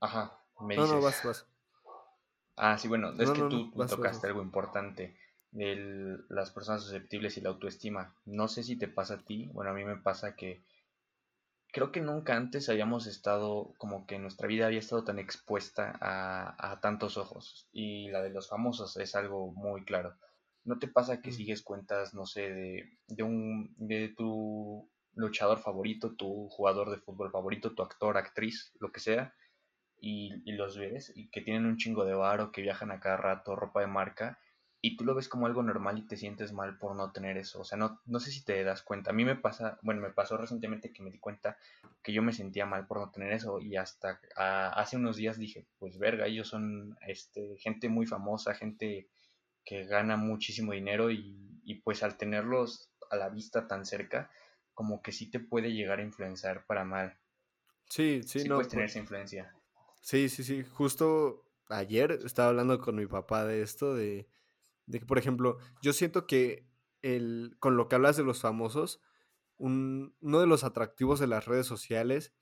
Ajá, 0.00 0.40
no, 0.58 0.86
no, 0.86 1.02
vas, 1.02 1.22
vas. 1.22 1.46
Ah, 2.56 2.78
sí, 2.78 2.88
bueno, 2.88 3.12
es 3.18 3.30
que 3.30 3.42
tú, 3.42 3.70
tocaste 3.86 4.26
algo 4.26 4.40
importante. 4.40 5.18
las 5.50 6.50
personas 6.50 6.82
susceptibles 6.82 7.36
y 7.36 7.42
la 7.42 7.50
autoestima. 7.50 8.14
No 8.24 8.48
sé 8.48 8.62
si 8.62 8.76
te 8.76 8.88
pasa 8.88 9.14
a 9.16 9.22
ti, 9.22 9.50
bueno, 9.52 9.70
a 9.70 9.74
mí 9.74 9.84
me 9.84 9.98
pasa 9.98 10.34
que 10.34 10.62
creo 11.72 11.92
que 11.92 12.00
nunca 12.00 12.36
antes 12.36 12.68
habíamos 12.68 13.06
estado, 13.06 13.74
como 13.78 14.06
que 14.06 14.18
nuestra 14.18 14.48
vida 14.48 14.66
había 14.66 14.78
estado 14.78 15.04
tan 15.04 15.18
expuesta 15.18 15.96
a, 16.00 16.78
tantos 16.80 17.16
ojos. 17.16 17.68
Y 17.72 18.08
la 18.08 18.22
de 18.22 18.30
los 18.30 18.48
famosos 18.48 18.96
es 18.96 19.14
algo 19.14 19.52
muy 19.52 19.84
claro. 19.84 20.14
¿No 20.64 20.78
te 20.78 20.88
pasa 20.88 21.20
que 21.20 21.30
mm. 21.30 21.34
sigues 21.34 21.62
cuentas, 21.62 22.14
no 22.14 22.26
sé, 22.26 22.52
de, 22.52 22.98
de, 23.06 23.22
un, 23.22 23.74
de 23.76 24.08
tu 24.16 24.90
luchador 25.14 25.58
favorito, 25.58 26.14
tu 26.16 26.48
jugador 26.48 26.90
de 26.90 26.98
fútbol 26.98 27.30
favorito, 27.30 27.74
tu 27.74 27.82
actor, 27.82 28.16
actriz, 28.16 28.72
lo 28.80 28.92
que 28.92 29.00
sea, 29.00 29.34
y, 30.00 30.30
y 30.44 30.52
los 30.52 30.78
ves, 30.78 31.12
y 31.16 31.28
que 31.30 31.40
tienen 31.40 31.66
un 31.66 31.76
chingo 31.76 32.04
de 32.04 32.14
varo, 32.14 32.52
que 32.52 32.62
viajan 32.62 32.92
a 32.92 33.00
cada 33.00 33.16
rato, 33.16 33.56
ropa 33.56 33.80
de 33.80 33.88
marca, 33.88 34.38
y 34.80 34.96
tú 34.96 35.04
lo 35.04 35.14
ves 35.14 35.28
como 35.28 35.46
algo 35.46 35.62
normal 35.62 35.98
y 35.98 36.06
te 36.06 36.16
sientes 36.16 36.52
mal 36.52 36.78
por 36.78 36.94
no 36.94 37.10
tener 37.10 37.36
eso. 37.36 37.60
O 37.60 37.64
sea, 37.64 37.76
no, 37.76 38.00
no 38.06 38.20
sé 38.20 38.30
si 38.30 38.44
te 38.44 38.62
das 38.62 38.82
cuenta. 38.82 39.10
A 39.10 39.12
mí 39.12 39.24
me 39.24 39.34
pasa, 39.34 39.78
bueno, 39.82 40.00
me 40.00 40.10
pasó 40.10 40.36
recientemente 40.36 40.92
que 40.92 41.02
me 41.02 41.10
di 41.10 41.18
cuenta 41.18 41.56
que 42.02 42.12
yo 42.12 42.22
me 42.22 42.32
sentía 42.32 42.64
mal 42.64 42.86
por 42.86 42.98
no 42.98 43.10
tener 43.10 43.32
eso 43.32 43.60
y 43.60 43.76
hasta 43.76 44.20
hace 44.36 44.96
unos 44.96 45.16
días 45.16 45.36
dije, 45.36 45.66
pues 45.78 45.98
verga, 45.98 46.26
ellos 46.26 46.48
son 46.48 46.96
este, 47.06 47.56
gente 47.58 47.88
muy 47.88 48.06
famosa, 48.06 48.54
gente 48.54 49.08
que 49.64 49.84
gana 49.84 50.16
muchísimo 50.16 50.72
dinero 50.72 51.10
y, 51.10 51.60
y 51.64 51.76
pues 51.76 52.02
al 52.02 52.16
tenerlos 52.16 52.90
a 53.10 53.16
la 53.16 53.28
vista 53.28 53.66
tan 53.66 53.84
cerca, 53.84 54.30
como 54.74 55.02
que 55.02 55.10
sí 55.10 55.28
te 55.28 55.40
puede 55.40 55.72
llegar 55.72 55.98
a 55.98 56.04
influenciar 56.04 56.64
para 56.66 56.84
mal. 56.84 57.18
Sí, 57.88 58.22
sí, 58.22 58.40
sí 58.40 58.48
no. 58.48 58.56
Puedes 58.56 58.70
tener 58.70 58.86
esa 58.86 58.98
influencia. 59.00 59.54
Sí, 60.00 60.28
sí, 60.28 60.44
sí. 60.44 60.62
Justo 60.62 61.44
ayer 61.68 62.12
estaba 62.24 62.50
hablando 62.50 62.78
con 62.78 62.94
mi 62.94 63.06
papá 63.06 63.44
de 63.44 63.62
esto, 63.62 63.94
de 63.94 64.28
de 64.88 65.00
que, 65.00 65.06
por 65.06 65.18
ejemplo, 65.18 65.58
yo 65.82 65.92
siento 65.92 66.26
que 66.26 66.66
el, 67.02 67.56
con 67.60 67.76
lo 67.76 67.88
que 67.88 67.94
hablas 67.94 68.16
de 68.16 68.24
los 68.24 68.40
famosos, 68.40 69.00
uno 69.58 70.12
de 70.20 70.46
los 70.46 70.64
atractivos 70.64 71.20
de 71.20 71.26
las 71.26 71.46
redes 71.46 71.66
sociales 71.66 72.32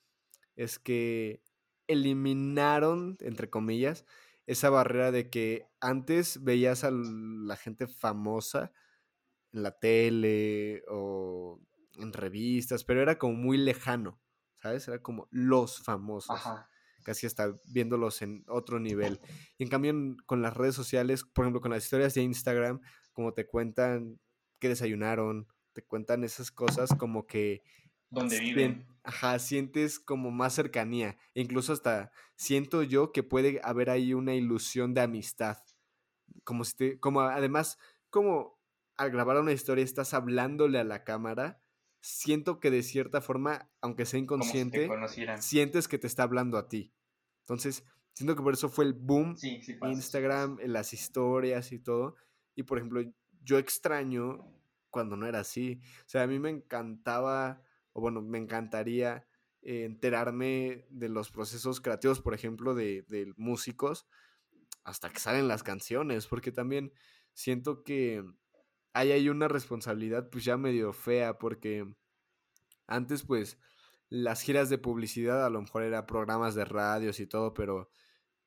es 0.55 0.79
que 0.79 1.43
eliminaron, 1.89 3.17
entre 3.21 3.51
comillas, 3.51 4.07
esa 4.47 4.71
barrera 4.71 5.11
de 5.11 5.29
que 5.29 5.67
antes 5.81 6.45
veías 6.45 6.85
a 6.85 6.91
la 6.93 7.57
gente 7.57 7.89
famosa 7.89 8.73
en 9.53 9.63
la 9.63 9.79
tele 9.79 10.85
o 10.89 11.61
en 11.95 12.13
revistas, 12.13 12.85
pero 12.85 13.03
era 13.03 13.19
como 13.19 13.35
muy 13.35 13.57
lejano, 13.59 14.21
¿sabes? 14.55 14.87
Era 14.87 15.03
como 15.03 15.27
los 15.31 15.83
famosos. 15.83 16.37
Ajá 16.37 16.69
casi 17.07 17.25
hasta 17.25 17.57
viéndolos 17.67 18.21
en 18.21 18.43
otro 18.49 18.81
nivel. 18.81 19.21
Y 19.59 19.63
en 19.63 19.69
cambio 19.69 19.95
con 20.27 20.43
las 20.43 20.57
redes 20.57 20.75
sociales, 20.75 21.23
por 21.23 21.45
ejemplo, 21.45 21.61
con 21.61 21.71
las 21.71 21.85
historias 21.85 22.15
de 22.15 22.23
Instagram, 22.23 22.81
como 23.13 23.33
te 23.33 23.47
cuentan 23.47 24.19
que 24.59 24.69
desayunaron, 24.69 25.47
te 25.73 25.85
cuentan 25.85 26.25
esas 26.25 26.51
cosas 26.51 26.91
como 26.99 27.25
que... 27.25 27.63
Donde 28.11 28.41
viven. 28.41 28.89
Ajá, 29.05 29.39
sientes 29.39 30.01
como 30.01 30.33
más 30.33 30.55
cercanía. 30.55 31.17
E 31.35 31.43
incluso 31.43 31.73
hasta 31.73 32.11
siento 32.35 32.83
yo 32.83 33.13
que 33.13 33.23
puede 33.23 33.61
haber 33.63 33.89
ahí 33.89 34.13
una 34.13 34.35
ilusión 34.35 34.93
de 34.93 35.03
amistad. 35.03 35.59
Como 36.43 36.65
si 36.65 36.77
te, 36.77 36.99
como 36.99 37.21
además, 37.21 37.79
como 38.11 38.59
al 38.97 39.13
grabar 39.13 39.41
una 39.41 39.53
historia 39.53 39.85
estás 39.85 40.13
hablándole 40.13 40.81
a 40.81 40.85
la 40.85 41.05
cámara, 41.05 41.63
siento 42.07 42.61
que 42.61 42.71
de 42.71 42.85
cierta 42.85 43.21
forma, 43.21 43.69
aunque 43.81 44.07
sea 44.07 44.21
inconsciente, 44.21 44.89
sientes 45.41 45.89
que 45.89 45.99
te 45.99 46.07
está 46.07 46.23
hablando 46.23 46.57
a 46.57 46.69
ti. 46.69 46.93
Entonces, 47.41 47.85
siento 48.13 48.37
que 48.37 48.43
por 48.43 48.55
eso 48.55 48.69
fue 48.69 48.85
el 48.85 48.93
boom 48.93 49.37
Instagram, 49.83 50.59
en 50.61 50.73
las 50.73 50.93
historias 50.93 51.73
y 51.73 51.81
todo. 51.81 52.15
Y 52.55 52.63
por 52.63 52.79
ejemplo, 52.79 53.03
yo 53.43 53.59
extraño 53.59 54.39
cuando 54.89 55.17
no 55.17 55.27
era 55.27 55.41
así. 55.41 55.81
O 56.03 56.09
sea, 56.09 56.23
a 56.23 56.27
mí 56.29 56.39
me 56.39 56.51
encantaba, 56.51 57.61
o 57.93 58.01
bueno, 58.01 58.23
me 58.23 58.39
encantaría 58.39 59.27
eh, 59.63 59.83
enterarme 59.85 60.87
de 60.91 61.09
los 61.09 61.33
procesos 61.33 61.81
creativos, 61.81 62.21
por 62.21 62.35
ejemplo, 62.35 62.77
de, 62.77 63.03
de 63.09 63.33
músicos, 63.37 64.07
hasta 64.85 65.11
que 65.11 65.19
salen 65.19 65.49
las 65.49 65.65
canciones, 65.65 66.29
porque 66.29 66.53
también 66.53 66.93
siento 67.35 67.83
que 67.83 68.25
hay 68.97 69.13
ahí 69.13 69.29
una 69.29 69.47
responsabilidad 69.47 70.31
pues 70.31 70.45
ya 70.45 70.57
medio 70.57 70.95
fea, 70.95 71.39
porque 71.39 71.87
antes 72.87 73.25
pues 73.25 73.59
las 74.09 74.41
giras 74.41 74.71
de 74.71 74.79
publicidad 74.79 75.45
a 75.45 75.51
lo 75.51 75.61
mejor 75.61 75.83
eran 75.83 76.07
programas 76.07 76.55
de 76.55 76.65
radios 76.65 77.21
y 77.21 77.27
todo, 77.27 77.53
pero 77.53 77.91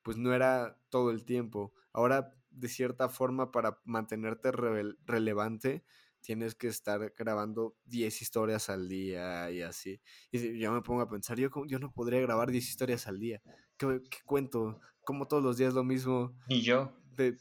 pues 0.02 0.16
no 0.16 0.34
era 0.34 0.76
todo 0.88 1.12
el 1.12 1.24
tiempo. 1.24 1.72
Ahora, 1.92 2.34
de 2.50 2.66
cierta 2.66 3.08
forma, 3.08 3.52
para 3.52 3.78
mantenerte 3.84 4.50
relevante, 4.50 5.84
tienes 6.20 6.56
que 6.56 6.66
estar 6.66 7.14
grabando 7.16 7.76
10 7.84 8.20
historias 8.20 8.70
al 8.70 8.88
día 8.88 9.52
y 9.52 9.62
así. 9.62 10.00
Y 10.32 10.58
yo 10.58 10.72
me 10.72 10.82
pongo 10.82 11.02
a 11.02 11.08
pensar, 11.08 11.38
yo, 11.38 11.48
yo 11.68 11.78
no 11.78 11.92
podría 11.92 12.20
grabar 12.22 12.50
10 12.50 12.68
historias 12.68 13.06
al 13.06 13.20
día. 13.20 13.40
¿Qué, 13.76 14.02
cuento? 14.24 14.80
Como 15.04 15.28
todos 15.28 15.44
los 15.44 15.56
días 15.58 15.74
lo 15.74 15.84
mismo. 15.84 16.36
Y 16.48 16.62
yo. 16.62 16.92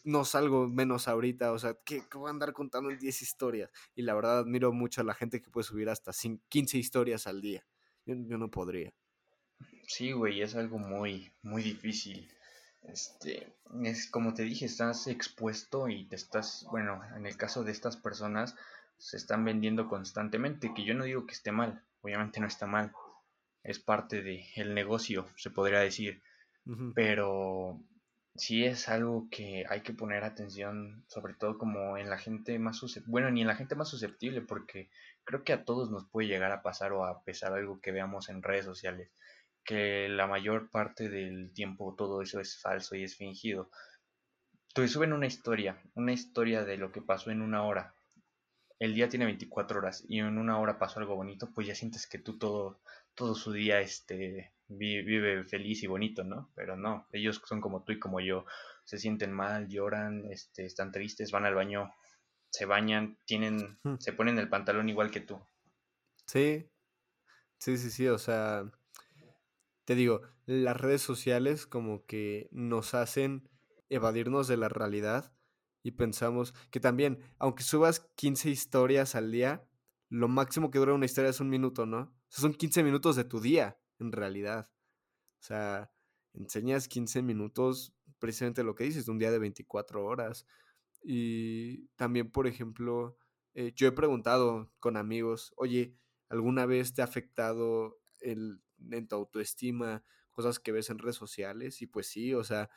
No 0.03 0.25
salgo 0.25 0.67
menos 0.67 1.07
ahorita, 1.07 1.51
o 1.51 1.59
sea, 1.59 1.75
¿qué, 1.85 2.03
voy 2.13 2.27
a 2.27 2.31
andar 2.31 2.53
contando 2.53 2.89
en 2.89 2.99
10 2.99 3.21
historias? 3.21 3.71
Y 3.95 4.03
la 4.03 4.13
verdad 4.13 4.39
admiro 4.39 4.71
mucho 4.71 5.01
a 5.01 5.03
la 5.03 5.13
gente 5.13 5.41
que 5.41 5.49
puede 5.49 5.65
subir 5.65 5.89
hasta 5.89 6.11
15 6.49 6.77
historias 6.77 7.27
al 7.27 7.41
día. 7.41 7.65
Yo, 8.05 8.15
no 8.15 8.49
podría. 8.49 8.91
Sí, 9.87 10.11
güey, 10.11 10.41
es 10.41 10.55
algo 10.55 10.79
muy, 10.79 11.31
muy 11.43 11.61
difícil. 11.61 12.27
Este, 12.81 13.53
es 13.83 14.09
como 14.09 14.33
te 14.33 14.43
dije, 14.43 14.65
estás 14.65 15.07
expuesto 15.07 15.89
y 15.89 16.05
te 16.05 16.15
estás, 16.15 16.65
bueno, 16.71 17.01
en 17.15 17.25
el 17.25 17.37
caso 17.37 17.63
de 17.63 17.71
estas 17.71 17.97
personas, 17.97 18.55
se 18.97 19.17
están 19.17 19.45
vendiendo 19.45 19.87
constantemente, 19.87 20.73
que 20.73 20.83
yo 20.83 20.93
no 20.93 21.05
digo 21.05 21.25
que 21.25 21.33
esté 21.33 21.51
mal, 21.51 21.83
obviamente 22.01 22.39
no 22.39 22.47
está 22.47 22.67
mal, 22.67 22.91
es 23.63 23.79
parte 23.79 24.21
del 24.21 24.43
el 24.55 24.73
negocio, 24.73 25.27
se 25.35 25.49
podría 25.49 25.79
decir, 25.79 26.21
pero 26.93 27.81
sí 28.39 28.65
es 28.65 28.87
algo 28.89 29.27
que 29.29 29.65
hay 29.69 29.81
que 29.81 29.93
poner 29.93 30.23
atención, 30.23 31.03
sobre 31.07 31.33
todo 31.33 31.57
como 31.57 31.97
en 31.97 32.09
la 32.09 32.17
gente 32.17 32.57
más 32.57 32.77
susceptible, 32.77 33.11
bueno, 33.11 33.31
ni 33.31 33.41
en 33.41 33.47
la 33.47 33.55
gente 33.55 33.75
más 33.75 33.89
susceptible, 33.89 34.41
porque 34.41 34.89
creo 35.25 35.43
que 35.43 35.53
a 35.53 35.65
todos 35.65 35.91
nos 35.91 36.07
puede 36.09 36.29
llegar 36.29 36.51
a 36.51 36.61
pasar 36.61 36.93
o 36.93 37.05
a 37.05 37.21
pesar 37.23 37.53
algo 37.53 37.81
que 37.81 37.91
veamos 37.91 38.29
en 38.29 38.41
redes 38.41 38.65
sociales, 38.65 39.11
que 39.65 40.07
la 40.09 40.25
mayor 40.25 40.69
parte 40.71 41.09
del 41.09 41.51
tiempo 41.53 41.95
todo 41.95 42.21
eso 42.21 42.39
es 42.39 42.59
falso 42.61 42.95
y 42.95 43.03
es 43.03 43.17
fingido. 43.17 43.69
Te 44.73 44.87
suben 44.87 45.13
una 45.13 45.27
historia, 45.27 45.81
una 45.95 46.13
historia 46.13 46.63
de 46.63 46.77
lo 46.77 46.91
que 46.91 47.01
pasó 47.01 47.31
en 47.31 47.41
una 47.41 47.63
hora. 47.63 47.93
El 48.79 48.95
día 48.95 49.09
tiene 49.09 49.25
24 49.25 49.79
horas 49.79 50.05
y 50.07 50.19
en 50.19 50.37
una 50.37 50.57
hora 50.59 50.79
pasó 50.79 50.99
algo 50.99 51.15
bonito, 51.15 51.51
pues 51.53 51.67
ya 51.67 51.75
sientes 51.75 52.07
que 52.07 52.19
tú 52.19 52.37
todo, 52.37 52.79
todo 53.15 53.35
su 53.35 53.51
día 53.51 53.81
este, 53.81 54.53
vive 54.69 55.43
feliz 55.43 55.83
y 55.83 55.87
bonito, 55.87 56.23
¿no? 56.23 56.51
Pero 56.55 56.77
no, 56.77 57.07
ellos 57.11 57.41
son 57.45 57.59
como 57.59 57.83
tú 57.83 57.91
y 57.91 57.99
como 57.99 58.19
yo, 58.21 58.45
se 58.85 58.97
sienten 58.97 59.33
mal, 59.33 59.67
lloran, 59.67 60.25
este, 60.31 60.65
están 60.65 60.91
tristes, 60.91 61.31
van 61.31 61.45
al 61.45 61.55
baño, 61.55 61.91
se 62.49 62.65
bañan, 62.65 63.17
tienen, 63.25 63.79
se 63.99 64.13
ponen 64.13 64.37
el 64.37 64.49
pantalón 64.49 64.89
igual 64.89 65.11
que 65.11 65.21
tú. 65.21 65.39
Sí, 66.25 66.69
sí, 67.57 67.77
sí, 67.77 67.89
sí, 67.89 68.07
o 68.07 68.17
sea, 68.17 68.71
te 69.85 69.95
digo, 69.95 70.21
las 70.45 70.77
redes 70.77 71.01
sociales 71.01 71.65
como 71.65 72.05
que 72.05 72.47
nos 72.51 72.93
hacen 72.93 73.49
evadirnos 73.89 74.47
de 74.47 74.57
la 74.57 74.69
realidad 74.69 75.33
y 75.81 75.91
pensamos 75.91 76.53
que 76.69 76.79
también, 76.79 77.19
aunque 77.39 77.63
subas 77.63 78.01
15 78.15 78.49
historias 78.49 79.15
al 79.15 79.31
día, 79.31 79.65
lo 80.09 80.27
máximo 80.27 80.69
que 80.69 80.79
dura 80.79 80.93
una 80.93 81.05
historia 81.05 81.31
es 81.31 81.39
un 81.39 81.49
minuto, 81.49 81.85
¿no? 81.85 82.13
son 82.29 82.53
15 82.53 82.83
minutos 82.83 83.15
de 83.15 83.23
tu 83.23 83.39
día, 83.39 83.78
en 83.99 84.11
realidad. 84.11 84.69
O 85.39 85.43
sea, 85.43 85.91
enseñas 86.33 86.87
15 86.87 87.21
minutos, 87.21 87.93
precisamente 88.19 88.63
lo 88.63 88.75
que 88.75 88.83
dices, 88.85 89.05
de 89.05 89.11
un 89.11 89.19
día 89.19 89.31
de 89.31 89.39
24 89.39 90.05
horas. 90.05 90.45
Y 91.01 91.87
también, 91.95 92.31
por 92.31 92.47
ejemplo, 92.47 93.17
eh, 93.53 93.73
yo 93.75 93.87
he 93.87 93.91
preguntado 93.91 94.71
con 94.79 94.97
amigos, 94.97 95.53
oye, 95.57 95.95
¿alguna 96.29 96.65
vez 96.65 96.93
te 96.93 97.01
ha 97.01 97.05
afectado 97.05 97.99
el, 98.19 98.61
en 98.91 99.07
tu 99.07 99.15
autoestima 99.15 100.03
cosas 100.31 100.59
que 100.59 100.71
ves 100.71 100.89
en 100.89 100.99
redes 100.99 101.15
sociales? 101.15 101.81
Y 101.81 101.87
pues 101.87 102.07
sí, 102.07 102.33
o 102.33 102.43
sea, 102.43 102.69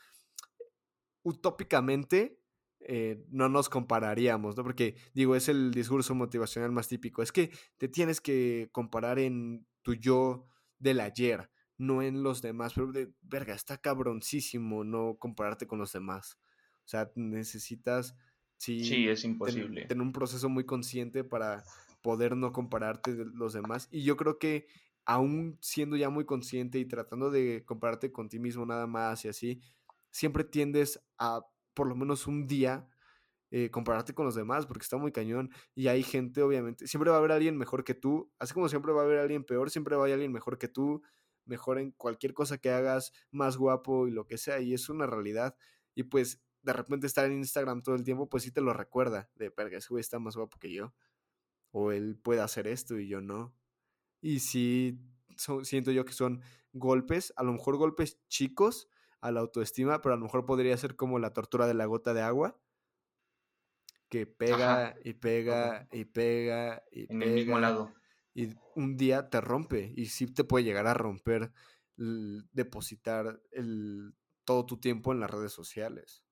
utópicamente 1.23 2.39
eh, 2.85 3.23
no 3.29 3.47
nos 3.49 3.69
compararíamos, 3.69 4.57
¿no? 4.57 4.63
Porque 4.63 4.95
digo, 5.13 5.35
es 5.35 5.47
el 5.47 5.71
discurso 5.71 6.15
motivacional 6.15 6.71
más 6.71 6.87
típico. 6.87 7.23
Es 7.23 7.31
que 7.31 7.51
te 7.77 7.87
tienes 7.87 8.19
que 8.19 8.69
comparar 8.71 9.19
en 9.19 9.65
tu 9.81 9.93
yo 9.93 10.47
del 10.83 10.99
ayer, 10.99 11.49
no 11.77 12.01
en 12.01 12.21
los 12.21 12.41
demás. 12.41 12.73
Pero, 12.73 12.91
de, 12.91 13.11
verga, 13.21 13.55
está 13.55 13.77
cabroncísimo 13.77 14.83
no 14.83 15.15
compararte 15.17 15.65
con 15.65 15.79
los 15.79 15.93
demás. 15.93 16.37
O 16.85 16.87
sea, 16.87 17.11
necesitas... 17.15 18.15
Sí, 18.57 19.09
es 19.09 19.25
imposible. 19.25 19.85
Tener 19.87 20.01
un 20.01 20.13
proceso 20.13 20.47
muy 20.47 20.65
consciente 20.65 21.23
para 21.23 21.63
poder 22.01 22.37
no 22.37 22.53
compararte 22.53 23.13
de 23.13 23.25
los 23.25 23.53
demás. 23.53 23.89
Y 23.91 24.03
yo 24.03 24.15
creo 24.15 24.39
que 24.39 24.67
aún 25.05 25.57
siendo 25.61 25.97
ya 25.97 26.09
muy 26.09 26.25
consciente 26.25 26.79
y 26.79 26.85
tratando 26.85 27.29
de 27.29 27.63
compararte 27.65 28.11
con 28.13 28.29
ti 28.29 28.39
mismo 28.39 28.65
nada 28.65 28.87
más 28.87 29.25
y 29.25 29.27
así, 29.27 29.61
siempre 30.11 30.45
tiendes 30.45 31.03
a 31.17 31.41
por 31.73 31.87
lo 31.87 31.95
menos 31.95 32.25
un 32.27 32.47
día 32.47 32.87
eh, 33.55 33.69
compararte 33.69 34.15
con 34.15 34.25
los 34.25 34.33
demás, 34.33 34.65
porque 34.65 34.81
está 34.81 34.97
muy 34.97 35.11
cañón. 35.11 35.51
Y 35.75 35.87
hay 35.87 36.01
gente, 36.01 36.41
obviamente, 36.41 36.87
siempre 36.87 37.11
va 37.11 37.17
a 37.17 37.19
haber 37.19 37.33
alguien 37.33 37.55
mejor 37.55 37.83
que 37.83 37.93
tú, 37.93 38.33
así 38.39 38.51
como 38.51 38.67
siempre 38.67 38.91
va 38.93 39.01
a 39.01 39.03
haber 39.03 39.19
alguien 39.19 39.43
peor, 39.43 39.69
siempre 39.69 39.95
va 39.95 40.01
a 40.01 40.05
haber 40.05 40.15
alguien 40.15 40.31
mejor 40.31 40.57
que 40.57 40.67
tú, 40.67 41.03
mejor 41.45 41.77
en 41.77 41.91
cualquier 41.91 42.33
cosa 42.33 42.57
que 42.57 42.71
hagas, 42.71 43.13
más 43.29 43.55
guapo 43.57 44.07
y 44.07 44.11
lo 44.11 44.25
que 44.25 44.39
sea, 44.39 44.59
y 44.59 44.73
es 44.73 44.89
una 44.89 45.05
realidad. 45.05 45.55
Y 45.93 46.01
pues 46.01 46.41
de 46.63 46.73
repente 46.73 47.05
estar 47.05 47.27
en 47.27 47.33
Instagram 47.33 47.83
todo 47.83 47.93
el 47.93 48.03
tiempo, 48.03 48.27
pues 48.27 48.41
sí 48.41 48.49
te 48.49 48.59
lo 48.59 48.73
recuerda, 48.73 49.29
de, 49.35 49.51
perga, 49.51 49.77
ese 49.77 49.89
güey 49.89 50.01
está 50.01 50.17
más 50.17 50.35
guapo 50.35 50.57
que 50.57 50.73
yo, 50.73 50.95
o 51.69 51.91
él 51.91 52.17
puede 52.17 52.41
hacer 52.41 52.65
esto 52.65 52.97
y 52.97 53.07
yo 53.07 53.21
no. 53.21 53.53
Y 54.19 54.39
sí, 54.39 54.99
siento 55.61 55.91
yo 55.91 56.05
que 56.05 56.13
son 56.13 56.41
golpes, 56.71 57.31
a 57.35 57.43
lo 57.43 57.53
mejor 57.53 57.77
golpes 57.77 58.19
chicos 58.29 58.89
a 59.21 59.29
la 59.31 59.41
autoestima, 59.41 60.01
pero 60.01 60.15
a 60.15 60.17
lo 60.17 60.23
mejor 60.23 60.43
podría 60.47 60.75
ser 60.75 60.95
como 60.95 61.19
la 61.19 61.33
tortura 61.33 61.67
de 61.67 61.75
la 61.75 61.85
gota 61.85 62.15
de 62.15 62.23
agua, 62.23 62.59
que 64.13 64.27
pega 64.27 64.95
y 65.03 65.13
pega 65.13 65.87
y 65.91 66.05
pega 66.05 66.83
y 66.91 67.11
en 67.11 67.23
el 67.23 67.31
mismo 67.31 67.57
lado. 67.57 67.91
Y 68.35 68.53
un 68.75 68.95
día 68.95 69.27
te 69.27 69.41
rompe 69.41 69.91
y 69.95 70.05
sí 70.05 70.27
te 70.27 70.43
puede 70.43 70.65
llegar 70.65 70.85
a 70.85 70.93
romper 70.93 71.51
depositar 71.97 73.41
el, 73.49 74.13
todo 74.45 74.67
tu 74.67 74.79
tiempo 74.79 75.13
en 75.13 75.19
las 75.19 75.31
redes 75.31 75.51
sociales. 75.51 76.23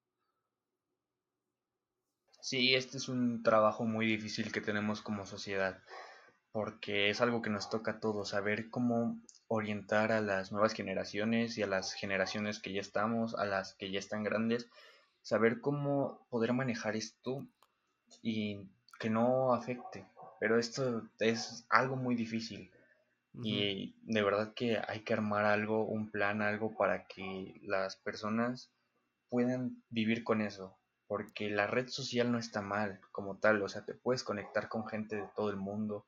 Sí, 2.40 2.76
este 2.76 2.98
es 2.98 3.10
un 3.10 3.42
trabajo 3.42 3.84
muy 3.84 4.06
difícil 4.06 4.52
que 4.52 4.62
tenemos 4.62 5.02
como 5.02 5.26
sociedad, 5.26 5.82
porque 6.52 7.10
es 7.10 7.20
algo 7.20 7.42
que 7.42 7.50
nos 7.50 7.72
toca 7.72 7.94
a 7.94 8.00
todos, 8.00 8.30
saber 8.30 8.70
cómo 8.70 9.20
orientar 9.48 10.12
a 10.12 10.22
las 10.22 10.52
nuevas 10.52 10.74
generaciones 10.74 11.58
y 11.58 11.64
a 11.64 11.68
las 11.68 11.94
generaciones 11.94 12.60
que 12.60 12.74
ya 12.74 12.82
estamos, 12.82 13.34
a 13.34 13.46
las 13.46 13.74
que 13.74 13.90
ya 13.90 13.98
están 13.98 14.24
grandes, 14.24 14.70
saber 15.24 15.62
cómo 15.62 16.28
poder 16.30 16.54
manejar 16.54 16.96
esto 16.96 17.48
y 18.22 18.68
que 19.00 19.10
no 19.10 19.54
afecte. 19.54 20.06
Pero 20.40 20.58
esto 20.58 21.04
es 21.20 21.66
algo 21.70 21.96
muy 21.96 22.16
difícil. 22.16 22.72
Y 23.44 23.96
de 24.02 24.24
verdad 24.24 24.54
que 24.54 24.82
hay 24.88 25.02
que 25.02 25.14
armar 25.14 25.46
algo, 25.46 25.86
un 25.86 26.12
plan, 26.12 26.42
algo 26.42 26.76
para 26.76 27.06
que 27.06 27.56
las 27.64 27.96
personas 27.96 28.72
puedan 29.30 29.84
vivir 29.90 30.24
con 30.24 30.42
eso. 30.42 30.78
Porque 31.08 31.50
la 31.50 31.68
red 31.68 31.88
social 31.88 32.32
no 32.32 32.38
está 32.38 32.62
mal 32.62 33.00
como 33.12 33.38
tal. 33.38 33.62
O 33.62 33.70
sea, 33.70 33.86
te 33.86 33.94
puedes 33.94 34.24
conectar 34.24 34.68
con 34.68 34.88
gente 34.88 35.16
de 35.16 35.30
todo 35.36 35.50
el 35.50 35.58
mundo, 35.58 36.06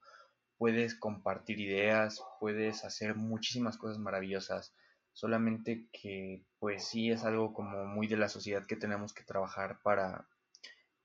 puedes 0.58 0.96
compartir 0.96 1.60
ideas, 1.60 2.22
puedes 2.40 2.84
hacer 2.86 3.16
muchísimas 3.16 3.78
cosas 3.78 4.00
maravillosas. 4.00 4.74
Solamente 5.14 5.88
que 5.92 6.44
pues 6.60 6.86
sí 6.86 7.12
es 7.12 7.24
algo 7.24 7.54
como 7.54 7.86
muy 7.86 8.08
de 8.08 8.18
la 8.18 8.30
sociedad 8.30 8.66
que 8.66 8.76
tenemos 8.76 9.14
que 9.14 9.24
trabajar 9.24 9.80
para 9.84 10.28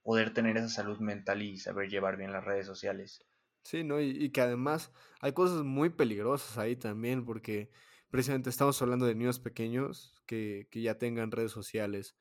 poder 0.03 0.33
tener 0.33 0.57
esa 0.57 0.69
salud 0.69 0.99
mental 0.99 1.41
y 1.41 1.57
saber 1.57 1.89
llevar 1.89 2.17
bien 2.17 2.31
las 2.31 2.43
redes 2.43 2.65
sociales. 2.65 3.25
Sí, 3.63 3.83
¿no? 3.83 4.01
Y, 4.01 4.31
que 4.31 4.41
además 4.41 4.91
hay 5.21 5.33
cosas 5.33 5.63
muy 5.63 5.89
peligrosas 5.89 6.57
ahí 6.57 6.75
también, 6.75 7.25
porque 7.25 7.69
precisamente 8.09 8.49
estamos 8.49 8.81
hablando 8.81 9.05
de 9.05 9.15
niños 9.15 9.39
pequeños 9.39 10.15
que, 10.25 10.67
ya 10.71 10.97
tengan 10.97 11.31
redes 11.31 11.51
sociales. 11.51 12.15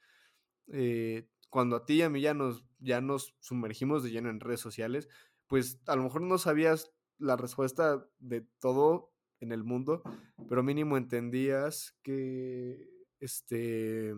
Eh, 0.69 1.29
cuando 1.49 1.77
a 1.77 1.87
ti 1.87 1.95
y 1.95 2.03
a 2.03 2.11
mí 2.11 2.21
ya 2.21 2.35
nos, 2.35 2.65
ya 2.79 3.01
nos 3.01 3.35
sumergimos 3.41 4.03
de 4.03 4.11
lleno 4.11 4.31
en 4.31 4.41
redes 4.41 4.61
sociales, 4.61 5.09
pues 5.47 5.81
a 5.87 5.97
lo 5.97 6.03
mejor 6.03 6.23
no 6.23 6.39
sabías 6.39 6.93
la 7.19 7.37
respuesta 7.37 8.07
de 8.19 8.43
todo 8.61 9.13
en 9.41 9.53
el 9.53 9.65
mundo, 9.65 10.03
pero 10.49 10.63
mínimo 10.63 10.97
entendías 10.97 11.97
que 12.03 12.89
este 13.21 14.15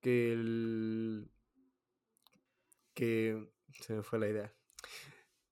que 0.00 0.32
el 0.32 1.30
que 2.96 3.52
se 3.82 3.92
me 3.94 4.02
fue 4.02 4.18
la 4.18 4.28
idea. 4.28 4.54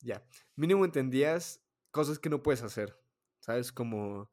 Ya, 0.00 0.26
mínimo 0.56 0.84
entendías 0.84 1.62
cosas 1.92 2.18
que 2.18 2.30
no 2.30 2.42
puedes 2.42 2.62
hacer, 2.62 2.98
¿sabes? 3.38 3.70
Como 3.70 4.30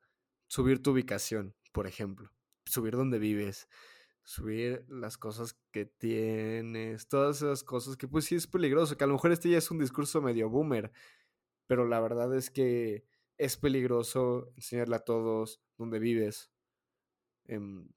subir 0.48 0.82
tu 0.82 0.92
ubicación, 0.92 1.56
por 1.72 1.86
ejemplo, 1.86 2.32
subir 2.66 2.96
donde 2.96 3.20
vives, 3.20 3.68
subir 4.24 4.86
las 4.88 5.18
cosas 5.18 5.60
que 5.72 5.86
tienes, 5.86 7.08
todas 7.08 7.38
esas 7.38 7.64
cosas 7.64 7.98
que 7.98 8.08
pues 8.08 8.26
sí 8.26 8.36
es 8.36 8.48
peligroso, 8.48 8.98
que 8.98 9.04
a 9.04 9.08
lo 9.08 9.14
mejor 9.14 9.32
este 9.32 9.50
ya 9.50 9.58
es 9.58 9.70
un 9.70 9.80
discurso 9.80 10.22
medio 10.22 10.50
boomer, 10.50 10.92
pero 11.68 11.86
la 11.86 12.00
verdad 12.00 12.34
es 12.36 12.50
que 12.50 13.06
es 13.38 13.58
peligroso 13.58 14.52
enseñarle 14.56 14.96
a 14.96 15.00
todos 15.00 15.62
dónde 15.78 16.00
vives. 16.00 16.52
Em, 17.46 17.90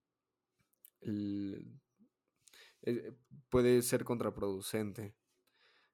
eh, 2.87 3.13
puede 3.49 3.83
ser 3.83 4.05
contraproducente 4.05 5.17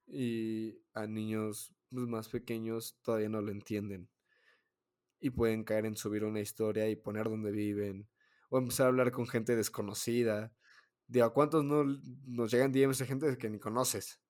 y 0.06 0.82
a 0.92 1.06
niños 1.06 1.72
pues, 1.90 2.06
más 2.06 2.28
pequeños 2.28 2.98
todavía 3.02 3.28
no 3.28 3.40
lo 3.40 3.52
entienden 3.52 4.08
y 5.20 5.30
pueden 5.30 5.64
caer 5.64 5.86
en 5.86 5.96
subir 5.96 6.24
una 6.24 6.40
historia 6.40 6.88
y 6.88 6.96
poner 6.96 7.28
dónde 7.28 7.52
viven 7.52 8.08
o 8.48 8.58
empezar 8.58 8.86
a 8.86 8.88
hablar 8.88 9.12
con 9.12 9.28
gente 9.28 9.54
desconocida. 9.54 10.52
Digo, 11.06 11.26
¿a 11.26 11.32
cuántos 11.32 11.64
no 11.64 11.84
nos 12.26 12.50
llegan 12.50 12.72
DMs 12.72 12.98
de 12.98 13.06
gente 13.06 13.38
que 13.38 13.50
ni 13.50 13.60
conoces? 13.60 14.20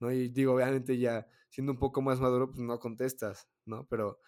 ¿No? 0.00 0.10
Y 0.10 0.28
digo, 0.28 0.54
obviamente 0.54 0.98
ya 0.98 1.26
siendo 1.50 1.72
un 1.72 1.78
poco 1.78 2.02
más 2.02 2.20
maduro, 2.20 2.50
pues 2.50 2.60
no 2.60 2.78
contestas, 2.80 3.48
¿no? 3.66 3.86
Pero 3.88 4.18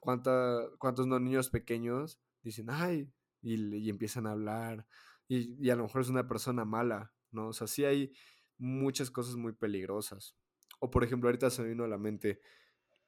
¿cuánta, 0.00 0.66
¿cuántos 0.78 1.06
no 1.06 1.20
niños 1.20 1.50
pequeños 1.50 2.18
dicen, 2.42 2.66
ay, 2.70 3.12
y, 3.42 3.88
empiezan 3.90 4.26
a 4.26 4.32
hablar, 4.32 4.86
y, 5.28 5.64
y, 5.64 5.70
a 5.70 5.76
lo 5.76 5.84
mejor 5.84 6.00
es 6.00 6.08
una 6.08 6.26
persona 6.26 6.64
mala, 6.64 7.12
¿no? 7.32 7.48
O 7.48 7.52
sea, 7.52 7.66
sí 7.66 7.84
hay 7.84 8.12
muchas 8.58 9.10
cosas 9.10 9.36
muy 9.36 9.52
peligrosas. 9.52 10.36
O 10.78 10.90
por 10.90 11.04
ejemplo, 11.04 11.28
ahorita 11.28 11.50
se 11.50 11.62
me 11.62 11.68
vino 11.68 11.84
a 11.84 11.88
la 11.88 11.98
mente 11.98 12.40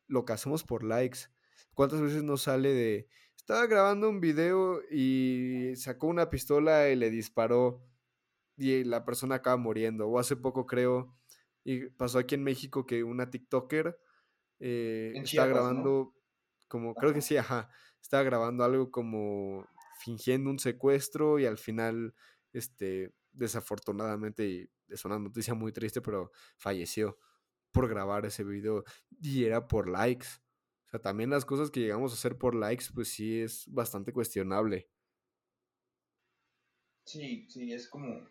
lo 0.06 0.24
que 0.24 0.32
hacemos 0.32 0.64
por 0.64 0.84
likes. 0.84 1.20
¿Cuántas 1.74 2.00
veces 2.00 2.22
nos 2.22 2.42
sale 2.42 2.72
de, 2.72 3.08
estaba 3.36 3.66
grabando 3.66 4.08
un 4.08 4.20
video 4.20 4.80
y 4.90 5.72
sacó 5.76 6.06
una 6.06 6.30
pistola 6.30 6.90
y 6.90 6.96
le 6.96 7.10
disparó 7.10 7.82
y 8.56 8.84
la 8.84 9.04
persona 9.04 9.36
acaba 9.36 9.56
muriendo? 9.56 10.08
O 10.08 10.18
hace 10.18 10.36
poco 10.36 10.66
creo, 10.66 11.16
y 11.64 11.86
pasó 11.90 12.18
aquí 12.18 12.34
en 12.34 12.44
México 12.44 12.86
que 12.86 13.04
una 13.04 13.30
TikToker 13.30 13.98
eh, 14.60 15.12
está 15.16 15.46
grabando, 15.46 16.14
como, 16.68 16.94
creo 16.94 17.12
que 17.12 17.20
sí, 17.20 17.36
ajá, 17.36 17.70
estaba 18.00 18.22
grabando 18.22 18.64
algo 18.64 18.90
como 18.90 19.66
fingiendo 19.98 20.50
un 20.50 20.58
secuestro 20.58 21.38
y 21.38 21.46
al 21.46 21.58
final, 21.58 22.14
este, 22.52 23.12
desafortunadamente, 23.32 24.46
y 24.46 24.70
es 24.88 25.04
una 25.04 25.18
noticia 25.18 25.54
muy 25.54 25.72
triste, 25.72 26.00
pero 26.00 26.30
falleció 26.56 27.18
por 27.72 27.88
grabar 27.88 28.26
ese 28.26 28.44
video 28.44 28.84
y 29.20 29.44
era 29.44 29.66
por 29.66 29.88
likes. 29.88 30.26
O 30.86 30.88
sea, 30.90 31.00
también 31.00 31.30
las 31.30 31.44
cosas 31.44 31.70
que 31.70 31.80
llegamos 31.80 32.12
a 32.12 32.14
hacer 32.14 32.36
por 32.36 32.54
likes, 32.54 32.86
pues 32.94 33.08
sí 33.08 33.40
es 33.40 33.64
bastante 33.68 34.12
cuestionable. 34.12 34.88
Sí, 37.04 37.46
sí, 37.48 37.72
es 37.72 37.88
como 37.88 38.28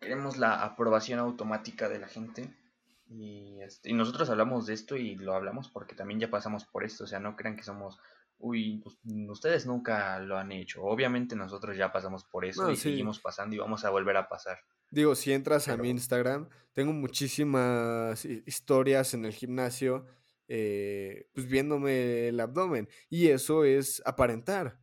queremos 0.00 0.36
la 0.36 0.62
aprobación 0.64 1.20
automática 1.20 1.88
de 1.88 1.98
la 1.98 2.08
gente 2.08 2.52
y, 3.08 3.60
este, 3.62 3.90
y 3.90 3.92
nosotros 3.92 4.28
hablamos 4.30 4.66
de 4.66 4.74
esto 4.74 4.96
y 4.96 5.14
lo 5.14 5.34
hablamos 5.34 5.68
porque 5.68 5.94
también 5.94 6.18
ya 6.18 6.30
pasamos 6.30 6.64
por 6.64 6.84
esto, 6.84 7.04
o 7.04 7.06
sea, 7.06 7.20
no 7.20 7.36
crean 7.36 7.56
que 7.56 7.62
somos 7.62 8.00
uy, 8.42 8.80
pues, 8.82 8.98
ustedes 9.28 9.66
nunca 9.66 10.18
lo 10.18 10.36
han 10.36 10.52
hecho. 10.52 10.82
Obviamente 10.82 11.36
nosotros 11.36 11.76
ya 11.76 11.92
pasamos 11.92 12.24
por 12.24 12.44
eso 12.44 12.70
y 12.70 12.76
seguimos 12.76 13.20
pasando 13.20 13.54
y 13.54 13.58
vamos 13.58 13.84
a 13.84 13.90
volver 13.90 14.16
a 14.16 14.28
pasar. 14.28 14.58
Digo, 14.90 15.14
si 15.14 15.32
entras 15.32 15.68
a 15.68 15.76
mi 15.76 15.88
Instagram, 15.88 16.48
tengo 16.72 16.92
muchísimas 16.92 18.24
historias 18.24 19.14
en 19.14 19.24
el 19.24 19.32
gimnasio, 19.32 20.04
eh, 20.48 21.28
pues 21.32 21.48
viéndome 21.48 22.28
el 22.28 22.40
abdomen. 22.40 22.88
Y 23.08 23.28
eso 23.28 23.64
es 23.64 24.02
aparentar. 24.04 24.78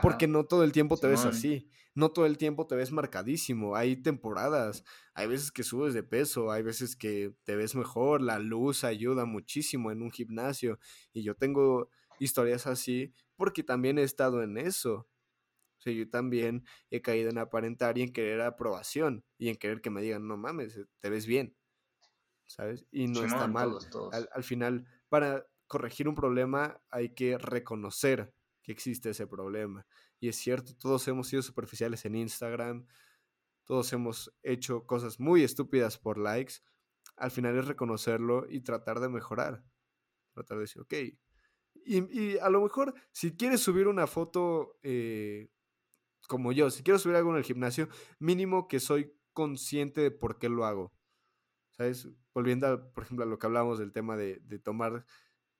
Porque 0.00 0.26
no 0.26 0.44
todo 0.44 0.64
el 0.64 0.72
tiempo 0.72 0.96
te 0.96 1.08
ves 1.08 1.26
así. 1.26 1.68
No 1.94 2.10
todo 2.10 2.24
el 2.24 2.38
tiempo 2.38 2.66
te 2.66 2.74
ves 2.74 2.90
marcadísimo. 2.90 3.76
Hay 3.76 3.96
temporadas. 3.96 4.84
Hay 5.12 5.26
veces 5.26 5.52
que 5.52 5.62
subes 5.62 5.92
de 5.92 6.02
peso. 6.02 6.50
Hay 6.50 6.62
veces 6.62 6.96
que 6.96 7.34
te 7.44 7.54
ves 7.54 7.74
mejor. 7.74 8.22
La 8.22 8.38
luz 8.38 8.84
ayuda 8.84 9.26
muchísimo 9.26 9.90
en 9.90 10.00
un 10.00 10.10
gimnasio. 10.10 10.78
Y 11.12 11.22
yo 11.22 11.34
tengo 11.34 11.90
historias 12.18 12.66
así 12.66 13.14
porque 13.36 13.62
también 13.62 13.98
he 13.98 14.02
estado 14.02 14.42
en 14.42 14.56
eso. 14.56 15.08
O 15.78 15.82
sea, 15.82 15.92
yo 15.92 16.08
también 16.08 16.64
he 16.90 17.02
caído 17.02 17.28
en 17.28 17.38
aparentar 17.38 17.98
y 17.98 18.02
en 18.02 18.12
querer 18.12 18.40
aprobación 18.40 19.24
y 19.36 19.48
en 19.48 19.56
querer 19.56 19.80
que 19.80 19.90
me 19.90 20.00
digan, 20.00 20.28
no 20.28 20.36
mames, 20.36 20.76
eh, 20.76 20.86
te 21.00 21.10
ves 21.10 21.26
bien, 21.26 21.56
¿sabes? 22.46 22.86
Y 22.92 23.08
no 23.08 23.24
está 23.24 23.48
mal. 23.48 23.76
Al, 24.32 24.44
final, 24.44 24.86
para 25.08 25.44
corregir 25.66 26.06
un 26.06 26.14
problema 26.14 26.80
hay 26.88 27.14
que 27.14 27.36
reconocer 27.36 28.32
que 28.62 28.70
existe 28.70 29.10
ese 29.10 29.26
problema. 29.26 29.84
Y 30.20 30.28
es 30.28 30.36
cierto, 30.36 30.76
todos 30.76 31.08
hemos 31.08 31.26
sido 31.26 31.42
superficiales 31.42 32.04
en 32.04 32.14
Instagram, 32.14 32.86
todos 33.64 33.92
hemos 33.92 34.32
hecho 34.44 34.86
cosas 34.86 35.18
muy 35.18 35.42
estúpidas 35.42 35.98
por 35.98 36.16
likes. 36.16 36.54
Al 37.16 37.32
final 37.32 37.58
es 37.58 37.66
reconocerlo 37.66 38.46
y 38.48 38.60
tratar 38.60 39.00
de 39.00 39.08
mejorar. 39.08 39.64
Tratar 40.32 40.58
de 40.58 40.60
decir, 40.60 40.82
ok, 40.82 40.94
y, 41.74 42.38
a 42.38 42.48
lo 42.50 42.62
mejor, 42.62 42.94
si 43.12 43.36
quieres 43.36 43.60
subir 43.60 43.88
una 43.88 44.06
foto 44.06 44.78
eh, 44.82 45.50
como 46.28 46.52
yo, 46.52 46.70
si 46.70 46.82
quiero 46.82 46.98
subir 46.98 47.16
algo 47.16 47.30
en 47.30 47.36
el 47.36 47.44
gimnasio, 47.44 47.88
mínimo 48.18 48.68
que 48.68 48.80
soy 48.80 49.12
consciente 49.32 50.00
de 50.00 50.10
por 50.10 50.38
qué 50.38 50.48
lo 50.48 50.64
hago. 50.64 50.92
¿Sabes? 51.72 52.08
Volviendo, 52.34 52.66
a, 52.66 52.92
por 52.92 53.04
ejemplo, 53.04 53.24
a 53.24 53.28
lo 53.28 53.38
que 53.38 53.46
hablábamos 53.46 53.78
del 53.78 53.92
tema 53.92 54.16
de, 54.16 54.40
de 54.44 54.58
tomar 54.58 55.06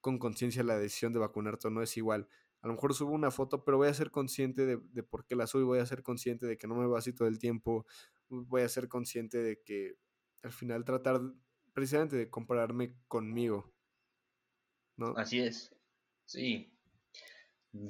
con 0.00 0.18
conciencia 0.18 0.62
la 0.62 0.78
decisión 0.78 1.12
de 1.12 1.20
vacunarte 1.20 1.68
o 1.68 1.70
no 1.70 1.82
es 1.82 1.96
igual. 1.96 2.28
A 2.62 2.68
lo 2.68 2.74
mejor 2.74 2.94
subo 2.94 3.12
una 3.12 3.32
foto, 3.32 3.64
pero 3.64 3.78
voy 3.78 3.88
a 3.88 3.94
ser 3.94 4.10
consciente 4.12 4.66
de, 4.66 5.02
por 5.02 5.26
qué 5.26 5.34
la 5.34 5.48
subo, 5.48 5.66
voy 5.66 5.80
a 5.80 5.86
ser 5.86 6.02
consciente 6.02 6.46
de 6.46 6.56
que 6.56 6.68
no 6.68 6.76
me 6.76 6.86
va 6.86 6.98
así 6.98 7.12
todo 7.12 7.26
el 7.26 7.38
tiempo, 7.38 7.86
voy 8.28 8.62
a 8.62 8.68
ser 8.68 8.88
consciente 8.88 9.38
de 9.38 9.60
que 9.62 9.96
al 10.42 10.52
final 10.52 10.84
tratar 10.84 11.20
precisamente 11.72 12.16
de 12.16 12.30
compararme 12.30 12.96
conmigo. 13.08 13.72
¿no? 14.96 15.14
Así 15.16 15.40
es. 15.40 15.74
Sí. 16.32 16.72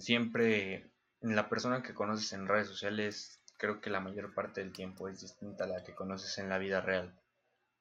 Siempre 0.01 0.91
la 1.21 1.49
persona 1.49 1.81
que 1.81 1.95
conoces 1.95 2.33
en 2.33 2.49
redes 2.49 2.67
sociales, 2.67 3.41
creo 3.57 3.81
que 3.81 3.89
la 3.89 4.01
mayor 4.01 4.35
parte 4.35 4.61
del 4.61 4.73
tiempo 4.73 5.07
es 5.07 5.21
distinta 5.21 5.63
a 5.63 5.69
la 5.69 5.85
que 5.85 5.95
conoces 5.95 6.39
en 6.39 6.49
la 6.49 6.59
vida 6.59 6.81
real. 6.81 7.15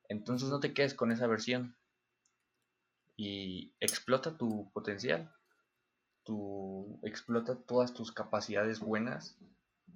Entonces 0.08 0.50
no 0.50 0.60
te 0.60 0.72
quedes 0.76 0.94
con 0.94 1.12
esa 1.12 1.26
versión 1.26 1.76
y 3.18 3.74
explota 3.80 4.38
tu 4.38 4.72
potencial. 4.72 5.34
Tu, 6.24 7.00
explota 7.02 7.56
todas 7.56 7.96
tus 7.96 8.12
capacidades 8.12 8.82
buenas 8.82 9.36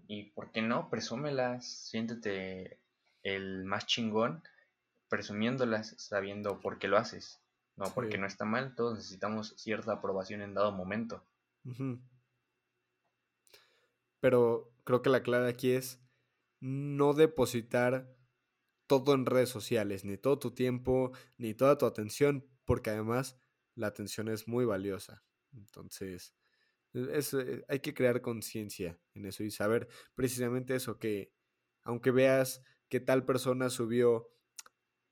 y, 0.08 0.32
¿por 0.32 0.52
qué 0.52 0.64
no? 0.64 0.90
Presúmelas, 0.90 1.68
siéntete 1.68 2.80
el 3.22 3.66
más 3.66 3.86
chingón 3.86 4.42
presumiéndolas 5.10 5.94
sabiendo 6.00 6.60
por 6.60 6.80
qué 6.80 6.88
lo 6.88 6.98
haces. 6.98 7.45
No, 7.78 7.94
porque 7.94 8.18
no 8.18 8.26
está 8.26 8.46
mal, 8.46 8.74
todos 8.76 8.96
necesitamos 8.96 9.54
cierta 9.58 9.94
aprobación 9.94 10.42
en 10.42 10.54
dado 10.54 10.72
momento. 10.72 11.26
Pero 14.20 14.74
creo 14.84 15.02
que 15.02 15.10
la 15.10 15.24
clave 15.24 15.50
aquí 15.50 15.72
es 15.72 16.02
no 16.62 17.14
depositar 17.14 18.16
todo 18.88 19.14
en 19.14 19.26
redes 19.26 19.50
sociales, 19.50 20.06
ni 20.06 20.18
todo 20.18 20.40
tu 20.40 20.52
tiempo, 20.52 21.12
ni 21.38 21.54
toda 21.54 21.78
tu 21.78 21.86
atención, 21.86 22.48
porque 22.66 22.92
además 22.92 23.38
la 23.76 23.88
atención 23.88 24.30
es 24.30 24.48
muy 24.48 24.64
valiosa. 24.66 25.24
Entonces, 25.54 26.34
e, 26.94 27.20
eh, 27.20 27.66
hay 27.68 27.80
que 27.80 27.94
crear 27.94 28.22
conciencia 28.22 28.98
en 29.14 29.26
eso 29.26 29.44
y 29.44 29.52
saber 29.52 29.88
precisamente 30.16 30.76
eso, 30.76 30.98
que 30.98 31.34
aunque 31.84 32.12
veas 32.12 32.64
que 32.90 33.00
tal 33.00 33.26
persona 33.26 33.70
subió 33.70 34.30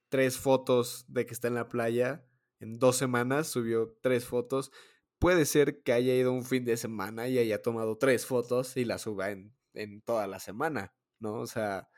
tres 0.10 0.38
fotos 0.38 1.06
de 1.08 1.26
que 1.26 1.34
está 1.34 1.48
en 1.48 1.56
la 1.56 1.70
playa, 1.70 2.26
en 2.64 2.80
dos 2.80 2.96
semanas 2.98 3.48
subió 3.48 3.98
tres 4.02 4.26
fotos, 4.26 4.72
puede 5.20 5.46
ser 5.46 5.84
que 5.84 5.94
haya 5.94 6.16
ido 6.16 6.32
un 6.32 6.46
fin 6.46 6.66
de 6.66 6.78
semana 6.78 7.28
y 7.28 7.38
haya 7.38 7.62
tomado 7.62 7.98
tres 7.98 8.26
fotos 8.26 8.78
y 8.78 8.86
las 8.86 9.02
suba 9.02 9.32
en, 9.32 9.54
en 9.74 10.02
toda 10.02 10.28
la 10.28 10.40
semana, 10.40 10.94
¿no? 11.20 11.42
O 11.42 11.48
sea, 11.48 11.90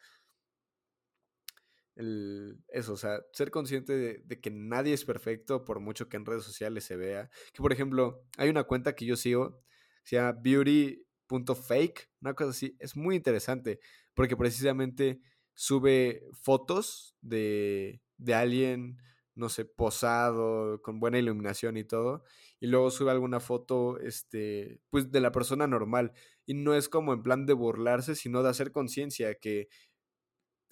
el, 1.96 2.58
eso, 2.70 2.94
o 2.94 2.98
sea, 2.98 3.22
ser 3.32 3.52
consciente 3.52 4.24
de, 4.24 4.42
que 4.42 4.50
nadie 4.50 4.94
es 4.94 5.06
perfecto 5.06 5.64
por 5.64 5.80
mucho 5.80 6.10
que 6.10 6.18
en 6.18 6.26
redes 6.26 6.44
sociales 6.44 6.84
se 6.84 6.96
vea. 6.98 7.30
Que 7.54 7.62
por 7.62 7.72
ejemplo, 7.72 8.26
hay 8.38 8.50
una 8.50 8.64
cuenta 8.64 8.96
que 8.96 9.06
yo 9.06 9.16
sigo, 9.16 9.62
se 10.04 10.16
llama 10.16 10.34
beauty.fake, 10.42 12.10
una 12.22 12.34
cosa 12.34 12.50
así, 12.52 12.76
es 12.80 12.96
muy 12.96 13.16
interesante 13.16 13.80
porque 14.16 14.36
precisamente 14.36 15.22
sube 15.54 16.24
fotos 16.34 17.16
de, 17.22 18.02
de 18.18 18.34
alguien, 18.34 18.98
no 19.36 19.50
sé, 19.50 19.66
posado, 19.66 20.82
con 20.82 21.00
buena 21.00 21.20
iluminación 21.20 21.78
y 21.78 21.84
todo, 21.84 22.24
y 22.60 22.68
luego 22.68 22.90
sube 22.90 23.12
alguna 23.12 23.40
foto, 23.40 24.00
este, 24.00 24.80
pues 24.90 25.12
de 25.12 25.20
la 25.20 25.32
persona 25.32 25.68
normal, 25.68 26.14
y 26.46 26.54
no 26.54 26.74
es 26.74 26.90
como 26.90 27.14
en 27.14 27.24
plan 27.24 27.46
de 27.46 27.54
burlarse, 27.54 28.16
sino 28.16 28.44
de 28.44 28.50
hacer 28.50 28.72
conciencia 28.72 29.36
que 29.36 29.68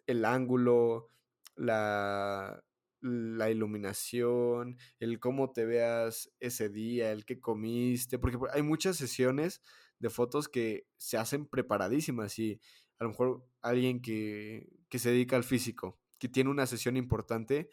el 0.07 0.25
ángulo, 0.25 1.09
la, 1.55 2.63
la 3.01 3.49
iluminación, 3.49 4.77
el 4.99 5.19
cómo 5.19 5.51
te 5.51 5.65
veas 5.65 6.31
ese 6.39 6.69
día, 6.69 7.11
el 7.11 7.25
que 7.25 7.39
comiste, 7.39 8.17
porque 8.17 8.37
hay 8.53 8.61
muchas 8.61 8.97
sesiones 8.97 9.61
de 9.99 10.09
fotos 10.09 10.47
que 10.47 10.87
se 10.97 11.17
hacen 11.17 11.45
preparadísimas 11.45 12.39
y 12.39 12.59
a 12.99 13.03
lo 13.03 13.09
mejor 13.09 13.45
alguien 13.61 14.01
que, 14.01 14.69
que 14.89 14.99
se 14.99 15.11
dedica 15.11 15.35
al 15.35 15.43
físico, 15.43 15.99
que 16.17 16.29
tiene 16.29 16.49
una 16.49 16.65
sesión 16.65 16.95
importante, 16.97 17.69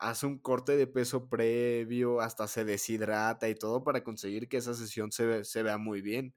hace 0.00 0.26
un 0.26 0.38
corte 0.38 0.76
de 0.76 0.86
peso 0.86 1.28
previo, 1.28 2.20
hasta 2.20 2.48
se 2.48 2.64
deshidrata 2.64 3.48
y 3.48 3.54
todo 3.54 3.84
para 3.84 4.02
conseguir 4.02 4.48
que 4.48 4.56
esa 4.56 4.74
sesión 4.74 5.12
se, 5.12 5.44
se 5.44 5.62
vea 5.62 5.78
muy 5.78 6.02
bien. 6.02 6.34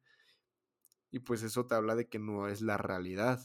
Y 1.11 1.20
pues 1.20 1.43
eso 1.43 1.66
te 1.66 1.76
habla 1.76 1.95
de 1.95 2.07
que 2.09 2.20
no 2.20 2.47
es 2.47 2.61
la 2.61 2.78
realidad 2.78 3.39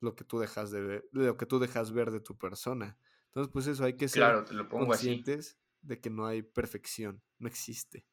lo 0.00 0.14
que 0.14 0.24
tú 0.24 0.38
dejas 0.38 0.70
de 0.70 0.80
ver, 0.80 1.08
lo 1.12 1.36
que 1.36 1.46
tú 1.46 1.58
dejas 1.58 1.92
ver 1.92 2.10
de 2.10 2.20
tu 2.20 2.36
persona. 2.38 2.98
Entonces, 3.26 3.52
pues 3.52 3.66
eso, 3.66 3.84
hay 3.84 3.96
que 3.96 4.08
ser 4.08 4.44
conscientes 4.68 5.58
de 5.82 6.00
que 6.00 6.10
no 6.10 6.26
hay 6.26 6.42
perfección, 6.42 7.22
no 7.38 7.48
existe. 7.48 8.06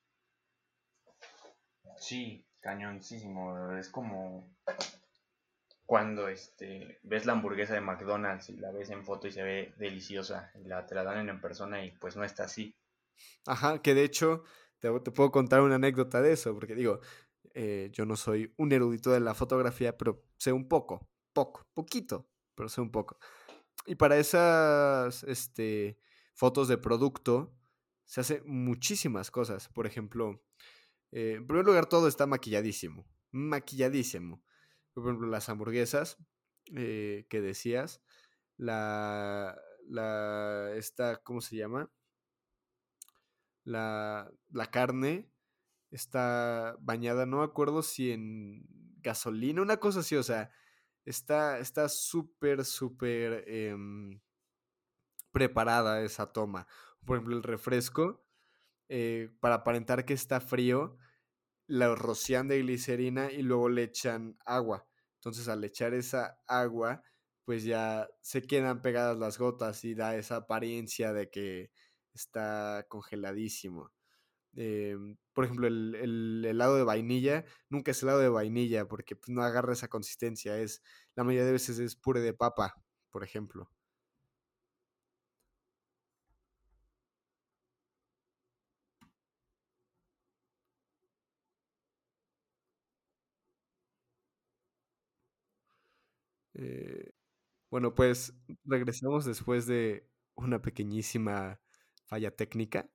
Sí, 1.98 2.46
cañoncísimo. 2.60 3.72
Es 3.78 3.90
como 3.90 4.54
cuando 5.94 6.28
este 6.28 6.98
ves 7.04 7.28
la 7.28 7.34
hamburguesa 7.34 7.76
de 7.76 7.82
McDonald's 7.82 8.50
y 8.50 8.58
la 8.58 8.72
ves 8.72 8.90
en 8.90 9.06
foto 9.06 9.28
y 9.28 9.32
se 9.32 9.44
ve 9.44 9.76
deliciosa 9.78 10.52
y 10.60 10.68
la, 10.68 10.88
te 10.88 10.96
la 10.96 11.04
dan 11.04 11.30
en 11.30 11.40
persona 11.40 11.86
y 11.86 11.92
pues 11.92 12.16
no 12.16 12.24
está 12.24 12.46
así. 12.46 12.76
Ajá, 13.46 13.80
que 13.80 13.94
de 13.94 14.04
hecho 14.04 14.44
te, 14.80 14.90
puedo 14.90 15.30
contar 15.30 15.62
una 15.62 15.76
anécdota 15.76 16.20
de 16.24 16.34
eso, 16.34 16.52
porque 16.56 16.74
digo, 16.74 17.00
eh, 17.54 17.92
yo 17.94 18.08
no 18.08 18.16
soy 18.16 18.52
un 18.58 18.72
erudito 18.72 19.12
de 19.12 19.20
la 19.20 19.36
fotografía, 19.36 19.96
pero 19.96 20.24
sé 20.40 20.52
un 20.52 20.68
poco 20.68 21.08
poco, 21.32 21.68
poquito, 21.76 22.28
pero 22.56 22.70
sé 22.70 22.82
un 22.82 22.90
poco. 22.90 23.20
Y 23.86 23.94
para 23.94 24.18
esas 24.18 25.24
este, 25.26 26.00
fotos 26.34 26.70
de 26.70 26.80
producto 26.80 27.54
se 28.06 28.22
hace 28.22 28.42
muchísimas 28.48 29.30
cosas. 29.30 29.70
Por 29.70 29.86
ejemplo, 29.86 30.42
eh, 31.12 31.36
en 31.38 31.46
primer 31.46 31.68
lugar, 31.68 31.86
todo 31.86 32.08
está 32.08 32.26
maquilladísimo. 32.26 33.06
Maquilladísimo. 33.30 34.44
Por 34.94 35.06
ejemplo, 35.06 35.28
las 35.28 35.50
hamburguesas 35.50 36.18
eh, 36.76 37.26
que 37.30 37.42
decías. 37.42 38.02
La. 38.58 39.58
La. 39.88 40.72
Esta. 40.76 41.18
¿Cómo 41.24 41.42
se 41.42 41.56
llama? 41.56 41.92
La, 43.64 44.32
la 44.50 44.72
carne 44.72 45.32
está 45.90 46.76
bañada, 46.80 47.26
no 47.26 47.38
me 47.38 47.44
acuerdo 47.44 47.82
si 47.84 48.12
en 48.12 48.66
gasolina, 49.02 49.62
una 49.62 49.78
cosa 49.78 50.00
así, 50.00 50.16
o 50.16 50.24
sea, 50.24 50.52
está 51.06 51.90
súper, 51.90 52.66
súper 52.66 53.44
em, 53.48 54.20
preparada 55.32 56.02
esa 56.02 56.32
toma. 56.32 56.68
Por 57.06 57.18
ejemplo, 57.18 57.36
el 57.36 57.44
refresco, 57.44 58.26
eh, 58.90 59.30
para 59.40 59.56
aparentar 59.56 60.06
que 60.06 60.14
está 60.14 60.40
frío, 60.40 60.98
lo 61.68 61.96
rocian 61.96 62.48
de 62.48 62.60
glicerina 62.60 63.32
y 63.32 63.42
luego 63.42 63.70
le 63.70 63.84
echan 63.84 64.38
agua. 64.46 64.88
Entonces, 65.16 65.48
al 65.48 65.64
echar 65.64 65.94
esa 65.94 66.38
agua, 66.48 67.04
pues 67.46 67.64
ya 67.64 68.10
se 68.22 68.42
quedan 68.44 68.82
pegadas 68.82 69.18
las 69.18 69.38
gotas 69.38 69.84
y 69.86 69.96
da 69.96 70.16
esa 70.16 70.38
apariencia 70.38 71.14
de 71.14 71.30
que 71.30 71.72
está 72.14 72.86
congeladísimo. 72.90 73.92
Em, 74.56 75.18
por 75.34 75.46
ejemplo, 75.46 75.68
el, 75.68 76.46
helado 76.46 76.78
de 76.78 76.84
vainilla 76.84 77.46
nunca 77.70 77.92
es 77.92 78.04
helado 78.04 78.20
de 78.20 78.30
vainilla 78.30 78.88
porque 78.88 79.16
pues, 79.16 79.30
no 79.30 79.42
agarra 79.44 79.74
esa 79.74 79.88
consistencia. 79.88 80.58
Es, 80.60 80.82
la 81.16 81.24
mayoría 81.24 81.46
de 81.46 81.54
veces 81.54 81.80
es 81.80 81.96
puré 81.96 82.22
de 82.22 82.34
papa, 82.34 82.76
por 83.12 83.24
ejemplo. 83.24 83.70
Bueno, 97.74 97.96
pues 97.96 98.36
regresamos 98.66 99.26
después 99.26 99.66
de 99.66 100.08
una 100.36 100.62
pequeñísima 100.62 101.60
falla 102.06 102.30
técnica. 102.30 102.88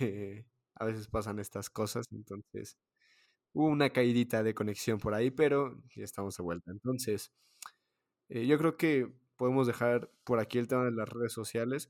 Eh, 0.00 0.44
a 0.74 0.84
veces 0.84 1.08
pasan 1.08 1.38
estas 1.38 1.70
cosas, 1.70 2.04
entonces 2.12 2.76
hubo 3.54 3.68
una 3.68 3.88
caidita 3.88 4.42
de 4.42 4.54
conexión 4.54 4.98
por 4.98 5.14
ahí, 5.14 5.30
pero 5.30 5.82
ya 5.96 6.04
estamos 6.04 6.36
de 6.36 6.42
vuelta. 6.42 6.70
Entonces, 6.70 7.32
eh, 8.28 8.46
yo 8.46 8.58
creo 8.58 8.76
que 8.76 9.10
podemos 9.36 9.66
dejar 9.66 10.12
por 10.24 10.40
aquí 10.40 10.58
el 10.58 10.68
tema 10.68 10.84
de 10.84 10.92
las 10.92 11.08
redes 11.08 11.32
sociales. 11.32 11.88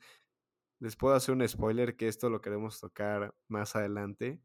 Les 0.79 0.95
puedo 0.95 1.17
hacer 1.17 1.35
un 1.35 1.49
spoiler 1.49 1.97
que 1.97 2.07
esto 2.07 2.31
lo 2.31 2.41
queremos 2.41 2.79
tocar 2.79 3.35
más 3.49 3.75
adelante 3.75 4.41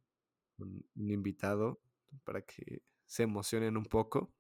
con 0.58 0.84
un 0.96 1.12
invitado 1.12 1.80
para 2.24 2.42
que 2.42 2.82
se 3.06 3.22
emocionen 3.22 3.78
un 3.78 3.86
poco. 3.86 4.34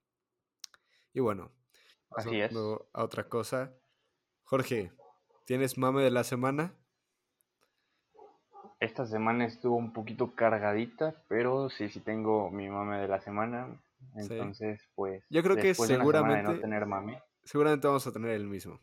Y 1.13 1.19
bueno, 1.19 1.53
pasando 2.15 2.87
a 2.93 3.03
otra 3.03 3.25
cosa. 3.25 3.73
Jorge, 4.43 4.91
¿tienes 5.45 5.77
mame 5.77 6.03
de 6.03 6.11
la 6.11 6.23
semana? 6.23 6.73
Esta 8.79 9.05
semana 9.05 9.45
estuvo 9.45 9.77
un 9.77 9.93
poquito 9.93 10.35
cargadita, 10.35 11.15
pero 11.29 11.69
sí, 11.69 11.89
sí 11.89 12.01
tengo 12.01 12.49
mi 12.51 12.69
mame 12.69 12.99
de 12.99 13.07
la 13.07 13.21
semana. 13.21 13.81
Entonces, 14.15 14.81
pues. 14.95 15.23
Yo 15.29 15.41
creo 15.41 15.55
que 15.55 15.73
seguramente. 15.73 16.43
no 16.43 16.59
tener 16.59 16.85
mame. 16.85 17.21
Seguramente 17.43 17.87
vamos 17.87 18.05
a 18.05 18.11
tener 18.11 18.31
el 18.31 18.47
mismo. 18.47 18.79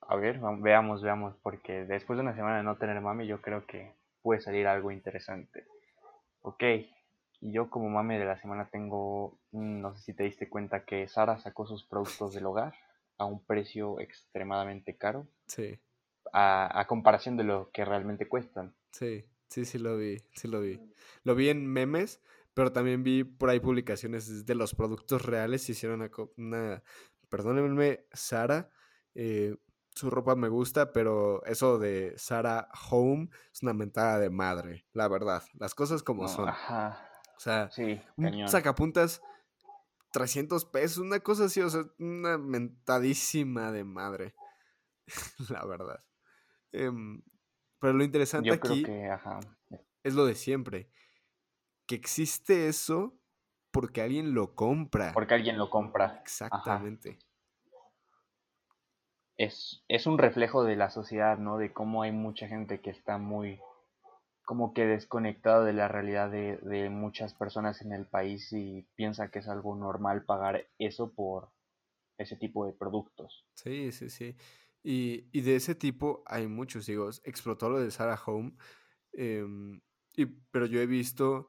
a 0.00 0.16
ver, 0.16 0.38
veamos, 0.60 1.02
veamos, 1.02 1.34
porque 1.42 1.84
después 1.84 2.16
de 2.16 2.22
una 2.22 2.34
semana 2.34 2.58
de 2.58 2.62
no 2.62 2.76
tener 2.76 3.00
mami, 3.00 3.26
yo 3.26 3.40
creo 3.40 3.66
que 3.66 3.94
puede 4.22 4.40
salir 4.40 4.66
algo 4.66 4.90
interesante. 4.90 5.66
Ok, 6.42 6.62
y 7.44 7.52
yo 7.52 7.68
como 7.68 7.90
mami 7.90 8.16
de 8.16 8.24
la 8.24 8.40
semana 8.40 8.70
tengo, 8.70 9.38
mm, 9.52 9.82
no 9.82 9.94
sé 9.94 10.02
si 10.02 10.14
te 10.14 10.24
diste 10.24 10.48
cuenta 10.48 10.86
que 10.86 11.06
Sara 11.08 11.36
sacó 11.38 11.66
sus 11.66 11.84
productos 11.84 12.32
del 12.32 12.46
hogar 12.46 12.72
a 13.18 13.26
un 13.26 13.44
precio 13.44 14.00
extremadamente 14.00 14.96
caro. 14.96 15.28
Sí. 15.46 15.78
A, 16.32 16.80
a 16.80 16.86
comparación 16.86 17.36
de 17.36 17.44
lo 17.44 17.70
que 17.70 17.84
realmente 17.84 18.28
cuestan. 18.28 18.74
Sí, 18.92 19.26
sí, 19.48 19.66
sí 19.66 19.78
lo 19.78 19.98
vi, 19.98 20.16
sí 20.32 20.48
lo 20.48 20.62
vi. 20.62 20.80
Lo 21.22 21.34
vi 21.34 21.50
en 21.50 21.66
memes, 21.66 22.22
pero 22.54 22.72
también 22.72 23.02
vi 23.02 23.24
por 23.24 23.50
ahí 23.50 23.60
publicaciones 23.60 24.46
de 24.46 24.54
los 24.54 24.74
productos 24.74 25.26
reales. 25.26 25.68
Hicieron 25.68 26.00
una, 26.00 26.10
una 26.38 26.82
perdónenme, 27.28 28.06
Sara, 28.10 28.70
eh, 29.14 29.54
su 29.94 30.08
ropa 30.08 30.34
me 30.34 30.48
gusta, 30.48 30.94
pero 30.94 31.44
eso 31.44 31.78
de 31.78 32.14
Sara 32.16 32.68
Home 32.90 33.28
es 33.52 33.62
una 33.62 33.74
mentada 33.74 34.18
de 34.18 34.30
madre, 34.30 34.86
la 34.94 35.08
verdad. 35.08 35.42
Las 35.58 35.74
cosas 35.74 36.02
como 36.02 36.26
son. 36.26 36.48
Ajá. 36.48 37.10
O 37.36 37.40
sea, 37.40 37.70
sí, 37.70 38.00
un 38.16 38.48
sacapuntas 38.48 39.20
300 40.12 40.64
pesos, 40.66 40.98
una 40.98 41.20
cosa 41.20 41.46
así, 41.46 41.60
o 41.60 41.68
sea, 41.68 41.82
una 41.98 42.38
mentadísima 42.38 43.72
de 43.72 43.84
madre, 43.84 44.34
la 45.50 45.64
verdad. 45.66 46.04
Em, 46.72 47.22
pero 47.80 47.94
lo 47.94 48.04
interesante 48.04 48.52
aquí 48.52 48.86
es 50.04 50.14
lo 50.14 50.24
de 50.26 50.34
siempre, 50.36 50.88
que 51.86 51.96
existe 51.96 52.68
eso 52.68 53.18
porque 53.70 54.02
alguien 54.02 54.34
lo 54.34 54.54
compra. 54.54 55.12
Porque 55.12 55.34
alguien 55.34 55.58
lo 55.58 55.68
compra. 55.68 56.20
Exactamente. 56.22 57.18
Es, 59.36 59.84
es, 59.88 60.06
un 60.06 60.16
reflejo 60.18 60.62
de 60.62 60.76
la 60.76 60.90
sociedad, 60.90 61.38
¿no? 61.38 61.58
De 61.58 61.72
cómo 61.72 62.02
hay 62.02 62.12
mucha 62.12 62.46
gente 62.46 62.80
que 62.80 62.90
está 62.90 63.18
muy 63.18 63.60
como 64.44 64.74
que 64.74 64.86
desconectada 64.86 65.64
de 65.64 65.72
la 65.72 65.88
realidad 65.88 66.30
de, 66.30 66.58
de 66.58 66.90
muchas 66.90 67.34
personas 67.34 67.82
en 67.82 67.92
el 67.92 68.06
país 68.06 68.52
y 68.52 68.86
piensa 68.94 69.30
que 69.30 69.40
es 69.40 69.48
algo 69.48 69.74
normal 69.74 70.24
pagar 70.24 70.66
eso 70.78 71.12
por 71.12 71.50
ese 72.18 72.36
tipo 72.36 72.66
de 72.66 72.72
productos. 72.72 73.46
Sí, 73.54 73.90
sí, 73.92 74.10
sí. 74.10 74.36
Y, 74.82 75.28
y 75.32 75.40
de 75.40 75.56
ese 75.56 75.74
tipo 75.74 76.22
hay 76.26 76.46
muchos, 76.46 76.86
digo, 76.86 77.08
explotó 77.24 77.70
lo 77.70 77.80
de 77.80 77.90
Sarah 77.90 78.20
Home, 78.26 78.52
em, 79.12 79.80
y, 80.16 80.26
pero 80.26 80.66
yo 80.66 80.80
he 80.80 80.86
visto 80.86 81.48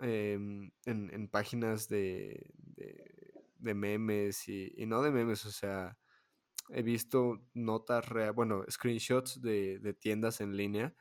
Em, 0.00 0.70
en, 0.84 1.28
páginas 1.28 1.88
de, 1.88 2.50
de, 3.58 3.74
memes 3.74 4.48
y, 4.48 4.74
no 4.86 5.00
de 5.00 5.10
memes, 5.10 5.46
o 5.46 5.50
sea, 5.50 5.96
he 6.70 6.82
visto 6.82 7.40
notas, 7.54 8.08
reales, 8.08 8.34
bueno, 8.34 8.64
screenshots 8.70 9.40
de, 9.40 9.78
de 9.78 9.94
tiendas 9.94 10.40
en 10.40 10.56
línea 10.56 10.94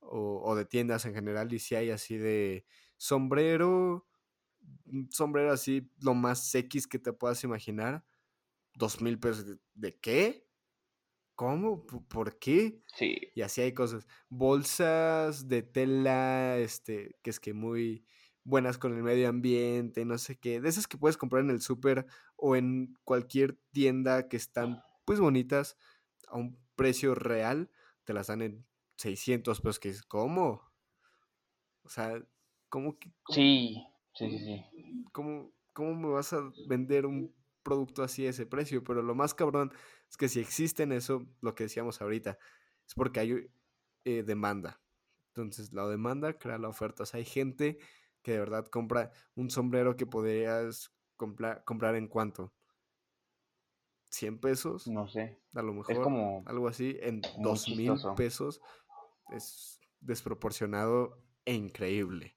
o, 0.00 0.54
de 0.56 0.64
tiendas 0.64 1.04
en 1.04 1.14
general 1.14 1.52
y 1.52 1.58
si 1.58 1.74
hay 1.74 1.90
así 1.90 2.16
de 2.16 2.64
sombrero, 2.96 4.06
sombrero 5.10 5.52
así, 5.52 5.90
lo 6.00 6.14
más 6.14 6.54
X 6.54 6.86
que 6.86 6.98
te 6.98 7.12
puedas 7.12 7.44
imaginar, 7.44 8.04
dos 8.74 9.00
mil 9.00 9.18
pesos. 9.18 9.58
¿De 9.74 9.98
qué? 9.98 10.46
¿Cómo? 11.34 11.86
¿Por 11.86 12.38
qué? 12.38 12.82
Sí. 12.96 13.16
Y 13.34 13.42
así 13.42 13.62
hay 13.62 13.72
cosas. 13.72 14.06
Bolsas 14.28 15.48
de 15.48 15.62
tela, 15.62 16.58
este, 16.58 17.16
que 17.22 17.30
es 17.30 17.40
que 17.40 17.54
muy 17.54 18.04
buenas 18.44 18.78
con 18.78 18.94
el 18.94 19.02
medio 19.02 19.28
ambiente, 19.28 20.04
no 20.04 20.18
sé 20.18 20.38
qué. 20.38 20.60
De 20.60 20.68
esas 20.68 20.86
que 20.86 20.98
puedes 20.98 21.16
comprar 21.16 21.42
en 21.42 21.50
el 21.50 21.60
súper 21.62 22.06
o 22.36 22.56
en 22.56 22.94
cualquier 23.04 23.58
tienda 23.72 24.28
que 24.28 24.36
están, 24.36 24.82
pues, 25.04 25.20
bonitas 25.20 25.78
a 26.28 26.36
un 26.36 26.58
precio 26.76 27.14
real. 27.14 27.70
Te 28.04 28.12
las 28.12 28.26
dan 28.26 28.42
en 28.42 28.66
600 29.00 29.60
pesos, 29.60 29.78
que 29.80 29.88
es, 29.88 30.02
¿cómo? 30.02 30.62
O 31.82 31.88
sea, 31.88 32.22
¿cómo 32.68 32.98
que? 32.98 33.10
Sí, 33.30 33.82
sí, 34.14 34.30
sí, 34.30 34.38
sí. 34.38 35.04
¿Cómo, 35.12 35.52
¿Cómo 35.72 35.94
me 35.94 36.08
vas 36.08 36.32
a 36.34 36.52
vender 36.68 37.06
un 37.06 37.34
producto 37.62 38.02
así 38.02 38.26
a 38.26 38.30
ese 38.30 38.44
precio? 38.44 38.84
Pero 38.84 39.02
lo 39.02 39.14
más 39.14 39.32
cabrón 39.32 39.72
es 40.08 40.16
que 40.16 40.28
si 40.28 40.40
existen 40.40 40.92
eso, 40.92 41.26
lo 41.40 41.54
que 41.54 41.64
decíamos 41.64 42.02
ahorita, 42.02 42.38
es 42.86 42.94
porque 42.94 43.20
hay 43.20 43.50
eh, 44.04 44.22
demanda. 44.22 44.80
Entonces, 45.28 45.72
la 45.72 45.86
demanda 45.86 46.38
crea 46.38 46.58
la 46.58 46.68
oferta. 46.68 47.04
O 47.04 47.06
sea, 47.06 47.18
hay 47.18 47.24
gente 47.24 47.78
que 48.22 48.32
de 48.32 48.38
verdad 48.40 48.66
compra 48.66 49.12
un 49.34 49.48
sombrero 49.48 49.96
que 49.96 50.04
podrías 50.04 50.92
comprar, 51.16 51.64
comprar 51.64 51.94
en 51.94 52.06
cuánto? 52.06 52.52
¿100 54.10 54.40
pesos? 54.40 54.88
No 54.88 55.08
sé. 55.08 55.40
A 55.54 55.62
lo 55.62 55.72
mejor. 55.72 56.02
como 56.02 56.42
algo 56.46 56.68
así. 56.68 56.98
En 57.00 57.22
dos 57.38 57.68
mil 57.68 57.94
pesos. 58.16 58.60
Es 59.30 59.80
desproporcionado 60.00 61.18
e 61.44 61.54
increíble. 61.54 62.34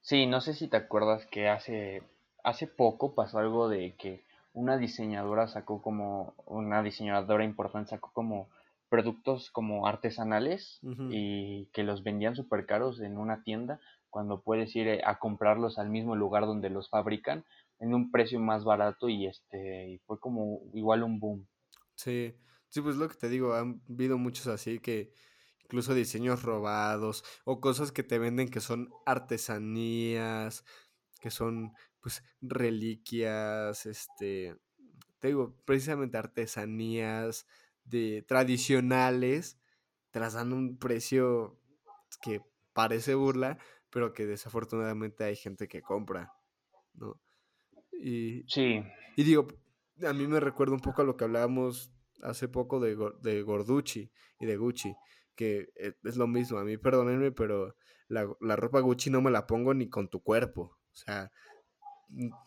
Sí, 0.00 0.26
no 0.26 0.40
sé 0.40 0.54
si 0.54 0.68
te 0.68 0.76
acuerdas 0.76 1.26
que 1.26 1.48
hace, 1.48 2.02
hace 2.42 2.66
poco 2.66 3.14
pasó 3.14 3.38
algo 3.38 3.68
de 3.68 3.94
que 3.96 4.24
una 4.54 4.78
diseñadora 4.78 5.48
sacó 5.48 5.82
como, 5.82 6.34
una 6.46 6.82
diseñadora 6.82 7.44
importante 7.44 7.90
sacó 7.90 8.10
como 8.12 8.48
productos 8.88 9.50
como 9.50 9.86
artesanales 9.86 10.80
y 11.10 11.66
que 11.74 11.82
los 11.82 12.02
vendían 12.02 12.34
súper 12.34 12.64
caros 12.64 13.00
en 13.00 13.18
una 13.18 13.42
tienda 13.42 13.80
cuando 14.08 14.40
puedes 14.40 14.74
ir 14.74 15.02
a 15.04 15.18
comprarlos 15.18 15.78
al 15.78 15.90
mismo 15.90 16.16
lugar 16.16 16.46
donde 16.46 16.70
los 16.70 16.88
fabrican 16.88 17.44
en 17.80 17.92
un 17.92 18.10
precio 18.10 18.40
más 18.40 18.64
barato 18.64 19.10
y 19.10 19.26
este 19.26 20.00
fue 20.06 20.18
como 20.18 20.60
igual 20.72 21.02
un 21.02 21.20
boom. 21.20 21.46
Sí, 21.96 22.34
sí, 22.68 22.80
pues 22.80 22.96
lo 22.96 23.08
que 23.08 23.16
te 23.16 23.28
digo, 23.28 23.54
han 23.54 23.82
habido 23.88 24.18
muchos 24.18 24.46
así 24.46 24.78
que 24.78 25.12
incluso 25.64 25.94
diseños 25.94 26.42
robados 26.42 27.24
o 27.44 27.60
cosas 27.60 27.92
que 27.92 28.02
te 28.02 28.18
venden 28.18 28.48
que 28.48 28.60
son 28.60 28.88
artesanías, 29.04 30.64
que 31.20 31.30
son 31.30 31.72
pues 32.00 32.22
reliquias, 32.40 33.84
este, 33.86 34.56
te 35.18 35.28
digo, 35.28 35.56
precisamente 35.64 36.16
artesanías 36.16 37.46
de 37.84 38.24
tradicionales, 38.26 39.58
tras 40.10 40.34
dando 40.34 40.56
un 40.56 40.78
precio 40.78 41.60
que 42.22 42.40
parece 42.72 43.14
burla, 43.14 43.58
pero 43.90 44.12
que 44.12 44.26
desafortunadamente 44.26 45.24
hay 45.24 45.36
gente 45.36 45.68
que 45.68 45.82
compra, 45.82 46.32
¿no? 46.94 47.20
Y, 47.92 48.44
sí. 48.46 48.82
Y 49.16 49.22
digo, 49.24 49.48
a 50.06 50.12
mí 50.12 50.26
me 50.26 50.40
recuerda 50.40 50.74
un 50.74 50.80
poco 50.80 51.02
a 51.02 51.04
lo 51.04 51.16
que 51.16 51.24
hablábamos 51.24 51.92
hace 52.22 52.48
poco 52.48 52.80
de, 52.80 52.96
de 53.20 53.42
Gorducci 53.42 54.10
y 54.40 54.46
de 54.46 54.56
Gucci, 54.56 54.94
que 55.34 55.70
e, 55.76 55.94
es 56.04 56.16
lo 56.16 56.26
mismo, 56.26 56.58
a 56.58 56.64
mí 56.64 56.76
perdónenme, 56.76 57.32
pero 57.32 57.76
la, 58.08 58.28
la 58.40 58.56
ropa 58.56 58.80
Gucci 58.80 59.10
no 59.10 59.20
me 59.20 59.30
la 59.30 59.46
pongo 59.46 59.74
ni 59.74 59.88
con 59.88 60.08
tu 60.08 60.22
cuerpo, 60.22 60.78
o 60.92 60.96
sea, 60.96 61.30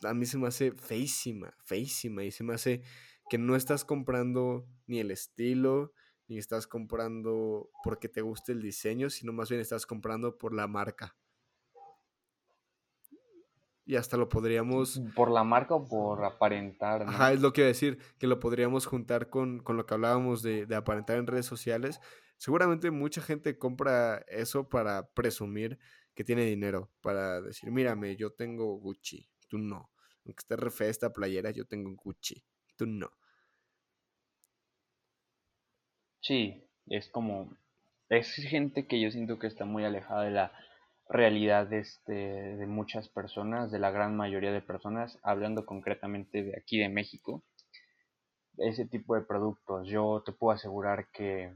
a 0.03 0.13
mí 0.13 0.25
se 0.25 0.37
me 0.37 0.47
hace 0.47 0.71
feísima, 0.71 1.55
feísima, 1.63 2.23
y 2.23 2.31
se 2.31 2.43
me 2.43 2.53
hace 2.53 2.81
que 3.29 3.37
no 3.37 3.55
estás 3.55 3.85
comprando 3.85 4.67
ni 4.87 4.99
el 4.99 5.11
estilo, 5.11 5.93
ni 6.27 6.37
estás 6.37 6.67
comprando 6.67 7.69
porque 7.83 8.09
te 8.09 8.21
guste 8.21 8.51
el 8.53 8.61
diseño, 8.61 9.09
sino 9.09 9.33
más 9.33 9.49
bien 9.49 9.61
estás 9.61 9.85
comprando 9.85 10.37
por 10.37 10.53
la 10.53 10.67
marca. 10.67 11.15
Y 13.91 13.97
hasta 13.97 14.15
lo 14.15 14.29
podríamos... 14.29 15.01
¿Por 15.17 15.29
la 15.29 15.43
marca 15.43 15.75
o 15.75 15.85
por 15.85 16.23
aparentar? 16.23 17.01
Ajá, 17.01 17.33
es 17.33 17.41
lo 17.41 17.51
que 17.51 17.59
iba 17.59 17.65
a 17.65 17.75
decir, 17.75 17.97
que 18.19 18.25
lo 18.25 18.39
podríamos 18.39 18.85
juntar 18.85 19.29
con, 19.29 19.59
con 19.59 19.75
lo 19.75 19.85
que 19.85 19.93
hablábamos 19.93 20.41
de, 20.41 20.65
de 20.65 20.75
aparentar 20.77 21.17
en 21.17 21.27
redes 21.27 21.45
sociales. 21.45 21.99
Seguramente 22.37 22.89
mucha 22.89 23.21
gente 23.21 23.57
compra 23.57 24.23
eso 24.29 24.69
para 24.69 25.09
presumir 25.09 25.77
que 26.13 26.23
tiene 26.23 26.45
dinero, 26.45 26.89
para 27.01 27.41
decir, 27.41 27.69
mírame, 27.69 28.15
yo 28.15 28.31
tengo 28.31 28.77
Gucci, 28.77 29.29
tú 29.49 29.57
no. 29.57 29.91
Aunque 30.25 30.39
esté 30.39 30.55
re 30.55 30.71
fea 30.71 30.87
esta 30.87 31.11
playera, 31.11 31.51
yo 31.51 31.65
tengo 31.65 31.93
Gucci, 31.93 32.45
tú 32.77 32.85
no. 32.85 33.11
Sí, 36.21 36.65
es 36.85 37.09
como, 37.09 37.57
es 38.07 38.35
gente 38.35 38.87
que 38.87 39.01
yo 39.01 39.11
siento 39.11 39.37
que 39.37 39.47
está 39.47 39.65
muy 39.65 39.83
alejada 39.83 40.23
de 40.23 40.31
la 40.31 40.53
realidad 41.11 41.67
de, 41.67 41.79
este, 41.79 42.13
de 42.13 42.65
muchas 42.67 43.09
personas, 43.09 43.69
de 43.71 43.79
la 43.79 43.91
gran 43.91 44.15
mayoría 44.15 44.51
de 44.51 44.61
personas, 44.61 45.19
hablando 45.23 45.65
concretamente 45.65 46.41
de 46.41 46.57
aquí 46.57 46.79
de 46.79 46.89
México, 46.89 47.43
ese 48.57 48.85
tipo 48.85 49.15
de 49.15 49.21
productos. 49.21 49.87
Yo 49.87 50.23
te 50.25 50.31
puedo 50.31 50.55
asegurar 50.55 51.07
que 51.11 51.53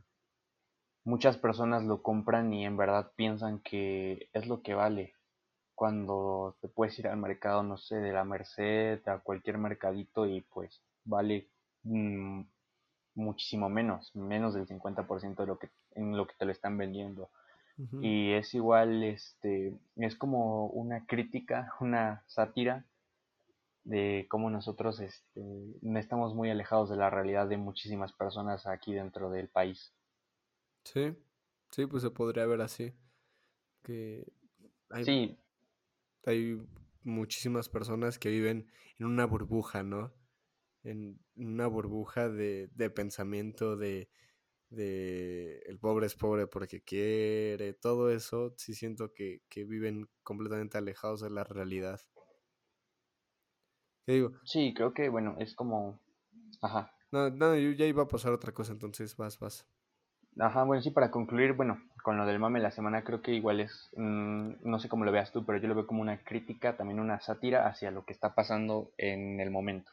muchas 1.05 1.37
personas 1.37 1.83
lo 1.83 2.01
compran 2.01 2.53
y 2.53 2.65
en 2.65 2.77
verdad 2.77 3.11
piensan 3.15 3.59
que 3.59 4.29
es 4.33 4.47
lo 4.47 4.61
que 4.61 4.73
vale 4.73 5.13
cuando 5.75 6.55
te 6.61 6.67
puedes 6.69 6.97
ir 6.99 7.07
al 7.07 7.17
mercado, 7.17 7.63
no 7.63 7.77
sé, 7.77 7.97
de 7.97 8.13
la 8.13 8.23
Merced, 8.23 9.07
a 9.07 9.19
cualquier 9.19 9.57
mercadito 9.57 10.25
y 10.25 10.41
pues 10.41 10.81
vale 11.03 11.49
mm, 11.83 12.41
muchísimo 13.15 13.69
menos, 13.69 14.15
menos 14.15 14.53
del 14.53 14.67
50% 14.67 15.35
de 15.35 15.47
lo 15.47 15.59
que, 15.59 15.69
en 15.91 16.15
lo 16.15 16.27
que 16.27 16.35
te 16.37 16.45
lo 16.45 16.51
están 16.51 16.77
vendiendo. 16.77 17.29
Y 18.01 18.31
es 18.31 18.53
igual, 18.53 19.03
este, 19.03 19.73
es 19.97 20.15
como 20.15 20.67
una 20.67 21.05
crítica, 21.05 21.73
una 21.81 22.23
sátira 22.25 22.85
de 23.83 24.27
cómo 24.29 24.49
nosotros 24.49 24.99
este, 25.01 25.41
estamos 25.95 26.33
muy 26.33 26.49
alejados 26.49 26.89
de 26.89 26.95
la 26.95 27.09
realidad 27.09 27.47
de 27.47 27.57
muchísimas 27.57 28.13
personas 28.13 28.65
aquí 28.65 28.93
dentro 28.93 29.29
del 29.29 29.49
país. 29.49 29.93
Sí, 30.83 31.15
sí, 31.69 31.85
pues 31.85 32.03
se 32.03 32.11
podría 32.11 32.45
ver 32.45 32.61
así. 32.61 32.93
Que 33.83 34.25
hay, 34.89 35.03
sí. 35.03 35.37
hay 36.25 36.61
muchísimas 37.03 37.67
personas 37.67 38.17
que 38.17 38.29
viven 38.29 38.67
en 38.99 39.05
una 39.07 39.25
burbuja, 39.25 39.83
¿no? 39.83 40.13
En 40.83 41.19
una 41.35 41.67
burbuja 41.67 42.29
de, 42.29 42.69
de 42.73 42.89
pensamiento, 42.89 43.75
de, 43.75 44.09
de 44.75 45.59
el 45.65 45.79
pobre 45.79 46.05
es 46.07 46.15
pobre 46.15 46.47
porque 46.47 46.81
quiere, 46.81 47.73
todo 47.73 48.09
eso, 48.11 48.53
sí 48.57 48.73
siento 48.73 49.13
que, 49.13 49.41
que 49.49 49.63
viven 49.63 50.09
completamente 50.23 50.77
alejados 50.77 51.21
de 51.21 51.29
la 51.29 51.43
realidad. 51.43 52.01
¿Qué 54.05 54.13
digo? 54.13 54.31
Sí, 54.43 54.73
creo 54.75 54.93
que, 54.93 55.09
bueno, 55.09 55.35
es 55.39 55.55
como... 55.55 55.99
Ajá. 56.61 56.91
No, 57.11 57.29
no, 57.29 57.55
yo 57.55 57.71
ya 57.71 57.85
iba 57.85 58.03
a 58.03 58.07
pasar 58.07 58.33
otra 58.33 58.51
cosa, 58.51 58.73
entonces 58.73 59.15
vas, 59.17 59.39
vas. 59.39 59.67
Ajá, 60.37 60.63
bueno, 60.63 60.81
sí, 60.81 60.91
para 60.91 61.11
concluir, 61.11 61.53
bueno, 61.53 61.81
con 62.03 62.17
lo 62.17 62.25
del 62.25 62.39
mame 62.39 62.59
de 62.59 62.63
la 62.63 62.71
semana, 62.71 63.03
creo 63.03 63.21
que 63.21 63.33
igual 63.33 63.61
es, 63.61 63.89
mm, 63.95 64.55
no 64.63 64.79
sé 64.79 64.89
cómo 64.89 65.05
lo 65.05 65.11
veas 65.11 65.31
tú, 65.31 65.45
pero 65.45 65.57
yo 65.59 65.67
lo 65.67 65.75
veo 65.75 65.87
como 65.87 66.01
una 66.01 66.23
crítica, 66.23 66.77
también 66.77 66.99
una 66.99 67.19
sátira 67.19 67.67
hacia 67.67 67.89
lo 67.89 68.05
que 68.05 68.13
está 68.13 68.35
pasando 68.35 68.91
en 68.97 69.39
el 69.39 69.49
momento. 69.49 69.91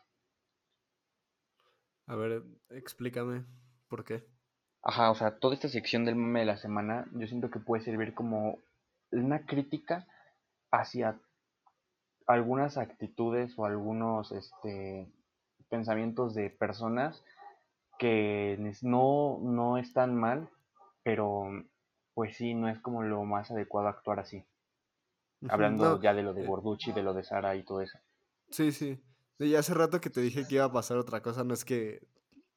A 2.06 2.16
ver, 2.16 2.42
explícame 2.70 3.44
por 3.88 4.04
qué. 4.04 4.26
Ajá, 4.82 5.10
o 5.10 5.14
sea, 5.14 5.38
toda 5.38 5.54
esta 5.54 5.68
sección 5.68 6.04
del 6.04 6.16
mame 6.16 6.40
de 6.40 6.46
la 6.46 6.56
semana, 6.56 7.06
yo 7.12 7.26
siento 7.26 7.50
que 7.50 7.60
puede 7.60 7.84
servir 7.84 8.14
como 8.14 8.58
una 9.12 9.46
crítica 9.46 10.06
hacia 10.72 11.20
algunas 12.26 12.78
actitudes 12.78 13.56
o 13.58 13.64
algunos 13.64 14.32
este, 14.32 15.08
pensamientos 15.68 16.34
de 16.34 16.50
personas 16.50 17.22
que 17.98 18.58
no, 18.82 19.38
no 19.42 19.78
están 19.78 20.16
mal, 20.16 20.48
pero 21.04 21.44
pues 22.14 22.36
sí, 22.36 22.54
no 22.54 22.68
es 22.68 22.78
como 22.80 23.02
lo 23.02 23.24
más 23.24 23.50
adecuado 23.50 23.88
actuar 23.88 24.18
así. 24.18 24.44
Hablando 25.48 26.00
ya 26.00 26.14
de 26.14 26.22
lo 26.22 26.34
de 26.34 26.44
eh 26.44 26.92
de 26.94 27.02
lo 27.02 27.14
de 27.14 27.24
Sara 27.24 27.54
y 27.56 27.64
todo 27.64 27.80
eso. 27.80 27.98
Sí, 28.50 28.72
sí. 28.72 29.00
Ya 29.38 29.58
hace 29.58 29.74
rato 29.74 30.00
que 30.00 30.10
te 30.10 30.20
dije 30.20 30.46
que 30.46 30.56
iba 30.56 30.64
a 30.64 30.72
pasar 30.72 30.98
otra 30.98 31.20
cosa, 31.20 31.42
no 31.42 31.54
es 31.54 31.64
que 31.64 32.06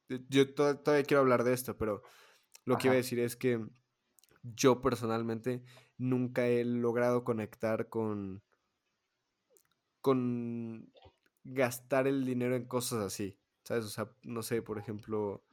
yo 0.08 0.54
todavía 0.54 1.04
quiero 1.04 1.20
hablar 1.20 1.44
de 1.44 1.52
esto, 1.52 1.76
pero 1.76 2.02
lo 2.64 2.78
que 2.78 2.88
iba 2.88 2.94
a 2.94 2.98
decir 2.98 3.18
es 3.18 3.36
que 3.36 3.64
yo 4.42 4.80
personalmente 4.80 5.62
nunca 5.98 6.46
he 6.46 6.64
logrado 6.64 7.24
conectar 7.24 7.88
con 7.88 8.42
con 10.00 10.92
gastar 11.42 12.06
el 12.06 12.24
dinero 12.24 12.54
en 12.54 12.66
cosas 12.66 13.04
así. 13.04 13.38
¿Sabes? 13.64 13.84
O 13.84 13.88
sea, 13.88 14.08
no 14.22 14.42
sé, 14.42 14.62
por 14.62 14.78
ejemplo, 14.78 15.44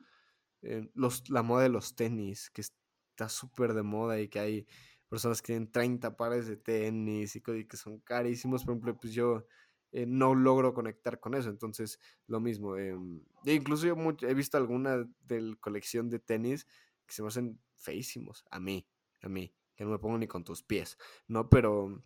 eh, 0.62 0.91
los, 0.93 1.28
la 1.32 1.41
moda 1.41 1.64
de 1.64 1.70
los 1.70 1.95
tenis, 1.95 2.51
que 2.51 2.62
está 2.62 3.30
súper 3.30 3.74
de 3.74 3.82
moda 3.82 4.20
y 4.20 4.28
que 4.28 4.39
hay 4.39 4.68
personas 5.10 5.41
que 5.41 5.47
tienen 5.47 5.72
30 5.72 6.16
pares 6.16 6.45
de 6.47 6.58
tenis 6.58 7.36
y 7.36 7.41
que 7.41 7.78
son 7.78 7.99
carísimos. 8.01 8.64
Por 8.64 8.74
ejemplo, 8.74 8.95
pues 8.97 9.14
yo 9.14 9.47
eh, 9.94 10.06
no 10.08 10.36
logro 10.36 10.74
conectar 10.74 11.20
con 11.20 11.36
eso. 11.36 11.50
Entonces, 11.50 12.00
lo 12.28 12.39
mismo. 12.39 12.76
Eh, 12.78 12.98
incluso 13.46 13.86
yo 13.86 13.96
he 14.28 14.34
visto 14.34 14.58
alguna 14.58 15.08
de 15.22 15.56
colección 15.60 16.10
de 16.10 16.20
tenis 16.20 16.66
que 17.06 17.14
se 17.14 17.22
me 17.22 17.30
hacen 17.30 17.60
feísimos. 17.76 18.44
A 18.50 18.60
mí, 18.60 18.88
a 19.22 19.30
mí. 19.30 19.54
Que 19.76 19.86
no 19.86 19.91
me 19.91 20.00
pongo 20.00 20.18
ni 20.18 20.28
con 20.28 20.44
tus 20.44 20.64
pies. 20.64 20.98
¿No? 21.28 21.48
Pero 21.50 22.04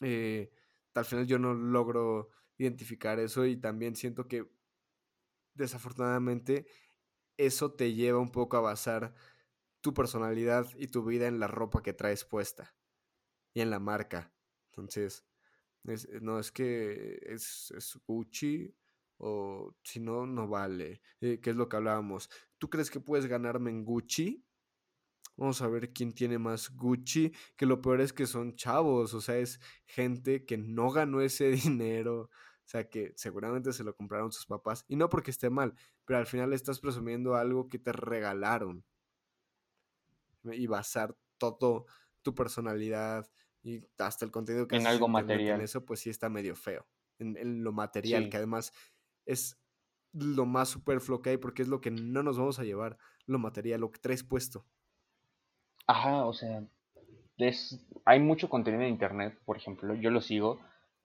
al 0.00 1.04
final 1.04 1.26
yo 1.26 1.38
no 1.38 1.54
logro 1.54 2.30
identificar 2.58 3.18
eso 3.18 3.46
y 3.46 3.56
también 3.56 3.96
siento 3.96 4.28
que 4.28 4.46
desafortunadamente 5.54 6.66
eso 7.36 7.72
te 7.72 7.94
lleva 7.94 8.18
un 8.18 8.30
poco 8.30 8.56
a 8.56 8.60
basar 8.60 9.14
tu 9.80 9.94
personalidad 9.94 10.68
y 10.76 10.88
tu 10.88 11.04
vida 11.04 11.26
en 11.26 11.40
la 11.40 11.46
ropa 11.46 11.82
que 11.82 11.92
traes 11.92 12.24
puesta 12.24 12.74
y 13.52 13.60
en 13.60 13.70
la 13.70 13.78
marca. 13.78 14.32
Entonces, 14.70 15.24
no 16.20 16.38
es 16.38 16.50
que 16.50 17.18
es, 17.22 18.00
Gucci 18.06 18.74
o 19.18 19.76
si 19.82 20.00
no, 20.00 20.26
no 20.26 20.48
vale. 20.48 21.02
Eh, 21.20 21.40
¿Qué 21.40 21.50
es 21.50 21.56
lo 21.56 21.68
que 21.68 21.76
hablábamos? 21.76 22.30
¿Tú 22.58 22.68
crees 22.70 22.90
que 22.90 23.00
puedes 23.00 23.26
ganarme 23.26 23.70
en 23.70 23.84
Gucci? 23.84 24.44
Vamos 25.36 25.60
a 25.62 25.68
ver 25.68 25.92
quién 25.92 26.12
tiene 26.12 26.38
más 26.38 26.70
Gucci, 26.70 27.32
que 27.56 27.66
lo 27.66 27.80
peor 27.80 28.00
es 28.00 28.12
que 28.12 28.26
son 28.26 28.54
chavos, 28.54 29.14
o 29.14 29.20
sea, 29.20 29.36
es 29.36 29.60
gente 29.84 30.44
que 30.44 30.56
no 30.56 30.90
ganó 30.90 31.20
ese 31.20 31.50
dinero, 31.50 32.30
o 32.64 32.66
sea, 32.66 32.88
que 32.88 33.12
seguramente 33.16 33.72
se 33.72 33.84
lo 33.84 33.94
compraron 33.96 34.32
sus 34.32 34.46
papás. 34.46 34.84
Y 34.88 34.96
no 34.96 35.08
porque 35.08 35.30
esté 35.30 35.50
mal, 35.50 35.74
pero 36.04 36.18
al 36.18 36.26
final 36.26 36.52
estás 36.52 36.80
presumiendo 36.80 37.34
algo 37.34 37.68
que 37.68 37.78
te 37.78 37.92
regalaron. 37.92 38.84
Y 40.44 40.66
basar 40.66 41.16
todo 41.38 41.86
tu 42.22 42.34
personalidad 42.34 43.28
y 43.64 43.82
hasta 43.98 44.24
el 44.24 44.30
contenido 44.30 44.68
que 44.68 44.76
en 44.76 44.86
algo 44.86 45.08
material. 45.08 45.56
En 45.58 45.64
eso, 45.64 45.84
pues 45.84 46.00
sí 46.00 46.10
está 46.10 46.28
medio 46.28 46.54
feo. 46.54 46.86
En, 47.18 47.64
lo 47.64 47.72
material, 47.72 48.28
que 48.28 48.36
además 48.36 48.72
es 49.24 49.58
lo 50.12 50.46
más 50.46 50.68
superfluo 50.68 51.22
que 51.22 51.30
hay 51.30 51.36
porque 51.38 51.62
es 51.62 51.68
lo 51.68 51.80
que 51.80 51.90
no 51.90 52.22
nos 52.22 52.38
vamos 52.38 52.58
a 52.58 52.64
llevar, 52.64 52.98
lo 53.26 53.38
material, 53.38 53.80
lo 53.80 53.90
que 53.90 54.00
traes 54.00 54.22
puesto. 54.22 54.66
Ajá, 55.86 56.26
o 56.26 56.34
sea, 56.34 56.62
hay 58.04 58.20
mucho 58.20 58.48
contenido 58.48 58.82
en 58.82 58.90
internet, 58.90 59.38
por 59.44 59.56
ejemplo, 59.56 59.94
yo 59.94 60.10
lo 60.10 60.20
sigo 60.20 60.60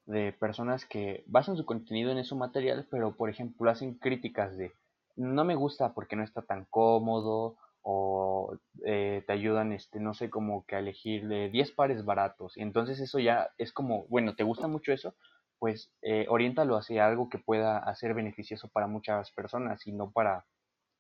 de 0.06 0.34
personas 0.34 0.86
que 0.86 1.24
basan 1.28 1.56
su 1.56 1.66
contenido 1.66 2.12
en 2.12 2.18
eso 2.18 2.36
material, 2.36 2.88
pero 2.90 3.16
por 3.16 3.30
ejemplo 3.30 3.70
hacen 3.70 3.94
críticas 3.94 4.58
de 4.58 4.74
no 5.16 5.46
me 5.46 5.56
gusta 5.56 5.94
porque 5.94 6.16
no 6.16 6.24
está 6.24 6.42
tan 6.42 6.66
cómodo 6.66 7.58
o 7.92 8.58
eh, 8.86 9.24
te 9.26 9.34
ayudan, 9.34 9.74
este, 9.74 10.00
no 10.00 10.14
sé, 10.14 10.30
como 10.30 10.66
que 10.66 10.76
a 10.76 10.80
elegir 10.80 11.28
de 11.28 11.50
10 11.50 11.72
pares 11.72 12.06
baratos. 12.06 12.58
Y 12.58 12.62
entonces 12.62 13.00
eso 13.00 13.20
ya 13.20 13.50
es 13.58 13.74
como, 13.74 14.06
bueno, 14.08 14.36
¿te 14.36 14.44
gusta 14.44 14.68
mucho 14.68 14.94
eso? 14.94 15.16
Pues 15.58 15.92
eh, 16.02 16.26
oriéntalo 16.30 16.76
hacia 16.76 17.08
algo 17.08 17.30
que 17.30 17.40
pueda 17.40 17.78
hacer 17.80 18.14
beneficioso 18.14 18.70
para 18.70 18.88
muchas 18.88 19.32
personas 19.32 19.86
y 19.88 19.92
no 19.92 20.12
para 20.12 20.46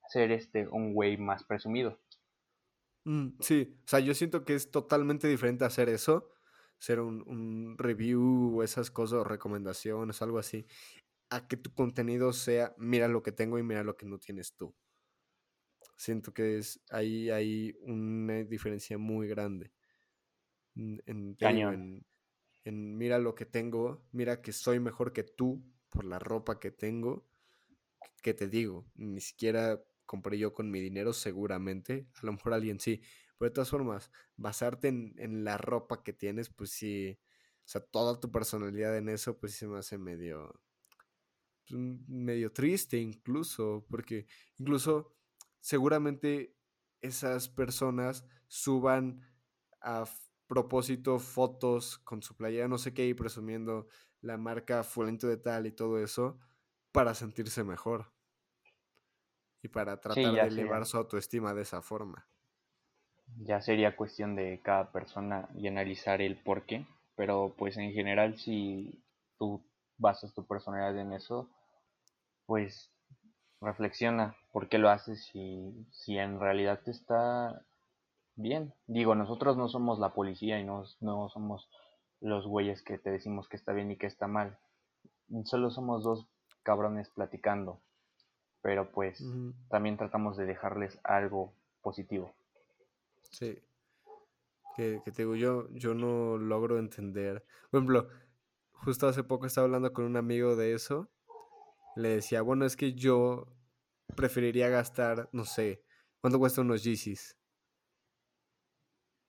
ser 0.07 0.31
este 0.31 0.67
un 0.67 0.93
güey 0.93 1.17
más 1.17 1.43
presumido. 1.43 1.99
Mm, 3.05 3.37
sí, 3.39 3.77
o 3.85 3.87
sea, 3.87 3.99
yo 3.99 4.13
siento 4.13 4.43
que 4.43 4.55
es 4.55 4.71
totalmente 4.71 5.27
diferente 5.27 5.65
hacer 5.65 5.89
eso 5.89 6.31
hacer 6.79 6.99
un, 6.99 7.75
review 7.77 8.57
o 8.57 8.63
esas 8.63 8.89
cosas 8.89 9.19
o 9.19 9.23
recomendaciones, 9.23 10.21
algo 10.21 10.39
así, 10.39 10.65
a 11.29 11.47
que 11.47 11.57
tu 11.57 11.73
contenido 11.73 12.33
sea, 12.33 12.73
mira 12.77 13.07
lo 13.07 13.21
que 13.21 13.31
tengo 13.31 13.59
y 13.59 13.63
mira 13.63 13.83
lo 13.83 13.97
que 13.97 14.05
no 14.05 14.17
tienes 14.17 14.55
tú. 14.55 14.73
Siento 15.99 16.33
que 16.33 16.57
es 16.57 16.79
ahí 16.91 17.29
hay 17.29 17.75
una 17.81 18.45
diferencia 18.45 18.97
muy 18.97 19.27
grande. 19.27 19.73
En, 20.73 21.03
en, 21.05 22.05
en, 22.63 22.97
mira 22.97 23.19
lo 23.19 23.35
que 23.35 23.45
tengo, 23.45 24.07
mira 24.13 24.41
que 24.41 24.53
soy 24.53 24.79
mejor 24.79 25.11
que 25.11 25.25
tú 25.25 25.61
por 25.89 26.05
la 26.05 26.17
ropa 26.17 26.57
que 26.57 26.71
tengo, 26.71 27.27
que 28.23 28.33
te 28.33 28.47
digo, 28.47 28.89
ni 28.95 29.19
siquiera 29.19 29.83
compré 30.05 30.37
yo 30.37 30.53
con 30.53 30.71
mi 30.71 30.79
dinero 30.79 31.11
seguramente, 31.11 32.07
a 32.15 32.25
lo 32.27 32.31
mejor 32.31 32.53
alguien 32.53 32.79
sí, 32.79 33.01
pero 33.37 33.49
de 33.49 33.55
todas 33.55 33.69
formas, 33.69 34.09
basarte 34.37 34.87
en, 34.87 35.43
la 35.43 35.57
ropa 35.57 36.01
que 36.01 36.13
tienes, 36.13 36.47
pues 36.47 36.69
sí, 36.69 37.19
o 37.65 37.67
sea, 37.67 37.81
toda 37.81 38.21
tu 38.21 38.31
personalidad 38.31 38.95
en 38.97 39.09
eso, 39.09 39.37
pues 39.37 39.51
sí 39.51 39.57
se 39.59 39.67
me 39.67 39.79
hace 39.79 39.97
medio, 39.97 40.61
pues, 41.67 41.77
medio 42.07 42.53
triste 42.53 42.97
incluso, 42.97 43.85
porque 43.89 44.27
incluso 44.57 45.18
seguramente 45.59 46.55
esas 47.01 47.49
personas 47.49 48.25
suban 48.47 49.21
a 49.81 50.05
propósito 50.47 51.19
fotos 51.19 51.99
con 51.99 52.21
su 52.21 52.35
playera 52.35 52.67
no 52.67 52.77
sé 52.77 52.93
qué 52.93 53.05
y 53.05 53.13
presumiendo 53.13 53.87
la 54.21 54.37
marca 54.37 54.83
fulanito 54.83 55.27
de 55.27 55.37
tal 55.37 55.67
y 55.67 55.71
todo 55.71 55.99
eso 56.03 56.39
para 56.91 57.13
sentirse 57.13 57.63
mejor. 57.63 58.11
Y 59.61 59.67
para 59.67 59.99
tratar 59.99 60.33
de 60.33 60.41
elevar 60.41 60.85
su 60.85 60.97
autoestima 60.97 61.53
de 61.53 61.63
esa 61.63 61.81
forma. 61.81 62.27
Ya 63.37 63.61
sería 63.61 63.95
cuestión 63.95 64.35
de 64.35 64.61
cada 64.63 64.91
persona 64.91 65.49
y 65.53 65.67
analizar 65.67 66.21
el 66.21 66.41
por 66.41 66.65
qué, 66.65 66.85
pero 67.15 67.53
pues 67.57 67.77
en 67.77 67.91
general 67.91 68.37
si 68.37 69.03
tú 69.37 69.63
basas 69.97 70.33
tu 70.33 70.47
personalidad 70.47 70.97
en 70.97 71.13
eso, 71.13 71.49
pues 72.45 72.91
reflexiona 73.61 74.35
por 74.51 74.69
qué 74.69 74.77
lo 74.77 74.89
haces 74.89 75.29
y 75.33 75.85
si 75.91 76.17
en 76.17 76.39
realidad 76.39 76.81
te 76.83 76.91
está 76.91 77.65
bien. 78.35 78.73
Digo, 78.87 79.15
nosotros 79.15 79.57
no 79.57 79.67
somos 79.69 79.99
la 79.99 80.13
policía 80.13 80.59
y 80.59 80.63
no, 80.63 80.83
no 81.01 81.29
somos 81.29 81.69
los 82.21 82.47
güeyes 82.47 82.81
que 82.81 82.97
te 82.97 83.11
decimos 83.11 83.47
que 83.47 83.57
está 83.57 83.73
bien 83.73 83.91
y 83.91 83.97
que 83.97 84.07
está 84.07 84.27
mal. 84.27 84.57
Solo 85.45 85.69
somos 85.71 86.03
dos 86.03 86.27
cabrones 86.63 87.09
platicando. 87.09 87.81
Pero 88.61 88.91
pues 88.91 89.23
también 89.69 89.95
tratamos 89.95 90.35
de 90.35 90.45
dejarles 90.45 90.99
algo 91.03 91.53
positivo. 91.81 92.33
Sí. 93.31 93.57
Que, 94.75 95.01
te 95.05 95.23
digo, 95.23 95.35
yo, 95.35 95.69
yo 95.71 95.93
no 95.93 96.37
logro 96.37 96.77
entender. 96.77 97.45
Por 97.69 97.79
ejemplo, 97.79 98.07
justo 98.71 99.07
hace 99.07 99.23
poco 99.23 99.45
estaba 99.45 99.65
hablando 99.65 99.93
con 99.93 100.05
un 100.05 100.17
amigo 100.17 100.55
de 100.55 100.73
eso. 100.73 101.09
Le 101.99 102.09
decía, 102.09 102.41
bueno, 102.41 102.65
es 102.65 102.77
que 102.77 102.93
yo 102.93 103.47
preferiría 104.15 104.69
gastar, 104.69 105.29
no 105.33 105.43
sé, 105.43 105.83
¿cuánto 106.21 106.39
cuesta 106.39 106.61
unos 106.61 106.83
Yeezys? 106.83 107.37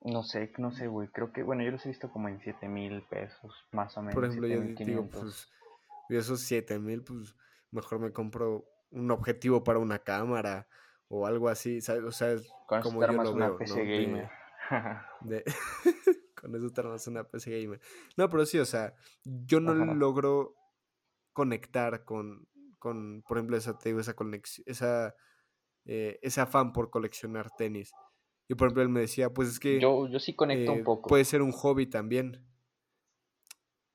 No 0.03 0.23
sé, 0.23 0.53
no 0.57 0.73
sé, 0.73 0.87
güey. 0.87 1.09
Creo 1.09 1.33
que, 1.33 1.43
bueno, 1.43 1.63
yo 1.63 1.73
los 1.73 1.85
he 1.85 1.89
visto 1.91 2.11
como 2.11 2.29
en 2.29 2.41
7 2.41 2.69
mil 2.69 3.03
pesos, 3.11 3.55
más 3.73 3.97
o 3.99 4.01
menos. 4.01 4.15
Por 4.15 4.25
ejemplo, 4.25 4.47
yo 4.49 4.63
digo, 4.63 5.09
pues, 5.11 5.51
de 6.09 6.19
esos 6.19 6.41
7 6.43 6.79
mil, 6.79 7.03
pues, 7.03 7.35
mejor 7.71 7.99
me 7.99 8.13
compro 8.13 8.65
un 8.91 9.11
objetivo 9.11 9.63
para 9.63 9.79
una 9.79 9.99
cámara 9.99 10.69
o 11.09 11.27
algo 11.27 11.49
así, 11.49 11.81
¿sabes? 11.81 12.05
O 12.05 12.13
sea, 12.13 12.37
como 12.83 13.05
yo 13.05 13.13
lo 13.13 13.35
veo, 13.35 13.59
PC 13.59 13.85
gamer. 13.85 14.31
con 16.41 16.55
eso 16.55 16.71
te 16.71 16.81
armas 16.81 17.07
una 17.09 17.25
PC 17.25 17.61
gamer. 17.61 17.81
No, 18.17 18.31
pero 18.31 18.47
sí, 18.47 18.59
o 18.59 18.65
sea, 18.65 18.95
yo 19.25 19.61
no 19.61 19.75
logro 19.75 20.55
conectar 21.33 22.05
con, 22.05 22.49
con, 22.81 23.23
por 23.29 23.39
ejemplo, 23.39 23.57
esa, 23.57 23.79
te 23.79 23.91
digo, 23.91 24.01
esa 24.01 24.15
conexión, 24.15 24.65
esa, 24.67 25.15
eh, 25.85 26.19
ese 26.23 26.41
afán 26.41 26.73
por 26.73 26.91
coleccionar 26.91 27.51
tenis. 27.57 27.93
Y 28.49 28.57
por 28.57 28.67
ejemplo, 28.67 28.83
él 28.83 28.89
me 28.89 29.01
decía, 29.01 29.33
pues 29.33 29.49
es 29.49 29.61
que... 29.61 29.79
Yo, 29.79 30.09
yo 30.09 30.19
sí 30.19 30.35
conecto 30.35 30.73
un 30.73 30.81
eh, 30.81 30.85
poco. 30.85 31.09
Puede 31.09 31.25
ser 31.25 31.43
un 31.43 31.53
hobby 31.53 31.87
también. 31.87 32.45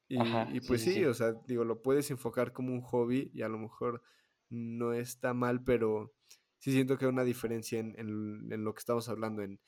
Y, 0.07 0.17
y 0.53 0.61
pues 0.61 0.83
sí, 0.83 1.03
o 1.03 1.13
sea, 1.13 1.33
digo, 1.47 1.65
lo 1.65 1.81
puedes 1.81 2.09
enfocar 2.11 2.53
como 2.53 2.71
un 2.71 2.81
hobby 2.81 3.31
y 3.33 3.41
a 3.41 3.49
lo 3.49 3.57
mejor 3.57 4.03
no 4.49 4.93
está 4.93 5.33
mal, 5.33 5.63
pero 5.63 6.13
sí 6.59 6.71
siento 6.71 6.97
que 6.97 7.05
hay 7.05 7.11
una 7.11 7.23
diferencia 7.23 7.79
en, 7.79 7.95
en, 7.97 8.63
lo 8.63 8.73
que 8.73 8.79
estamos 8.79 9.09
hablando, 9.09 9.41
en 9.41 9.59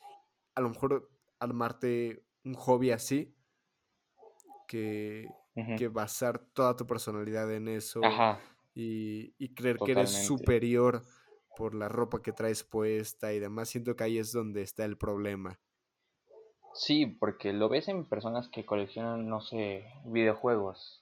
a 0.54 0.62
lo 0.62 0.70
mejor 0.70 1.10
armarte 1.40 2.24
un 2.46 2.54
hobby 2.54 2.92
así, 2.92 3.36
que, 4.68 5.28
que 5.78 5.88
basar 5.88 6.40
toda 6.54 6.76
tu 6.76 6.86
personalidad 6.86 7.52
en 7.52 7.68
eso 7.68 8.02
y, 8.80 9.34
y, 9.40 9.56
creer 9.56 9.78
que 9.84 9.94
eres 9.94 10.12
superior 10.26 11.02
por 11.56 11.74
la 11.74 11.90
ropa 11.90 12.22
que 12.22 12.32
traes 12.32 12.64
puesta 12.64 13.34
y 13.34 13.40
demás, 13.40 13.70
siento 13.70 13.96
que 13.96 14.04
ahí 14.04 14.20
es 14.20 14.32
donde 14.32 14.62
está 14.62 14.86
el 14.86 14.98
problema. 14.98 15.60
Sí, 16.76 17.08
porque 17.08 17.54
lo 17.54 17.70
ves 17.70 17.88
en 17.88 18.06
personas 18.06 18.50
que 18.50 18.68
coleccionan, 18.68 19.28
no 19.28 19.42
sé, 19.42 19.86
videojuegos. 20.06 21.02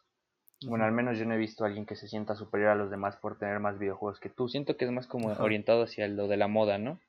Bueno, 0.66 0.86
al 0.86 0.94
menos 0.94 1.20
yo 1.20 1.26
no 1.26 1.34
he 1.34 1.38
visto 1.38 1.66
a 1.66 1.68
alguien 1.68 1.86
que 1.86 1.98
se 1.98 2.08
sienta 2.08 2.34
superior 2.36 2.70
a 2.70 2.76
los 2.76 2.90
demás 2.90 3.18
por 3.18 3.38
tener 3.38 3.60
más 3.60 3.78
videojuegos 3.78 4.22
que 4.22 4.30
tú. 4.30 4.48
Siento 4.48 4.78
que 4.78 4.86
es 4.86 4.92
más 4.92 5.06
como 5.06 5.34
orientado 5.34 5.84
hacia 5.84 6.08
lo 6.08 6.30
de 6.30 6.38
la 6.38 6.48
moda, 6.48 6.78
¿no? 6.78 7.02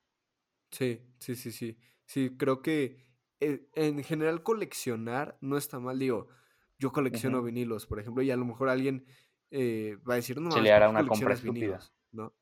Sí, 0.71 1.01
sí, 1.19 1.35
sí, 1.35 1.53
sí. 1.53 1.77
Sí, 2.05 2.35
creo 2.37 2.61
que 2.61 2.97
eh, 3.39 3.69
en 3.73 4.03
general 4.03 4.43
coleccionar 4.43 5.37
no 5.39 5.57
está 5.57 5.79
mal. 5.79 5.97
Digo, 5.97 6.27
yo 6.77 6.91
colecciono 6.91 7.41
vinilos, 7.41 7.87
por 7.87 8.01
ejemplo, 8.01 8.21
y 8.21 8.31
a 8.31 8.35
lo 8.35 8.43
mejor 8.43 8.67
alguien 8.67 9.05
eh, 9.51 9.97
va 10.07 10.13
a 10.13 10.17
decir, 10.17 10.39
no, 10.39 10.51
se 10.51 10.61
le 10.61 10.71
hará 10.71 10.89
una 10.89 11.05
compra 11.05 11.33
estúpida. 11.33 11.79
¿no? 12.11 12.33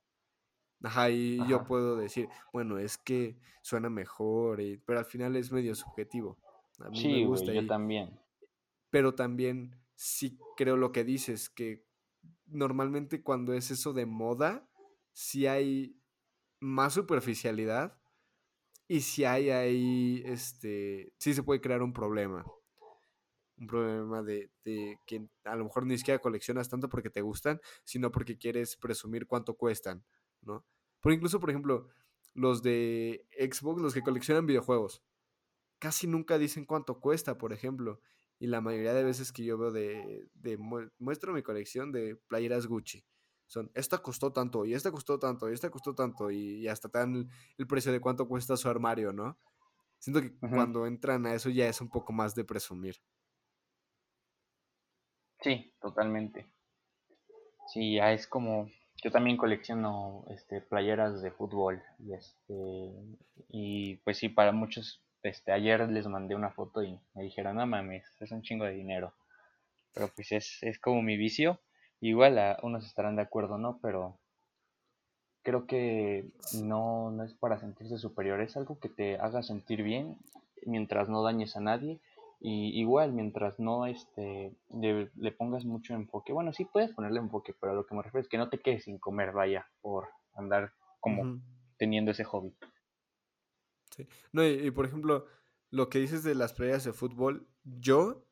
Ajá, 0.83 1.09
y 1.09 1.37
yo 1.47 1.65
puedo 1.65 1.95
decir, 1.95 2.29
bueno, 2.53 2.77
es 2.77 2.97
que 2.97 3.37
suena 3.61 3.89
mejor, 3.89 4.59
pero 4.85 4.99
al 4.99 5.05
final 5.05 5.35
es 5.35 5.51
medio 5.51 5.73
subjetivo. 5.73 6.37
A 6.79 6.89
mí 6.89 7.21
me 7.21 7.25
gusta. 7.25 7.53
yo 7.53 7.65
también. 7.65 8.19
Pero 8.89 9.15
también 9.15 9.79
sí 9.95 10.37
creo 10.57 10.77
lo 10.77 10.91
que 10.91 11.03
dices, 11.03 11.49
que 11.49 11.85
normalmente 12.45 13.23
cuando 13.23 13.53
es 13.53 13.71
eso 13.71 13.93
de 13.93 14.05
moda, 14.05 14.69
sí 15.13 15.47
hay 15.47 15.97
más 16.59 16.93
superficialidad 16.93 17.97
y 18.87 19.01
si 19.01 19.25
hay 19.25 19.49
ahí, 19.49 20.21
este, 20.25 21.13
sí 21.17 21.33
se 21.33 21.43
puede 21.43 21.61
crear 21.61 21.81
un 21.81 21.93
problema. 21.93 22.45
Un 23.57 23.67
problema 23.67 24.21
de, 24.21 24.51
de 24.63 24.99
que 25.05 25.27
a 25.45 25.55
lo 25.55 25.63
mejor 25.63 25.85
ni 25.85 25.97
siquiera 25.97 26.19
coleccionas 26.19 26.69
tanto 26.69 26.89
porque 26.89 27.09
te 27.09 27.21
gustan, 27.21 27.61
sino 27.83 28.11
porque 28.11 28.37
quieres 28.37 28.75
presumir 28.75 29.27
cuánto 29.27 29.55
cuestan, 29.55 30.03
¿no? 30.41 30.65
Por 30.99 31.13
incluso, 31.13 31.39
por 31.39 31.49
ejemplo, 31.49 31.87
los 32.33 32.61
de 32.61 33.25
Xbox, 33.39 33.81
los 33.81 33.93
que 33.93 34.01
coleccionan 34.01 34.45
videojuegos, 34.45 35.03
casi 35.79 36.07
nunca 36.07 36.37
dicen 36.37 36.65
cuánto 36.65 36.99
cuesta, 36.99 37.37
por 37.37 37.53
ejemplo. 37.53 38.01
Y 38.39 38.47
la 38.47 38.59
mayoría 38.59 38.93
de 38.93 39.03
veces 39.03 39.31
que 39.31 39.45
yo 39.45 39.57
veo 39.57 39.71
de, 39.71 40.27
de 40.33 40.57
muestro 40.97 41.33
mi 41.33 41.41
colección 41.41 41.91
de 41.91 42.17
playeras 42.27 42.67
Gucci. 42.67 43.05
Son, 43.47 43.71
esta 43.75 43.99
costó 43.99 44.33
tanto, 44.33 44.65
y 44.65 44.73
esta 44.73 44.91
costó 44.91 45.19
tanto, 45.19 45.49
y 45.49 45.53
esta 45.53 45.69
costó 45.69 45.93
tanto, 45.93 46.31
y, 46.31 46.67
hasta 46.67 46.89
te 46.89 46.97
dan 46.97 47.29
el, 47.57 47.67
precio 47.67 47.91
de 47.91 48.01
cuánto 48.01 48.27
cuesta 48.27 48.57
su 48.57 48.67
armario, 48.67 49.13
¿no? 49.13 49.37
Siento 49.99 50.21
que 50.21 50.35
cuando 50.39 50.87
entran 50.87 51.25
a 51.25 51.35
eso 51.35 51.49
ya 51.49 51.69
es 51.69 51.79
un 51.79 51.89
poco 51.89 52.11
más 52.11 52.35
de 52.35 52.43
presumir. 52.43 52.95
Sí, 55.45 55.71
totalmente. 55.79 56.47
Sí, 57.67 57.93
ya 57.97 58.13
es 58.13 58.25
como 58.25 58.71
yo 59.03 59.11
también 59.11 59.37
colecciono 59.37 60.25
este, 60.31 60.59
playeras 60.59 61.21
de 61.21 61.29
fútbol 61.29 61.83
y 61.99 62.13
este 62.13 62.91
y 63.49 63.97
pues 63.97 64.17
sí 64.17 64.27
para 64.27 64.51
muchos 64.53 65.03
este 65.21 65.51
ayer 65.51 65.87
les 65.87 66.07
mandé 66.07 66.33
una 66.33 66.49
foto 66.49 66.81
y 66.81 66.99
me 67.13 67.21
dijeron 67.21 67.57
no 67.57 67.67
mames 67.67 68.05
es 68.21 68.31
un 68.31 68.41
chingo 68.41 68.65
de 68.65 68.71
dinero 68.71 69.13
pero 69.93 70.09
pues 70.15 70.31
es, 70.31 70.63
es 70.63 70.79
como 70.79 71.03
mi 71.03 71.15
vicio. 71.15 71.59
Igual 72.01 72.39
a 72.39 72.57
unos 72.63 72.83
estarán 72.87 73.15
de 73.15 73.21
acuerdo 73.21 73.59
no 73.59 73.77
pero 73.83 74.17
creo 75.43 75.67
que 75.67 76.25
no 76.55 77.11
no 77.11 77.23
es 77.23 77.35
para 77.35 77.59
sentirse 77.59 77.99
superior. 77.99 78.41
Es 78.41 78.57
algo 78.57 78.79
que 78.79 78.89
te 78.89 79.19
haga 79.19 79.43
sentir 79.43 79.83
bien 79.83 80.17
mientras 80.65 81.07
no 81.07 81.21
dañes 81.21 81.55
a 81.55 81.59
nadie 81.59 81.99
y 82.39 82.79
igual, 82.79 83.13
mientras 83.13 83.59
no 83.59 83.85
este, 83.85 84.55
le, 84.69 85.31
pongas 85.31 85.65
mucho 85.65 85.93
enfoque, 85.93 86.33
bueno, 86.33 86.53
sí 86.53 86.65
puedes 86.65 86.93
ponerle 86.93 87.19
enfoque, 87.19 87.55
pero 87.59 87.71
a 87.71 87.75
lo 87.75 87.85
que 87.85 87.95
me 87.95 88.03
refiero 88.03 88.21
es 88.21 88.27
que 88.27 88.37
no 88.37 88.49
te 88.49 88.59
quedes 88.59 88.83
sin 88.83 88.99
comer, 88.99 89.31
vaya, 89.31 89.67
por 89.81 90.09
andar 90.35 90.73
como 90.99 91.41
teniendo 91.77 92.11
ese 92.11 92.23
hobby. 92.23 92.55
Sí. 93.95 94.07
No, 94.31 94.45
y, 94.45 94.69
por 94.71 94.85
ejemplo, 94.85 95.25
lo 95.69 95.89
que 95.89 95.99
dices 95.99 96.23
de 96.23 96.35
las 96.35 96.53
playas 96.53 96.83
de 96.83 96.93
fútbol, 96.93 97.47
yo 97.63 98.25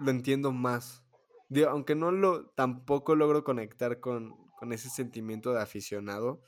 lo 0.00 0.10
entiendo 0.10 0.52
más. 0.52 1.04
Digo, 1.48 1.68
aunque 1.70 1.94
no 1.94 2.10
lo, 2.10 2.50
tampoco 2.50 3.14
logro 3.14 3.44
conectar 3.44 4.00
con, 4.00 4.36
con 4.56 4.72
ese 4.72 4.90
sentimiento 4.90 5.52
de 5.52 5.62
aficionado, 5.62 6.42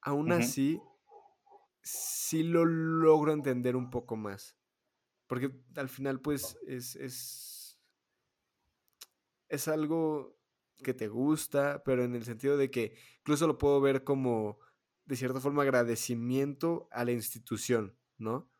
aún 0.00 0.32
así, 0.32 0.80
sí 1.82 2.42
lo 2.42 2.64
logro 2.64 3.32
entender 3.32 3.76
un 3.76 3.90
poco 3.90 4.16
más. 4.16 4.59
Porque 5.30 5.52
al 5.76 5.88
final, 5.88 6.20
pues, 6.20 6.58
es, 6.66 6.96
es, 6.96 7.80
es 9.48 9.68
algo 9.68 10.36
que 10.82 10.92
te 10.92 11.06
gusta, 11.06 11.84
pero 11.84 12.02
en 12.02 12.16
el 12.16 12.24
sentido 12.24 12.56
de 12.56 12.68
que 12.68 12.96
incluso 13.20 13.46
lo 13.46 13.56
puedo 13.56 13.80
ver 13.80 14.02
como, 14.02 14.58
de 15.04 15.14
cierta 15.14 15.38
forma, 15.38 15.62
agradecimiento 15.62 16.88
a 16.90 17.04
la 17.04 17.12
institución, 17.12 17.96
¿no? 18.18 18.50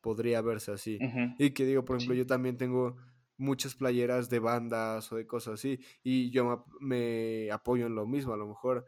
Podría 0.00 0.40
verse 0.40 0.72
así. 0.72 0.98
Y 1.38 1.50
que 1.50 1.66
digo, 1.66 1.84
por 1.84 1.96
ejemplo, 1.96 2.14
yo 2.16 2.24
también 2.24 2.56
tengo 2.56 2.96
muchas 3.36 3.74
playeras 3.74 4.30
de 4.30 4.38
bandas 4.38 5.12
o 5.12 5.16
de 5.16 5.26
cosas 5.26 5.60
así, 5.60 5.78
y 6.02 6.30
yo 6.30 6.64
me 6.80 7.50
apoyo 7.50 7.84
en 7.84 7.96
lo 7.96 8.06
mismo, 8.06 8.32
a 8.32 8.38
lo 8.38 8.46
mejor 8.46 8.86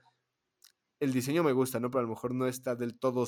el 1.00 1.12
diseño 1.12 1.44
me 1.44 1.52
gusta, 1.52 1.80
¿no? 1.80 1.90
Pero 1.90 1.98
a 1.98 2.04
lo 2.04 2.14
mejor 2.14 2.34
no 2.34 2.46
está 2.46 2.76
del 2.76 2.98
todo 2.98 3.26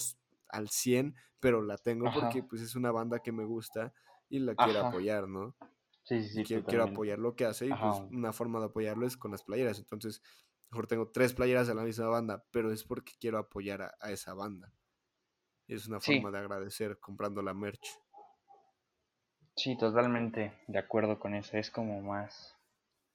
al 0.49 0.69
100, 0.69 1.15
pero 1.41 1.63
la 1.63 1.77
tengo 1.77 2.11
porque 2.13 2.43
pues 2.43 2.63
es 2.63 2.75
una 2.75 2.91
banda 2.91 3.21
que 3.21 3.33
me 3.33 3.45
gusta 3.45 3.93
y 4.29 4.39
la 4.41 4.55
quiero 4.55 4.87
apoyar, 4.87 5.29
¿no? 5.29 5.57
Sí, 6.03 6.23
sí, 6.23 6.45
sí. 6.45 6.63
Quiero, 6.63 6.85
apoyar 6.85 7.19
lo 7.19 7.37
que 7.37 7.45
hace 7.45 7.67
y 7.67 7.71
pues 7.71 7.97
una 8.11 8.33
forma 8.33 8.61
de 8.61 8.67
apoyarlo 8.67 9.07
es 9.07 9.17
con 9.17 9.31
las 9.31 9.43
playeras. 9.43 9.79
Entonces, 9.79 10.23
mejor 10.71 10.87
tengo 10.87 11.11
tres 11.11 11.35
playeras 11.35 11.67
de 11.67 11.75
la 11.75 11.83
misma 11.83 12.09
banda, 12.09 12.45
pero 12.51 12.73
es 12.73 12.83
porque 12.85 13.13
quiero 13.21 13.39
apoyar 13.39 13.95
a, 14.01 14.11
esa 14.11 14.35
banda. 14.35 14.73
Y 15.67 15.75
es 15.75 15.87
una 15.87 16.01
forma 16.01 16.31
de 16.31 16.39
agradecer 16.39 16.99
comprando 16.99 17.43
la 17.43 17.53
merch. 17.53 18.01
Sí, 19.55 19.77
totalmente 19.77 20.55
de 20.67 20.79
acuerdo 20.79 21.19
con 21.19 21.35
eso. 21.35 21.59
Es 21.59 21.71
como 21.71 22.01
más 22.01 22.58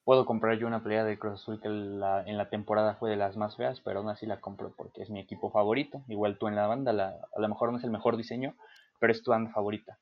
puedo 0.04 0.26
comprar 0.26 0.58
yo 0.58 0.68
una 0.68 0.84
playera 0.84 1.06
de 1.06 1.18
Cruz 1.18 1.42
Azul 1.42 1.60
que 1.62 1.70
la, 1.70 2.24
en 2.26 2.38
la 2.38 2.50
temporada 2.50 2.96
fue 2.96 3.10
de 3.10 3.16
las 3.16 3.38
más 3.38 3.56
feas, 3.56 3.82
pero 3.82 4.00
aún 4.00 4.10
así 4.10 4.26
la 4.26 4.42
compro 4.42 4.74
porque 4.76 5.02
es 5.02 5.10
mi 5.10 5.20
equipo 5.20 5.52
favorito. 5.52 6.04
Igual 6.08 6.38
tú 6.38 6.48
en 6.48 6.56
la 6.56 6.68
banda, 6.68 6.92
a 6.92 7.40
lo 7.40 7.48
mejor 7.48 7.72
no 7.72 7.78
es 7.78 7.84
el 7.84 7.92
mejor 7.92 8.18
diseño, 8.18 8.56
pero 9.00 9.14
es 9.14 9.24
tu 9.24 9.32
banda 9.32 9.52
favorita. 9.52 10.00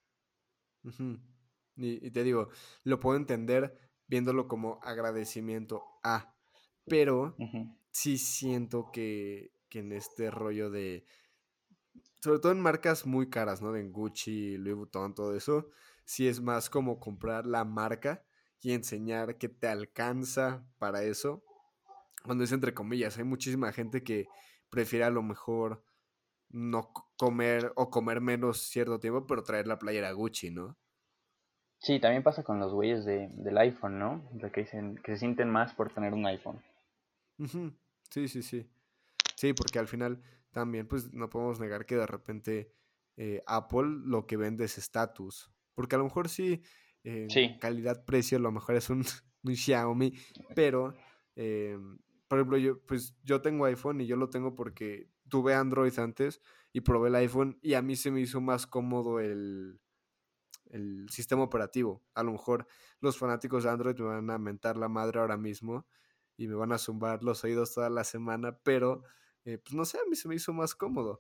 y, 1.76 2.12
te 2.12 2.24
digo, 2.24 2.50
lo 2.84 3.00
puedo 3.00 3.18
entender 3.18 3.78
viéndolo 4.08 4.48
como 4.48 4.80
agradecimiento 4.82 5.84
a, 6.04 6.34
pero 6.86 7.36
sí 7.92 8.18
siento 8.18 8.90
que, 8.92 9.52
que 9.70 9.80
en 9.80 9.92
este 9.92 10.32
rollo 10.32 10.70
de, 10.70 11.06
sobre 12.22 12.40
todo 12.40 12.52
en 12.52 12.60
marcas 12.60 13.06
muy 13.06 13.30
caras, 13.30 13.62
¿no? 13.62 13.76
En 13.76 13.92
Gucci, 13.92 14.58
Louis 14.58 14.76
Vuitton, 14.76 15.14
todo 15.14 15.36
eso, 15.36 15.70
sí 16.06 16.28
es 16.28 16.42
más 16.42 16.70
como 16.70 17.00
comprar 17.00 17.46
la 17.46 17.64
marca 17.64 18.24
y 18.62 18.74
enseñar 18.74 19.38
que 19.38 19.50
te 19.50 19.68
alcanza 19.68 20.66
para 20.78 21.04
eso. 21.04 21.44
Cuando 22.24 22.44
es 22.44 22.52
entre 22.52 22.74
comillas, 22.74 23.18
hay 23.18 23.24
muchísima 23.24 23.72
gente 23.74 24.04
que 24.04 24.28
prefiere 24.70 25.06
a 25.06 25.10
lo 25.10 25.24
mejor 25.24 25.84
no 26.50 26.92
comer 27.18 27.72
o 27.76 27.90
comer 27.90 28.22
menos 28.22 28.62
cierto 28.62 29.00
tiempo, 29.00 29.26
pero 29.26 29.44
traer 29.44 29.68
la 29.68 29.80
playera 29.80 30.12
Gucci, 30.12 30.52
¿no? 30.52 30.78
Sí, 31.80 32.00
también 32.00 32.22
pasa 32.22 32.44
con 32.44 32.60
los 32.60 32.74
güeyes 32.74 33.06
de, 33.06 33.30
del 33.34 33.58
iPhone, 33.58 33.98
¿no? 33.98 34.30
De 34.34 34.52
que 34.52 34.62
dicen 34.62 34.98
que 35.04 35.14
se 35.14 35.20
sienten 35.20 35.50
más 35.50 35.74
por 35.74 35.92
tener 35.92 36.14
un 36.14 36.26
iPhone. 36.28 36.62
Sí, 38.10 38.28
sí, 38.28 38.44
sí. 38.44 38.70
Sí, 39.36 39.54
porque 39.54 39.80
al 39.80 39.88
final 39.88 40.22
también, 40.52 40.88
pues 40.88 41.12
no 41.12 41.30
podemos 41.30 41.60
negar 41.60 41.88
que 41.88 41.96
de 41.96 42.06
repente 42.06 42.72
eh, 43.18 43.42
Apple 43.48 44.02
lo 44.06 44.28
que 44.28 44.38
vende 44.38 44.66
es 44.66 44.78
estatus. 44.78 45.52
Porque 45.74 45.96
a 45.96 45.98
lo 45.98 46.04
mejor 46.04 46.30
sí, 46.30 46.62
calidad-precio, 47.60 48.38
a 48.38 48.42
lo 48.42 48.52
mejor 48.52 48.76
es 48.76 48.90
un, 48.90 49.04
un 49.44 49.56
Xiaomi, 49.56 50.14
pero, 50.56 50.94
eh, 51.36 51.78
por 52.28 52.40
ejemplo, 52.40 52.58
yo, 52.58 52.82
pues 52.86 53.16
yo 53.24 53.42
tengo 53.42 53.66
iPhone 53.66 54.02
y 54.02 54.08
yo 54.08 54.16
lo 54.16 54.30
tengo 54.30 54.56
porque 54.56 55.10
tuve 55.30 55.54
Android 55.56 55.98
antes 56.00 56.42
y 56.74 56.82
probé 56.82 57.10
el 57.10 57.16
iPhone 57.16 57.58
y 57.62 57.74
a 57.74 57.82
mí 57.82 57.96
se 57.96 58.12
me 58.12 58.22
hizo 58.22 58.42
más 58.42 58.68
cómodo 58.68 59.20
el, 59.20 59.80
el 60.72 61.10
sistema 61.10 61.44
operativo. 61.44 62.04
A 62.14 62.24
lo 62.24 62.32
mejor 62.32 62.68
los 63.00 63.18
fanáticos 63.18 63.64
de 63.64 63.70
Android 63.70 63.98
me 63.98 64.06
van 64.06 64.30
a 64.30 64.38
mentar 64.38 64.78
la 64.78 64.90
madre 64.90 65.20
ahora 65.20 65.38
mismo 65.38 65.88
y 66.38 66.48
me 66.48 66.56
van 66.56 66.72
a 66.72 66.78
zumbar 66.78 67.24
los 67.24 67.44
oídos 67.44 67.74
toda 67.74 67.90
la 67.90 68.04
semana, 68.04 68.58
pero 68.64 69.04
eh, 69.46 69.58
pues 69.58 69.74
no 69.74 69.86
sé, 69.86 69.98
a 69.98 70.10
mí 70.10 70.16
se 70.16 70.28
me 70.28 70.36
hizo 70.36 70.54
más 70.54 70.76
cómodo. 70.76 71.20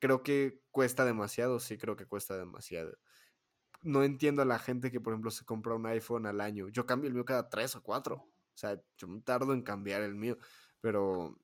Creo 0.00 0.22
que 0.22 0.62
cuesta 0.70 1.04
demasiado, 1.04 1.60
sí 1.60 1.78
creo 1.78 1.96
que 1.96 2.06
cuesta 2.06 2.36
demasiado. 2.36 2.98
No 3.82 4.02
entiendo 4.02 4.42
a 4.42 4.44
la 4.44 4.58
gente 4.58 4.90
que, 4.90 5.00
por 5.00 5.12
ejemplo, 5.12 5.30
se 5.30 5.44
compra 5.44 5.74
un 5.74 5.86
iPhone 5.86 6.26
al 6.26 6.40
año. 6.40 6.68
Yo 6.68 6.86
cambio 6.86 7.08
el 7.08 7.14
mío 7.14 7.24
cada 7.24 7.48
tres 7.48 7.76
o 7.76 7.82
cuatro. 7.82 8.16
O 8.16 8.56
sea, 8.56 8.80
yo 8.96 9.06
me 9.06 9.20
tardo 9.20 9.52
en 9.52 9.62
cambiar 9.62 10.02
el 10.02 10.14
mío, 10.14 10.36
pero 10.80 11.38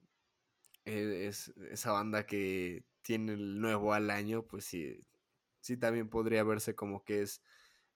eh, 0.84 1.26
es 1.28 1.48
esa 1.70 1.92
banda 1.92 2.26
que 2.26 2.84
tiene 3.02 3.34
el 3.34 3.60
nuevo 3.60 3.92
al 3.92 4.10
año, 4.10 4.42
pues 4.42 4.64
sí, 4.64 4.98
sí 5.60 5.76
también 5.76 6.08
podría 6.08 6.42
verse 6.42 6.74
como 6.74 7.04
que 7.04 7.22
es 7.22 7.42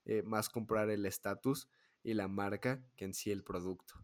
eh, 0.04 0.22
más 0.22 0.48
comprar 0.48 0.88
el 0.90 1.04
estatus 1.04 1.68
y 2.02 2.14
la 2.14 2.28
marca 2.28 2.80
que 2.96 3.06
en 3.06 3.14
sí 3.14 3.30
el 3.30 3.42
producto. 3.42 3.94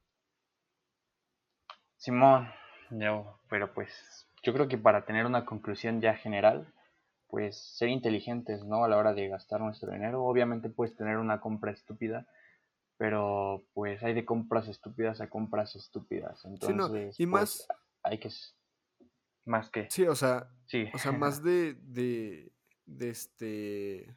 Simón, 1.97 2.51
yo, 2.90 3.39
pero 3.48 3.73
pues 3.73 4.27
yo 4.43 4.52
creo 4.52 4.69
que 4.69 4.77
para 4.77 5.06
tener 5.06 5.24
una 5.24 5.47
conclusión 5.47 6.01
ya 6.01 6.15
general, 6.15 6.73
pues 7.35 7.59
ser 7.59 7.89
inteligentes, 7.89 8.62
¿no? 8.65 8.85
A 8.85 8.89
la 8.89 8.97
hora 8.97 9.12
de 9.12 9.27
gastar 9.27 9.61
nuestro 9.61 9.90
dinero. 9.90 10.24
Obviamente 10.24 10.69
puedes 10.69 10.94
tener 10.94 11.16
una 11.16 11.40
compra 11.40 11.73
estúpida, 11.73 12.28
pero 12.97 13.66
pues 13.74 14.01
hay 14.05 14.15
de 14.15 14.24
compras 14.24 14.69
estúpidas 14.69 15.20
a 15.20 15.28
compras 15.28 15.74
estúpidas. 15.74 16.44
Entonces, 16.44 17.19
y 17.19 17.27
pues, 17.27 17.32
más 17.32 17.69
hay 18.05 18.19
que 18.19 18.31
más 19.47 19.69
que 19.69 19.90
Sí, 19.90 20.06
o 20.06 20.15
sea, 20.15 20.48
sí. 20.66 20.89
o 20.94 20.98
sea, 20.98 21.11
más 21.27 21.43
de, 21.43 21.74
de 21.74 22.52
de 22.86 23.11
este 23.11 24.16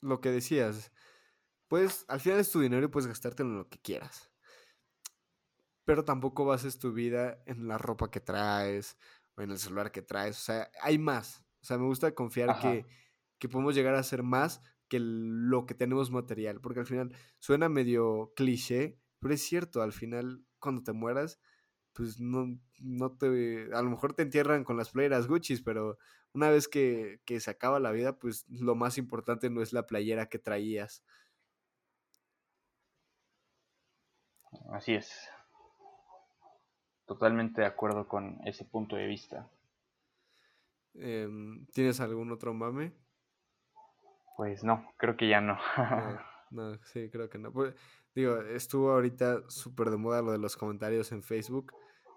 lo 0.00 0.20
que 0.20 0.32
decías, 0.32 0.90
pues 1.68 2.04
al 2.08 2.18
final 2.18 2.40
es 2.40 2.50
tu 2.50 2.58
dinero 2.58 2.84
y 2.84 2.88
puedes 2.88 3.06
gastártelo 3.06 3.50
en 3.50 3.58
lo 3.58 3.68
que 3.68 3.78
quieras. 3.78 4.32
Pero 5.84 6.04
tampoco 6.04 6.44
bases 6.44 6.80
tu 6.80 6.92
vida 6.92 7.40
en 7.46 7.68
la 7.68 7.78
ropa 7.78 8.10
que 8.10 8.18
traes 8.18 8.98
o 9.36 9.42
en 9.42 9.52
el 9.52 9.58
celular 9.58 9.92
que 9.92 10.02
traes. 10.02 10.36
O 10.36 10.40
sea, 10.40 10.68
hay 10.82 10.98
más. 10.98 11.45
O 11.66 11.68
sea, 11.68 11.78
me 11.78 11.86
gusta 11.86 12.14
confiar 12.14 12.60
que, 12.60 12.86
que 13.40 13.48
podemos 13.48 13.74
llegar 13.74 13.96
a 13.96 14.02
ser 14.04 14.22
más 14.22 14.62
que 14.86 15.00
lo 15.00 15.66
que 15.66 15.74
tenemos 15.74 16.12
material. 16.12 16.60
Porque 16.60 16.78
al 16.78 16.86
final 16.86 17.12
suena 17.40 17.68
medio 17.68 18.32
cliché, 18.36 19.00
pero 19.18 19.34
es 19.34 19.42
cierto, 19.42 19.82
al 19.82 19.92
final 19.92 20.44
cuando 20.60 20.84
te 20.84 20.92
mueras, 20.92 21.40
pues 21.92 22.20
no, 22.20 22.56
no 22.78 23.16
te, 23.16 23.68
a 23.74 23.82
lo 23.82 23.90
mejor 23.90 24.12
te 24.12 24.22
entierran 24.22 24.62
con 24.62 24.76
las 24.76 24.90
playeras 24.90 25.26
Gucci, 25.26 25.56
pero 25.64 25.98
una 26.34 26.50
vez 26.50 26.68
que, 26.68 27.20
que, 27.24 27.40
se 27.40 27.50
acaba 27.50 27.80
la 27.80 27.90
vida, 27.90 28.16
pues 28.16 28.46
lo 28.48 28.76
más 28.76 28.96
importante 28.96 29.50
no 29.50 29.60
es 29.60 29.72
la 29.72 29.88
playera 29.88 30.28
que 30.28 30.38
traías. 30.38 31.02
Así 34.70 34.94
es. 34.94 35.28
Totalmente 37.06 37.62
de 37.62 37.66
acuerdo 37.66 38.06
con 38.06 38.38
ese 38.44 38.64
punto 38.64 38.94
de 38.94 39.08
vista. 39.08 39.50
Em, 40.98 41.66
¿Tienes 41.66 42.00
algún 42.00 42.30
otro 42.32 42.54
mame? 42.54 42.92
Pues 44.36 44.64
no, 44.64 44.92
creo 44.96 45.16
que 45.16 45.28
ya 45.28 45.40
no. 45.40 45.58
no, 46.50 46.76
sí, 46.84 47.08
creo 47.10 47.28
que 47.28 47.38
no. 47.38 47.52
Pues, 47.52 47.74
digo, 48.14 48.40
estuvo 48.40 48.92
ahorita 48.92 49.48
súper 49.48 49.90
de 49.90 49.96
moda 49.96 50.22
lo 50.22 50.32
de 50.32 50.38
los 50.38 50.56
comentarios 50.56 51.12
en 51.12 51.22
Facebook, 51.22 51.72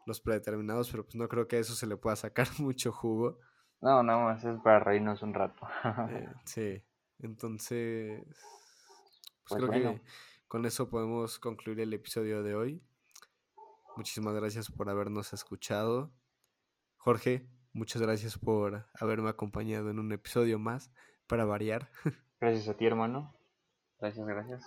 los 0.05 0.19
predeterminados, 0.19 0.89
pero 0.91 1.03
pues 1.03 1.15
no 1.15 1.27
creo 1.27 1.47
que 1.47 1.57
a 1.57 1.59
eso 1.59 1.73
se 1.75 1.87
le 1.87 1.97
pueda 1.97 2.15
sacar 2.15 2.47
mucho 2.59 2.91
jugo. 2.91 3.39
No, 3.81 4.03
no, 4.03 4.31
eso 4.31 4.51
es 4.51 4.61
para 4.61 4.79
reírnos 4.79 5.21
un 5.21 5.33
rato. 5.33 5.65
Eh, 6.09 6.27
sí, 6.45 6.83
entonces, 7.19 8.21
pues, 8.25 9.61
pues 9.61 9.63
creo 9.63 9.71
que 9.71 10.01
con 10.47 10.65
eso 10.65 10.89
podemos 10.89 11.39
concluir 11.39 11.79
el 11.79 11.93
episodio 11.93 12.43
de 12.43 12.55
hoy. 12.55 12.83
Muchísimas 13.95 14.33
gracias 14.33 14.69
por 14.69 14.89
habernos 14.89 15.31
escuchado. 15.33 16.11
Jorge, 16.97 17.47
muchas 17.79 18.01
gracias 18.01 18.37
por 18.37 18.85
haberme 18.99 19.29
acompañado 19.29 19.89
en 19.89 19.99
un 19.99 20.11
episodio 20.11 20.59
más 20.59 20.91
para 21.27 21.45
variar. 21.45 21.89
Gracias 22.41 22.67
a 22.67 22.73
ti, 22.75 22.85
hermano. 22.85 23.33
Gracias, 24.01 24.27
gracias. 24.27 24.63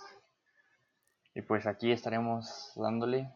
Y 1.35 1.43
pues 1.43 1.67
aquí 1.67 1.91
estaremos 1.91 2.71
dándole 2.75 3.31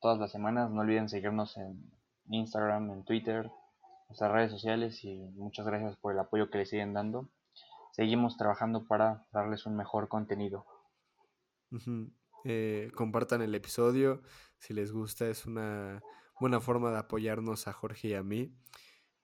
todas 0.00 0.18
las 0.18 0.32
semanas. 0.32 0.72
No 0.72 0.80
olviden 0.80 1.08
seguirnos 1.08 1.56
en 1.56 1.88
Instagram, 2.30 2.90
en 2.90 3.04
Twitter, 3.04 3.48
nuestras 4.08 4.32
redes 4.32 4.50
sociales 4.50 5.04
y 5.04 5.20
muchas 5.36 5.66
gracias 5.66 5.96
por 5.96 6.12
el 6.12 6.18
apoyo 6.18 6.50
que 6.50 6.58
le 6.58 6.66
siguen 6.66 6.92
dando. 6.92 7.28
Seguimos 7.92 8.36
trabajando 8.36 8.88
para 8.88 9.24
darles 9.32 9.66
un 9.66 9.76
mejor 9.76 10.08
contenido. 10.08 10.66
Eh, 12.42 12.90
compartan 12.96 13.42
el 13.42 13.54
episodio 13.54 14.22
si 14.58 14.74
les 14.74 14.90
gusta, 14.90 15.28
es 15.28 15.46
una 15.46 16.02
buena 16.40 16.60
forma 16.60 16.90
de 16.90 16.98
apoyarnos 16.98 17.68
a 17.68 17.72
Jorge 17.72 18.08
y 18.08 18.14
a 18.14 18.22
mí. 18.22 18.52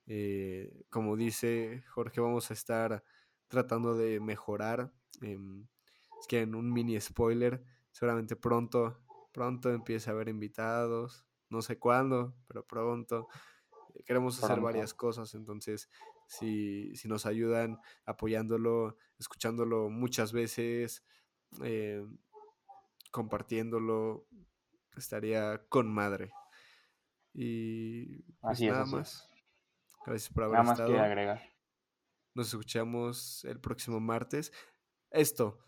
Eh, 0.06 0.84
como 0.90 1.16
dice 1.16 1.82
Jorge, 1.88 2.20
vamos 2.20 2.50
a 2.50 2.54
estar 2.54 3.02
tratando 3.48 3.96
de 3.96 4.20
mejorar. 4.20 4.92
Em, 5.22 5.66
es 6.20 6.26
que 6.28 6.42
en 6.42 6.54
un 6.54 6.72
mini 6.72 7.00
spoiler, 7.00 7.64
seguramente 7.90 8.36
pronto, 8.36 9.02
pronto 9.32 9.72
empiece 9.72 10.10
a 10.10 10.12
haber 10.12 10.28
invitados. 10.28 11.26
No 11.48 11.62
sé 11.62 11.78
cuándo, 11.78 12.36
pero 12.46 12.64
pronto 12.64 13.28
queremos 14.04 14.42
hacer 14.42 14.60
varias 14.60 14.94
cosas, 14.94 15.34
entonces 15.34 15.88
si, 16.26 16.94
si, 16.96 17.08
nos 17.08 17.24
ayudan 17.24 17.78
apoyándolo, 18.04 18.96
escuchándolo 19.18 19.88
muchas 19.88 20.32
veces, 20.32 21.04
eh, 21.62 22.04
compartiéndolo, 23.10 24.26
estaría 24.96 25.64
con 25.68 25.92
madre. 25.92 26.30
Y 27.38 28.22
pues 28.40 28.62
nada 28.62 28.86
más. 28.86 29.28
Gracias 30.06 30.32
por 30.32 30.44
haber 30.44 30.60
estado. 30.60 31.38
Nos 32.34 32.48
escuchamos 32.48 33.44
el 33.44 33.60
próximo 33.60 34.00
martes. 34.00 34.52
Esto, 35.10 35.58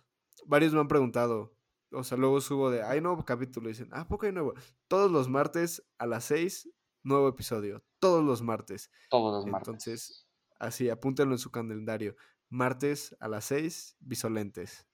varios 0.46 0.72
me 0.72 0.80
han 0.80 0.88
preguntado. 0.88 1.54
O 1.92 2.04
sea, 2.04 2.16
luego 2.16 2.40
subo 2.40 2.70
de, 2.70 2.82
hay 2.82 3.02
nuevo 3.02 3.22
capítulo. 3.22 3.68
Dicen, 3.68 3.88
ah, 3.92 4.08
¿poco 4.08 4.24
hay 4.24 4.32
nuevo? 4.32 4.54
Todos 4.88 5.10
los 5.10 5.28
martes 5.28 5.86
a 5.98 6.06
las 6.06 6.24
6 6.24 6.70
nuevo 7.02 7.28
episodio, 7.28 7.82
todos 7.98 8.24
los 8.24 8.42
martes. 8.42 8.90
Todos 9.10 9.34
los 9.34 9.46
martes. 9.46 9.68
Entonces, 9.68 10.28
así, 10.58 10.88
apúntenlo 10.88 11.34
en 11.34 11.38
su 11.38 11.50
calendario. 11.50 12.16
Martes 12.48 13.14
a 13.20 13.28
las 13.28 13.44
6, 13.46 13.96
Visolentes. 14.00 14.86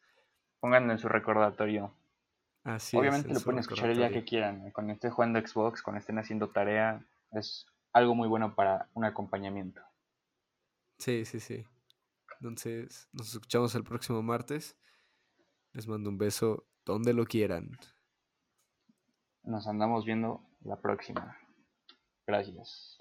Pónganlo 0.58 0.92
en 0.92 0.98
su 0.98 1.08
recordatorio. 1.08 1.94
Así 2.64 2.96
Obviamente 2.96 3.32
lo 3.32 3.40
pueden 3.40 3.60
escuchar 3.60 3.90
el 3.90 3.98
día 3.98 4.10
que 4.10 4.24
quieran. 4.24 4.70
Cuando 4.72 4.94
estén 4.94 5.10
jugando 5.10 5.38
Xbox, 5.38 5.82
cuando 5.82 6.00
estén 6.00 6.18
haciendo 6.18 6.48
tarea, 6.48 7.04
es 7.32 7.66
algo 7.92 8.14
muy 8.14 8.26
bueno 8.26 8.54
para 8.54 8.88
un 8.94 9.04
acompañamiento. 9.04 9.82
Sí, 10.98 11.26
sí, 11.26 11.40
sí. 11.40 11.64
Entonces, 12.40 13.08
nos 13.12 13.34
escuchamos 13.34 13.74
el 13.74 13.84
próximo 13.84 14.22
martes. 14.22 14.78
Les 15.72 15.86
mando 15.86 16.08
un 16.08 16.16
beso 16.16 16.66
donde 16.86 17.12
lo 17.12 17.26
quieran. 17.26 17.70
Nos 19.42 19.66
andamos 19.66 20.06
viendo 20.06 20.40
la 20.62 20.80
próxima. 20.80 21.36
Gracias. 22.26 22.98